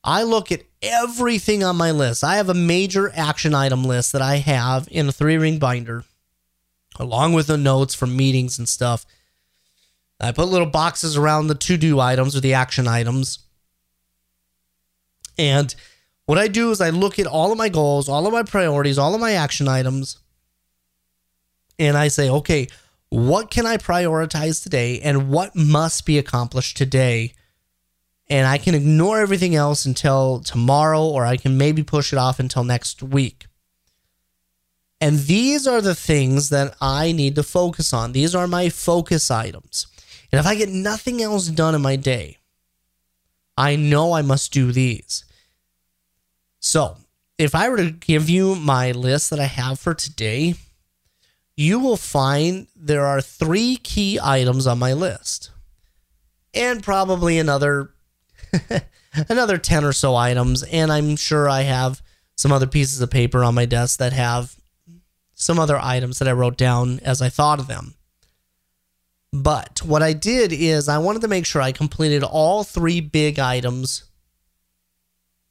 I 0.02 0.22
look 0.22 0.50
at 0.50 0.62
everything 0.82 1.62
on 1.62 1.76
my 1.76 1.90
list. 1.90 2.24
I 2.24 2.36
have 2.36 2.48
a 2.48 2.54
major 2.54 3.10
action 3.14 3.54
item 3.54 3.84
list 3.84 4.12
that 4.12 4.22
I 4.22 4.36
have 4.36 4.88
in 4.90 5.08
a 5.08 5.12
three 5.12 5.36
ring 5.36 5.58
binder, 5.58 6.04
along 6.98 7.34
with 7.34 7.48
the 7.48 7.58
notes 7.58 7.94
from 7.94 8.16
meetings 8.16 8.58
and 8.58 8.68
stuff. 8.68 9.04
I 10.20 10.32
put 10.32 10.48
little 10.48 10.66
boxes 10.66 11.16
around 11.16 11.46
the 11.46 11.54
to 11.54 11.76
do 11.76 12.00
items 12.00 12.36
or 12.36 12.40
the 12.40 12.54
action 12.54 12.86
items. 12.86 13.38
And 15.38 15.74
what 16.26 16.38
I 16.38 16.48
do 16.48 16.70
is 16.70 16.80
I 16.80 16.90
look 16.90 17.18
at 17.18 17.26
all 17.26 17.52
of 17.52 17.58
my 17.58 17.70
goals, 17.70 18.08
all 18.08 18.26
of 18.26 18.32
my 18.32 18.42
priorities, 18.42 18.98
all 18.98 19.14
of 19.14 19.20
my 19.20 19.32
action 19.32 19.68
items, 19.68 20.18
and 21.78 21.96
I 21.96 22.08
say, 22.08 22.28
okay, 22.28 22.68
what 23.08 23.50
can 23.50 23.66
I 23.66 23.78
prioritize 23.78 24.62
today 24.62 25.00
and 25.00 25.30
what 25.30 25.56
must 25.56 26.04
be 26.04 26.18
accomplished 26.18 26.76
today? 26.76 27.32
And 28.30 28.46
I 28.46 28.58
can 28.58 28.76
ignore 28.76 29.20
everything 29.20 29.56
else 29.56 29.84
until 29.84 30.38
tomorrow, 30.40 31.04
or 31.04 31.26
I 31.26 31.36
can 31.36 31.58
maybe 31.58 31.82
push 31.82 32.12
it 32.12 32.16
off 32.16 32.38
until 32.38 32.62
next 32.62 33.02
week. 33.02 33.46
And 35.00 35.18
these 35.18 35.66
are 35.66 35.80
the 35.80 35.96
things 35.96 36.50
that 36.50 36.76
I 36.80 37.10
need 37.10 37.34
to 37.34 37.42
focus 37.42 37.92
on. 37.92 38.12
These 38.12 38.34
are 38.34 38.46
my 38.46 38.68
focus 38.68 39.30
items. 39.30 39.88
And 40.30 40.38
if 40.38 40.46
I 40.46 40.54
get 40.54 40.68
nothing 40.68 41.20
else 41.20 41.48
done 41.48 41.74
in 41.74 41.82
my 41.82 41.96
day, 41.96 42.38
I 43.58 43.76
know 43.76 44.12
I 44.12 44.22
must 44.22 44.52
do 44.52 44.70
these. 44.70 45.24
So, 46.60 46.98
if 47.36 47.54
I 47.54 47.68
were 47.68 47.78
to 47.78 47.90
give 47.90 48.30
you 48.30 48.54
my 48.54 48.92
list 48.92 49.30
that 49.30 49.40
I 49.40 49.46
have 49.46 49.80
for 49.80 49.94
today, 49.94 50.54
you 51.56 51.80
will 51.80 51.96
find 51.96 52.68
there 52.76 53.06
are 53.06 53.20
three 53.20 53.76
key 53.76 54.20
items 54.22 54.66
on 54.66 54.78
my 54.78 54.92
list. 54.92 55.50
And 56.54 56.82
probably 56.82 57.38
another 57.38 57.90
another 59.28 59.58
10 59.58 59.84
or 59.84 59.92
so 59.92 60.14
items 60.14 60.62
and 60.62 60.92
I'm 60.92 61.16
sure 61.16 61.48
I 61.48 61.62
have 61.62 62.02
some 62.36 62.52
other 62.52 62.66
pieces 62.66 63.00
of 63.00 63.10
paper 63.10 63.44
on 63.44 63.54
my 63.54 63.66
desk 63.66 63.98
that 63.98 64.12
have 64.12 64.54
some 65.34 65.58
other 65.58 65.78
items 65.78 66.18
that 66.18 66.28
I 66.28 66.32
wrote 66.32 66.56
down 66.56 67.00
as 67.00 67.22
I 67.22 67.28
thought 67.28 67.60
of 67.60 67.66
them. 67.66 67.94
But 69.32 69.80
what 69.82 70.02
I 70.02 70.12
did 70.12 70.52
is 70.52 70.88
I 70.88 70.98
wanted 70.98 71.22
to 71.22 71.28
make 71.28 71.46
sure 71.46 71.62
I 71.62 71.72
completed 71.72 72.22
all 72.22 72.64
three 72.64 73.00
big 73.00 73.38
items 73.38 74.04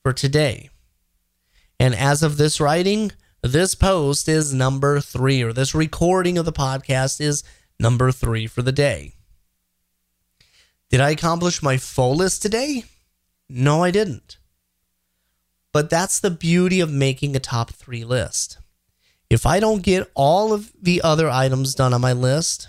for 0.03 0.13
today. 0.13 0.69
And 1.79 1.95
as 1.95 2.23
of 2.23 2.37
this 2.37 2.59
writing, 2.59 3.11
this 3.41 3.73
post 3.73 4.27
is 4.27 4.53
number 4.53 4.99
three, 4.99 5.41
or 5.41 5.53
this 5.53 5.73
recording 5.73 6.37
of 6.37 6.45
the 6.45 6.51
podcast 6.51 7.21
is 7.21 7.43
number 7.79 8.11
three 8.11 8.47
for 8.47 8.61
the 8.61 8.73
day. 8.73 9.13
Did 10.89 11.01
I 11.01 11.11
accomplish 11.11 11.61
my 11.61 11.77
full 11.77 12.15
list 12.15 12.41
today? 12.41 12.85
No, 13.47 13.83
I 13.83 13.91
didn't. 13.91 14.37
But 15.71 15.89
that's 15.89 16.19
the 16.19 16.31
beauty 16.31 16.79
of 16.79 16.91
making 16.91 17.35
a 17.35 17.39
top 17.39 17.71
three 17.71 18.03
list. 18.03 18.57
If 19.29 19.45
I 19.45 19.59
don't 19.59 19.83
get 19.83 20.09
all 20.15 20.51
of 20.51 20.71
the 20.81 21.01
other 21.03 21.29
items 21.29 21.75
done 21.75 21.93
on 21.93 22.01
my 22.01 22.13
list, 22.13 22.67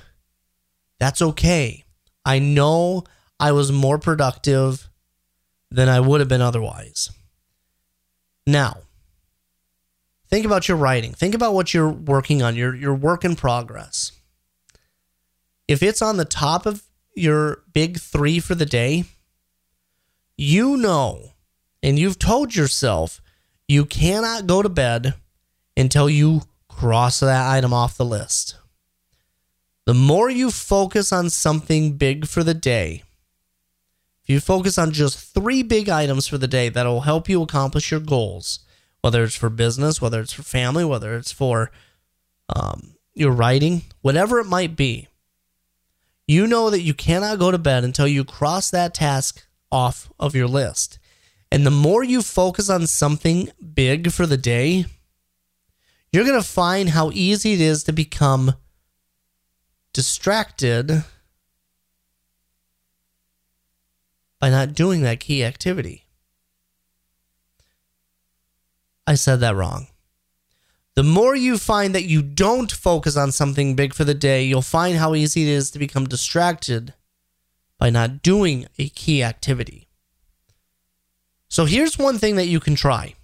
that's 0.98 1.22
okay. 1.22 1.84
I 2.24 2.38
know 2.38 3.04
I 3.38 3.52
was 3.52 3.72
more 3.72 3.98
productive 3.98 4.90
than 5.70 5.88
I 5.88 6.00
would 6.00 6.20
have 6.20 6.28
been 6.28 6.42
otherwise. 6.42 7.10
Now, 8.46 8.78
think 10.28 10.44
about 10.44 10.68
your 10.68 10.76
writing. 10.76 11.14
Think 11.14 11.34
about 11.34 11.54
what 11.54 11.72
you're 11.72 11.88
working 11.88 12.42
on, 12.42 12.54
your, 12.56 12.74
your 12.74 12.94
work 12.94 13.24
in 13.24 13.36
progress. 13.36 14.12
If 15.66 15.82
it's 15.82 16.02
on 16.02 16.18
the 16.18 16.24
top 16.26 16.66
of 16.66 16.82
your 17.20 17.62
big 17.72 17.98
three 17.98 18.40
for 18.40 18.54
the 18.54 18.66
day, 18.66 19.04
you 20.36 20.76
know, 20.76 21.32
and 21.82 21.98
you've 21.98 22.18
told 22.18 22.54
yourself 22.54 23.20
you 23.68 23.84
cannot 23.84 24.46
go 24.46 24.62
to 24.62 24.68
bed 24.68 25.14
until 25.76 26.10
you 26.10 26.42
cross 26.68 27.20
that 27.20 27.48
item 27.48 27.72
off 27.72 27.96
the 27.96 28.04
list. 28.04 28.56
The 29.86 29.94
more 29.94 30.30
you 30.30 30.50
focus 30.50 31.12
on 31.12 31.30
something 31.30 31.92
big 31.96 32.26
for 32.26 32.42
the 32.42 32.54
day, 32.54 33.02
if 34.22 34.30
you 34.30 34.40
focus 34.40 34.78
on 34.78 34.92
just 34.92 35.34
three 35.34 35.62
big 35.62 35.88
items 35.88 36.26
for 36.26 36.38
the 36.38 36.48
day 36.48 36.68
that'll 36.68 37.02
help 37.02 37.28
you 37.28 37.42
accomplish 37.42 37.90
your 37.90 38.00
goals, 38.00 38.60
whether 39.02 39.24
it's 39.24 39.34
for 39.34 39.50
business, 39.50 40.00
whether 40.00 40.20
it's 40.20 40.32
for 40.32 40.42
family, 40.42 40.84
whether 40.84 41.16
it's 41.16 41.32
for 41.32 41.70
um, 42.54 42.94
your 43.14 43.32
writing, 43.32 43.82
whatever 44.02 44.38
it 44.38 44.46
might 44.46 44.76
be, 44.76 45.08
you 46.30 46.46
know 46.46 46.70
that 46.70 46.82
you 46.82 46.94
cannot 46.94 47.40
go 47.40 47.50
to 47.50 47.58
bed 47.58 47.82
until 47.82 48.06
you 48.06 48.24
cross 48.24 48.70
that 48.70 48.94
task 48.94 49.44
off 49.72 50.12
of 50.20 50.32
your 50.32 50.46
list. 50.46 51.00
And 51.50 51.66
the 51.66 51.72
more 51.72 52.04
you 52.04 52.22
focus 52.22 52.70
on 52.70 52.86
something 52.86 53.50
big 53.74 54.12
for 54.12 54.26
the 54.26 54.36
day, 54.36 54.84
you're 56.12 56.24
going 56.24 56.40
to 56.40 56.46
find 56.46 56.90
how 56.90 57.10
easy 57.12 57.54
it 57.54 57.60
is 57.60 57.82
to 57.82 57.92
become 57.92 58.54
distracted 59.92 61.02
by 64.38 64.50
not 64.50 64.72
doing 64.72 65.02
that 65.02 65.18
key 65.18 65.44
activity. 65.44 66.04
I 69.04 69.16
said 69.16 69.40
that 69.40 69.56
wrong. 69.56 69.88
The 70.96 71.02
more 71.02 71.36
you 71.36 71.56
find 71.56 71.94
that 71.94 72.04
you 72.04 72.20
don't 72.20 72.70
focus 72.70 73.16
on 73.16 73.32
something 73.32 73.76
big 73.76 73.94
for 73.94 74.04
the 74.04 74.14
day, 74.14 74.42
you'll 74.42 74.62
find 74.62 74.96
how 74.96 75.14
easy 75.14 75.42
it 75.42 75.48
is 75.48 75.70
to 75.70 75.78
become 75.78 76.06
distracted 76.06 76.94
by 77.78 77.90
not 77.90 78.22
doing 78.22 78.66
a 78.78 78.88
key 78.88 79.22
activity. 79.22 79.88
So 81.48 81.64
here's 81.64 81.98
one 81.98 82.18
thing 82.18 82.36
that 82.36 82.46
you 82.46 82.60
can 82.60 82.74
try. 82.74 83.14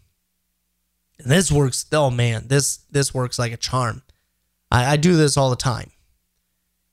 And 1.18 1.30
this 1.30 1.50
works. 1.50 1.86
Oh 1.92 2.10
man, 2.10 2.48
this 2.48 2.78
this 2.90 3.14
works 3.14 3.38
like 3.38 3.52
a 3.52 3.56
charm. 3.56 4.02
I, 4.70 4.92
I 4.92 4.96
do 4.96 5.16
this 5.16 5.36
all 5.36 5.50
the 5.50 5.56
time. 5.56 5.90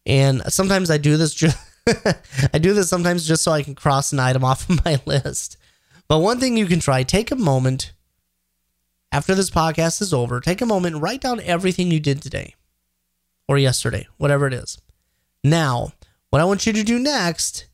And 0.06 0.42
sometimes 0.54 0.92
I 0.92 0.98
do 0.98 1.18
this 1.18 1.34
just 1.34 1.58
I 2.54 2.60
do 2.60 2.74
this 2.74 2.90
sometimes 2.90 3.28
just 3.28 3.44
so 3.44 3.52
I 3.52 3.64
can 3.64 3.76
cross 3.76 4.14
an 4.14 4.20
item 4.20 4.44
off 4.44 4.70
of 4.70 4.84
my 4.86 5.00
list. 5.06 5.58
But 6.08 6.20
one 6.20 6.40
thing 6.40 6.58
you 6.58 6.66
can 6.66 6.80
try, 6.80 7.04
take 7.04 7.32
a 7.32 7.36
moment 7.36 7.93
after 9.14 9.36
this 9.36 9.52
podcast 9.52 10.02
is 10.02 10.12
over, 10.12 10.42
take 10.42 10.60
a 10.60 10.66
moment 10.66 10.96
and 10.96 11.04
write 11.04 11.22
down 11.22 11.40
everything 11.42 11.92
you 11.92 12.00
did 12.00 12.20
today 12.20 12.56
or 13.48 13.60
yesterday, 13.60 14.08
whatever 14.18 14.48
it 14.48 14.54
is. 14.54 14.82
Now, 15.44 15.92
what 16.32 16.42
I 16.42 16.46
want 16.46 16.66
you 16.66 16.74
to 16.74 16.84
do 16.84 16.98
next 16.98 17.68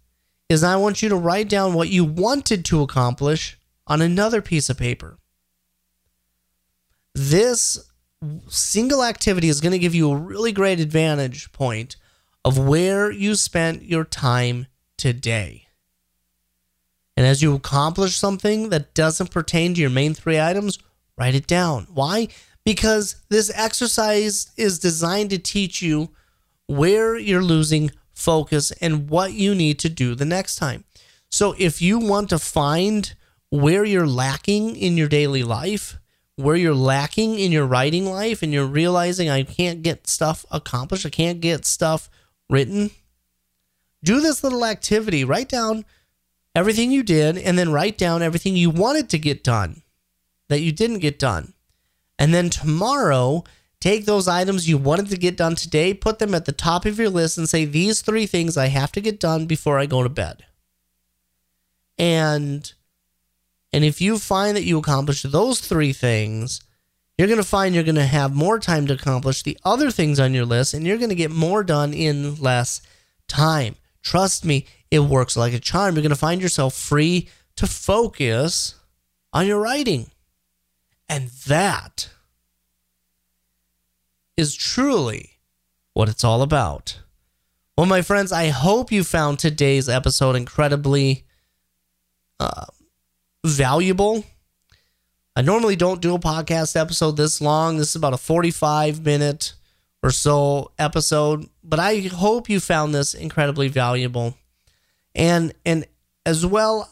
is 0.49 0.65
I 0.65 0.75
want 0.75 1.01
you 1.01 1.07
to 1.07 1.15
write 1.15 1.47
down 1.47 1.73
what 1.73 1.87
you 1.87 2.03
wanted 2.03 2.65
to 2.65 2.81
accomplish 2.81 3.57
on 3.87 4.01
another 4.01 4.41
piece 4.41 4.69
of 4.69 4.77
paper. 4.77 5.17
This 7.15 7.89
single 8.49 9.01
activity 9.01 9.47
is 9.47 9.61
going 9.61 9.71
to 9.71 9.79
give 9.79 9.95
you 9.95 10.11
a 10.11 10.17
really 10.17 10.51
great 10.51 10.81
advantage 10.81 11.53
point 11.53 11.95
of 12.43 12.57
where 12.57 13.09
you 13.09 13.35
spent 13.35 13.83
your 13.83 14.03
time 14.03 14.67
today. 14.97 15.67
And 17.15 17.25
as 17.25 17.41
you 17.41 17.55
accomplish 17.55 18.17
something 18.17 18.69
that 18.69 18.93
doesn't 18.93 19.31
pertain 19.31 19.73
to 19.73 19.81
your 19.81 19.89
main 19.89 20.13
three 20.13 20.39
items, 20.39 20.79
write 21.19 21.35
it 21.35 21.47
down. 21.47 21.87
Why? 21.93 22.29
Because 22.63 23.17
this 23.29 23.51
exercise 23.53 24.51
is 24.57 24.79
designed 24.79 25.29
to 25.31 25.37
teach 25.37 25.81
you 25.81 26.09
where 26.67 27.17
you're 27.17 27.43
losing 27.43 27.91
focus 28.13 28.71
and 28.81 29.09
what 29.09 29.33
you 29.33 29.53
need 29.53 29.79
to 29.79 29.89
do 29.89 30.15
the 30.15 30.25
next 30.25 30.55
time. 30.55 30.85
So 31.29 31.55
if 31.57 31.81
you 31.81 31.99
want 31.99 32.29
to 32.29 32.39
find 32.39 33.13
where 33.49 33.83
you're 33.83 34.07
lacking 34.07 34.75
in 34.75 34.97
your 34.97 35.07
daily 35.07 35.43
life, 35.43 35.99
where 36.35 36.55
you're 36.55 36.73
lacking 36.73 37.37
in 37.37 37.51
your 37.51 37.65
writing 37.65 38.05
life, 38.05 38.41
and 38.41 38.53
you're 38.53 38.65
realizing 38.65 39.29
I 39.29 39.43
can't 39.43 39.81
get 39.81 40.07
stuff 40.07 40.45
accomplished, 40.51 41.05
I 41.05 41.09
can't 41.09 41.41
get 41.41 41.65
stuff 41.65 42.09
written, 42.49 42.91
do 44.03 44.21
this 44.21 44.43
little 44.43 44.65
activity. 44.65 45.23
Write 45.25 45.49
down 45.49 45.85
everything 46.55 46.91
you 46.91 47.03
did 47.03 47.37
and 47.37 47.57
then 47.57 47.71
write 47.71 47.97
down 47.97 48.21
everything 48.21 48.55
you 48.55 48.69
wanted 48.69 49.09
to 49.09 49.19
get 49.19 49.43
done 49.43 49.81
that 50.49 50.61
you 50.61 50.71
didn't 50.71 50.99
get 50.99 51.17
done. 51.17 51.53
And 52.17 52.33
then 52.33 52.49
tomorrow, 52.49 53.45
take 53.79 54.05
those 54.05 54.27
items 54.27 54.67
you 54.67 54.77
wanted 54.77 55.09
to 55.09 55.17
get 55.17 55.37
done 55.37 55.55
today, 55.55 55.93
put 55.93 56.19
them 56.19 56.35
at 56.35 56.45
the 56.45 56.51
top 56.51 56.85
of 56.85 56.99
your 56.99 57.09
list, 57.09 57.37
and 57.37 57.47
say, 57.47 57.63
These 57.63 58.01
three 58.01 58.25
things 58.25 58.57
I 58.57 58.67
have 58.67 58.91
to 58.91 59.01
get 59.01 59.19
done 59.19 59.45
before 59.45 59.79
I 59.79 59.85
go 59.85 60.03
to 60.03 60.09
bed. 60.09 60.45
And 61.97 62.71
and 63.71 63.83
if 63.83 64.01
you 64.01 64.17
find 64.17 64.57
that 64.57 64.63
you 64.63 64.79
accomplish 64.79 65.21
those 65.21 65.59
three 65.59 65.93
things, 65.93 66.61
you're 67.17 67.27
going 67.27 67.37
to 67.37 67.43
find 67.43 67.75
you're 67.75 67.83
going 67.83 67.95
to 67.95 68.05
have 68.05 68.33
more 68.33 68.59
time 68.59 68.87
to 68.87 68.93
accomplish 68.93 69.43
the 69.43 69.57
other 69.63 69.91
things 69.91 70.19
on 70.19 70.33
your 70.33 70.45
list 70.45 70.73
and 70.73 70.87
you're 70.87 70.97
going 70.97 71.09
to 71.09 71.15
get 71.15 71.31
more 71.31 71.63
done 71.63 71.93
in 71.93 72.35
less 72.37 72.81
time. 73.27 73.75
Trust 74.01 74.45
me, 74.45 74.65
it 74.89 74.99
works 74.99 75.35
like 75.35 75.53
a 75.53 75.59
charm. 75.59 75.95
You're 75.95 76.01
going 76.01 76.09
to 76.09 76.15
find 76.15 76.41
yourself 76.41 76.73
free 76.73 77.27
to 77.57 77.67
focus 77.67 78.75
on 79.33 79.45
your 79.45 79.59
writing. 79.59 80.09
And 81.09 81.29
that 81.47 82.09
is 84.37 84.55
truly 84.55 85.39
what 85.93 86.07
it's 86.07 86.23
all 86.23 86.41
about. 86.41 86.99
Well, 87.77 87.87
my 87.87 88.01
friends, 88.01 88.31
I 88.31 88.49
hope 88.49 88.91
you 88.91 89.03
found 89.03 89.39
today's 89.39 89.89
episode 89.89 90.35
incredibly 90.35 91.25
uh, 92.39 92.65
valuable. 93.45 94.23
I 95.35 95.41
normally 95.41 95.75
don't 95.75 96.01
do 96.01 96.13
a 96.13 96.19
podcast 96.19 96.79
episode 96.79 97.17
this 97.17 97.41
long. 97.41 97.77
This 97.77 97.89
is 97.91 97.95
about 97.95 98.13
a 98.13 98.17
45 98.17 99.03
minute 99.03 99.53
or 100.03 100.11
so 100.11 100.71
episode, 100.77 101.47
but 101.63 101.79
I 101.79 102.01
hope 102.01 102.49
you 102.49 102.59
found 102.59 102.93
this 102.93 103.13
incredibly 103.13 103.67
valuable. 103.67 104.37
And 105.15 105.53
and 105.65 105.85
as 106.25 106.45
well, 106.45 106.89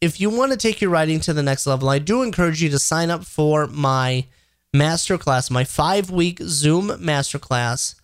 if 0.00 0.20
you 0.20 0.30
want 0.30 0.52
to 0.52 0.58
take 0.58 0.80
your 0.80 0.90
writing 0.90 1.20
to 1.20 1.32
the 1.32 1.42
next 1.42 1.66
level, 1.66 1.88
I 1.88 1.98
do 1.98 2.22
encourage 2.22 2.62
you 2.62 2.68
to 2.70 2.78
sign 2.78 3.10
up 3.10 3.24
for 3.24 3.66
my 3.66 4.26
masterclass, 4.74 5.50
my 5.50 5.64
5-week 5.64 6.40
Zoom 6.42 6.88
masterclass 6.88 7.94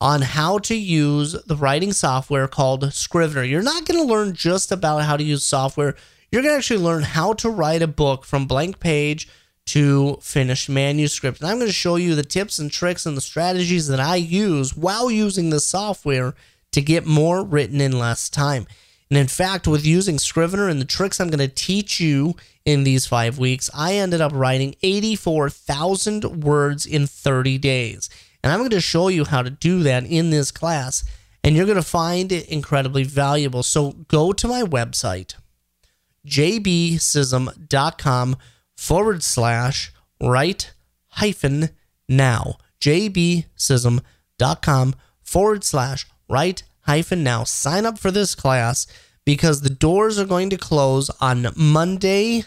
on 0.00 0.22
how 0.22 0.58
to 0.58 0.74
use 0.74 1.32
the 1.44 1.56
writing 1.56 1.92
software 1.92 2.48
called 2.48 2.92
Scrivener. 2.92 3.42
You're 3.42 3.62
not 3.62 3.84
going 3.84 4.00
to 4.00 4.12
learn 4.12 4.32
just 4.32 4.72
about 4.72 5.02
how 5.02 5.16
to 5.16 5.24
use 5.24 5.44
software. 5.44 5.96
You're 6.30 6.42
going 6.42 6.54
to 6.54 6.58
actually 6.58 6.82
learn 6.82 7.02
how 7.02 7.32
to 7.34 7.50
write 7.50 7.82
a 7.82 7.88
book 7.88 8.24
from 8.24 8.46
blank 8.46 8.80
page 8.80 9.28
to 9.66 10.18
finished 10.22 10.68
manuscript. 10.68 11.40
And 11.40 11.48
I'm 11.48 11.58
going 11.58 11.68
to 11.68 11.72
show 11.72 11.96
you 11.96 12.14
the 12.14 12.22
tips 12.22 12.58
and 12.58 12.70
tricks 12.70 13.06
and 13.06 13.16
the 13.16 13.20
strategies 13.20 13.88
that 13.88 14.00
I 14.00 14.16
use 14.16 14.76
while 14.76 15.10
using 15.10 15.50
the 15.50 15.60
software 15.60 16.34
to 16.72 16.80
get 16.80 17.04
more 17.04 17.44
written 17.44 17.80
in 17.80 17.98
less 17.98 18.28
time. 18.28 18.66
And 19.10 19.18
in 19.18 19.28
fact, 19.28 19.66
with 19.66 19.86
using 19.86 20.18
Scrivener 20.18 20.68
and 20.68 20.78
the 20.80 20.84
tricks 20.84 21.20
I'm 21.20 21.30
going 21.30 21.38
to 21.38 21.48
teach 21.48 21.98
you 21.98 22.36
in 22.64 22.84
these 22.84 23.06
five 23.06 23.38
weeks, 23.38 23.70
I 23.74 23.94
ended 23.94 24.20
up 24.20 24.32
writing 24.34 24.74
84,000 24.82 26.44
words 26.44 26.84
in 26.84 27.06
30 27.06 27.56
days. 27.58 28.10
And 28.42 28.52
I'm 28.52 28.58
going 28.58 28.70
to 28.70 28.80
show 28.80 29.06
you 29.08 29.24
how 29.24 29.42
to 29.42 29.50
do 29.50 29.84
that 29.84 30.04
in 30.04 30.30
this 30.30 30.50
class, 30.50 31.04
and 31.42 31.56
you're 31.56 31.66
going 31.66 31.76
to 31.76 31.82
find 31.82 32.32
it 32.32 32.48
incredibly 32.48 33.04
valuable. 33.04 33.62
So 33.62 33.92
go 34.08 34.32
to 34.32 34.46
my 34.46 34.62
website, 34.62 35.34
jbsissom.com 36.26 38.36
forward 38.76 39.22
slash 39.22 39.92
write 40.20 40.72
hyphen 41.08 41.70
now. 42.08 42.56
jbsissom.com 42.80 44.94
forward 45.22 45.64
slash 45.64 46.06
write 46.28 46.62
hyphen 46.88 47.22
now. 47.22 47.44
Sign 47.44 47.86
up 47.86 47.98
for 47.98 48.10
this 48.10 48.34
class 48.34 48.86
because 49.24 49.60
the 49.60 49.70
doors 49.70 50.18
are 50.18 50.26
going 50.26 50.50
to 50.50 50.56
close 50.56 51.10
on 51.20 51.46
Monday, 51.54 52.44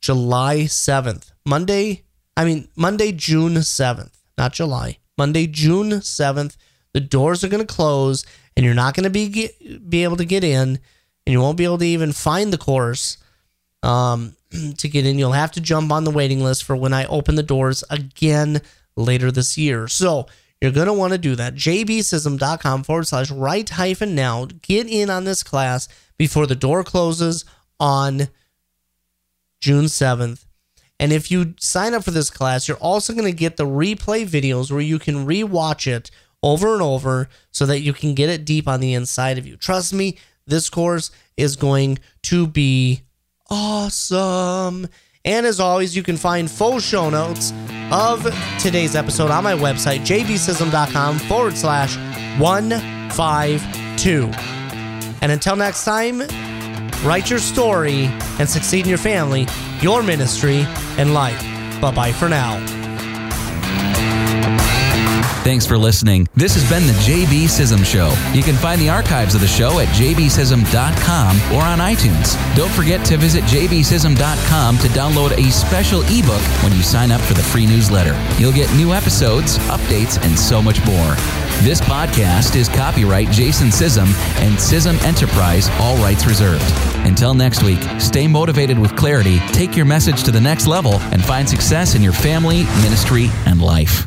July 0.00 0.62
7th. 0.64 1.30
Monday, 1.44 2.02
I 2.36 2.44
mean, 2.44 2.68
Monday, 2.76 3.12
June 3.12 3.54
7th 3.54 4.16
not 4.38 4.52
July. 4.52 4.98
Monday, 5.16 5.46
June 5.46 5.90
7th, 5.90 6.56
the 6.92 7.00
doors 7.00 7.42
are 7.42 7.48
going 7.48 7.64
to 7.64 7.74
close 7.74 8.24
and 8.56 8.64
you're 8.64 8.74
not 8.74 8.94
going 8.94 9.04
to 9.04 9.10
be 9.10 9.50
be 9.88 10.04
able 10.04 10.16
to 10.16 10.24
get 10.24 10.44
in 10.44 10.78
and 11.26 11.32
you 11.32 11.40
won't 11.40 11.58
be 11.58 11.64
able 11.64 11.78
to 11.78 11.86
even 11.86 12.12
find 12.12 12.52
the 12.52 12.58
course 12.58 13.18
um, 13.82 14.36
to 14.78 14.88
get 14.88 15.06
in. 15.06 15.18
You'll 15.18 15.32
have 15.32 15.52
to 15.52 15.60
jump 15.60 15.92
on 15.92 16.04
the 16.04 16.10
waiting 16.10 16.42
list 16.42 16.64
for 16.64 16.76
when 16.76 16.94
I 16.94 17.04
open 17.06 17.34
the 17.34 17.42
doors 17.42 17.84
again 17.90 18.60
later 18.96 19.30
this 19.30 19.58
year. 19.58 19.88
So 19.88 20.26
you're 20.66 20.72
going 20.72 20.88
to 20.88 20.92
want 20.92 21.12
to 21.12 21.18
do 21.18 21.36
that. 21.36 21.54
jbsissom.com 21.54 22.82
forward 22.82 23.06
slash 23.06 23.30
write 23.30 23.70
hyphen 23.70 24.16
now. 24.16 24.46
Get 24.62 24.88
in 24.88 25.10
on 25.10 25.22
this 25.22 25.44
class 25.44 25.88
before 26.18 26.48
the 26.48 26.56
door 26.56 26.82
closes 26.82 27.44
on 27.78 28.26
June 29.60 29.84
7th. 29.84 30.44
And 30.98 31.12
if 31.12 31.30
you 31.30 31.54
sign 31.60 31.94
up 31.94 32.02
for 32.02 32.10
this 32.10 32.30
class, 32.30 32.66
you're 32.66 32.78
also 32.78 33.12
going 33.12 33.26
to 33.26 33.32
get 33.32 33.56
the 33.56 33.64
replay 33.64 34.26
videos 34.26 34.72
where 34.72 34.80
you 34.80 34.98
can 34.98 35.24
rewatch 35.24 35.86
it 35.86 36.10
over 36.42 36.72
and 36.72 36.82
over 36.82 37.28
so 37.52 37.64
that 37.66 37.82
you 37.82 37.92
can 37.92 38.14
get 38.14 38.28
it 38.28 38.44
deep 38.44 38.66
on 38.66 38.80
the 38.80 38.92
inside 38.92 39.38
of 39.38 39.46
you. 39.46 39.56
Trust 39.56 39.94
me, 39.94 40.18
this 40.48 40.68
course 40.68 41.12
is 41.36 41.54
going 41.54 42.00
to 42.22 42.48
be 42.48 43.02
awesome. 43.48 44.88
And 45.26 45.44
as 45.44 45.60
always, 45.60 45.94
you 45.96 46.02
can 46.02 46.16
find 46.16 46.50
full 46.50 46.80
show 46.80 47.10
notes 47.10 47.52
of 47.92 48.22
today's 48.60 48.96
episode 48.96 49.30
on 49.30 49.44
my 49.44 49.52
website, 49.54 50.00
jbsissom.com 50.00 51.18
forward 51.18 51.56
slash 51.56 51.96
152. 52.38 54.30
And 55.20 55.32
until 55.32 55.56
next 55.56 55.84
time, 55.84 56.20
write 57.04 57.28
your 57.28 57.40
story, 57.40 58.04
and 58.38 58.48
succeed 58.48 58.84
in 58.84 58.88
your 58.88 58.98
family, 58.98 59.46
your 59.80 60.02
ministry, 60.02 60.64
and 60.98 61.12
life. 61.12 61.40
Bye 61.80 61.92
bye 61.92 62.12
for 62.12 62.28
now. 62.28 62.85
Thanks 65.46 65.64
for 65.64 65.78
listening. 65.78 66.26
This 66.34 66.54
has 66.54 66.68
been 66.68 66.84
the 66.88 66.92
JB 67.06 67.44
Sissom 67.44 67.84
Show. 67.84 68.12
You 68.36 68.42
can 68.42 68.56
find 68.56 68.80
the 68.80 68.88
archives 68.88 69.36
of 69.36 69.40
the 69.40 69.46
show 69.46 69.78
at 69.78 69.86
jbsissom.com 69.94 71.36
or 71.54 71.62
on 71.62 71.78
iTunes. 71.78 72.34
Don't 72.56 72.72
forget 72.72 73.06
to 73.06 73.16
visit 73.16 73.44
jbsissom.com 73.44 74.78
to 74.78 74.88
download 74.88 75.38
a 75.38 75.52
special 75.52 76.00
ebook 76.06 76.42
when 76.64 76.72
you 76.72 76.82
sign 76.82 77.12
up 77.12 77.20
for 77.20 77.34
the 77.34 77.44
free 77.44 77.64
newsletter. 77.64 78.20
You'll 78.42 78.50
get 78.50 78.74
new 78.74 78.92
episodes, 78.92 79.58
updates, 79.68 80.20
and 80.20 80.36
so 80.36 80.60
much 80.60 80.84
more. 80.84 81.14
This 81.62 81.80
podcast 81.80 82.56
is 82.56 82.68
copyright 82.68 83.30
Jason 83.30 83.68
Sissom 83.68 84.08
and 84.40 84.56
Sissom 84.56 85.00
Enterprise, 85.04 85.68
all 85.78 85.96
rights 85.98 86.26
reserved. 86.26 86.64
Until 87.06 87.34
next 87.34 87.62
week, 87.62 87.78
stay 88.00 88.26
motivated 88.26 88.80
with 88.80 88.96
clarity, 88.96 89.38
take 89.52 89.76
your 89.76 89.86
message 89.86 90.24
to 90.24 90.32
the 90.32 90.40
next 90.40 90.66
level, 90.66 90.94
and 91.12 91.24
find 91.24 91.48
success 91.48 91.94
in 91.94 92.02
your 92.02 92.12
family, 92.12 92.64
ministry, 92.82 93.28
and 93.46 93.62
life. 93.62 94.04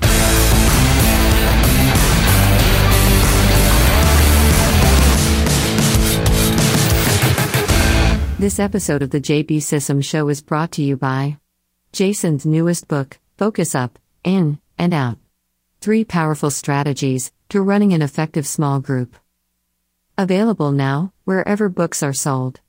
This 8.40 8.58
episode 8.58 9.02
of 9.02 9.10
the 9.10 9.20
JB 9.20 9.58
Sissom 9.58 10.02
Show 10.02 10.30
is 10.30 10.42
brought 10.42 10.72
to 10.72 10.82
you 10.82 10.96
by 10.96 11.40
Jason's 11.92 12.46
newest 12.46 12.88
book, 12.88 13.20
Focus 13.38 13.76
Up, 13.76 14.00
In, 14.24 14.60
and 14.78 14.94
Out. 14.94 15.18
Three 15.82 16.06
powerful 16.06 16.50
strategies 16.50 17.34
to 17.50 17.62
running 17.62 17.92
an 17.92 18.02
effective 18.02 18.48
small 18.48 18.80
group. 18.80 19.18
Available 20.18 20.72
now, 20.72 21.12
wherever 21.26 21.68
books 21.68 22.02
are 22.02 22.14
sold. 22.14 22.62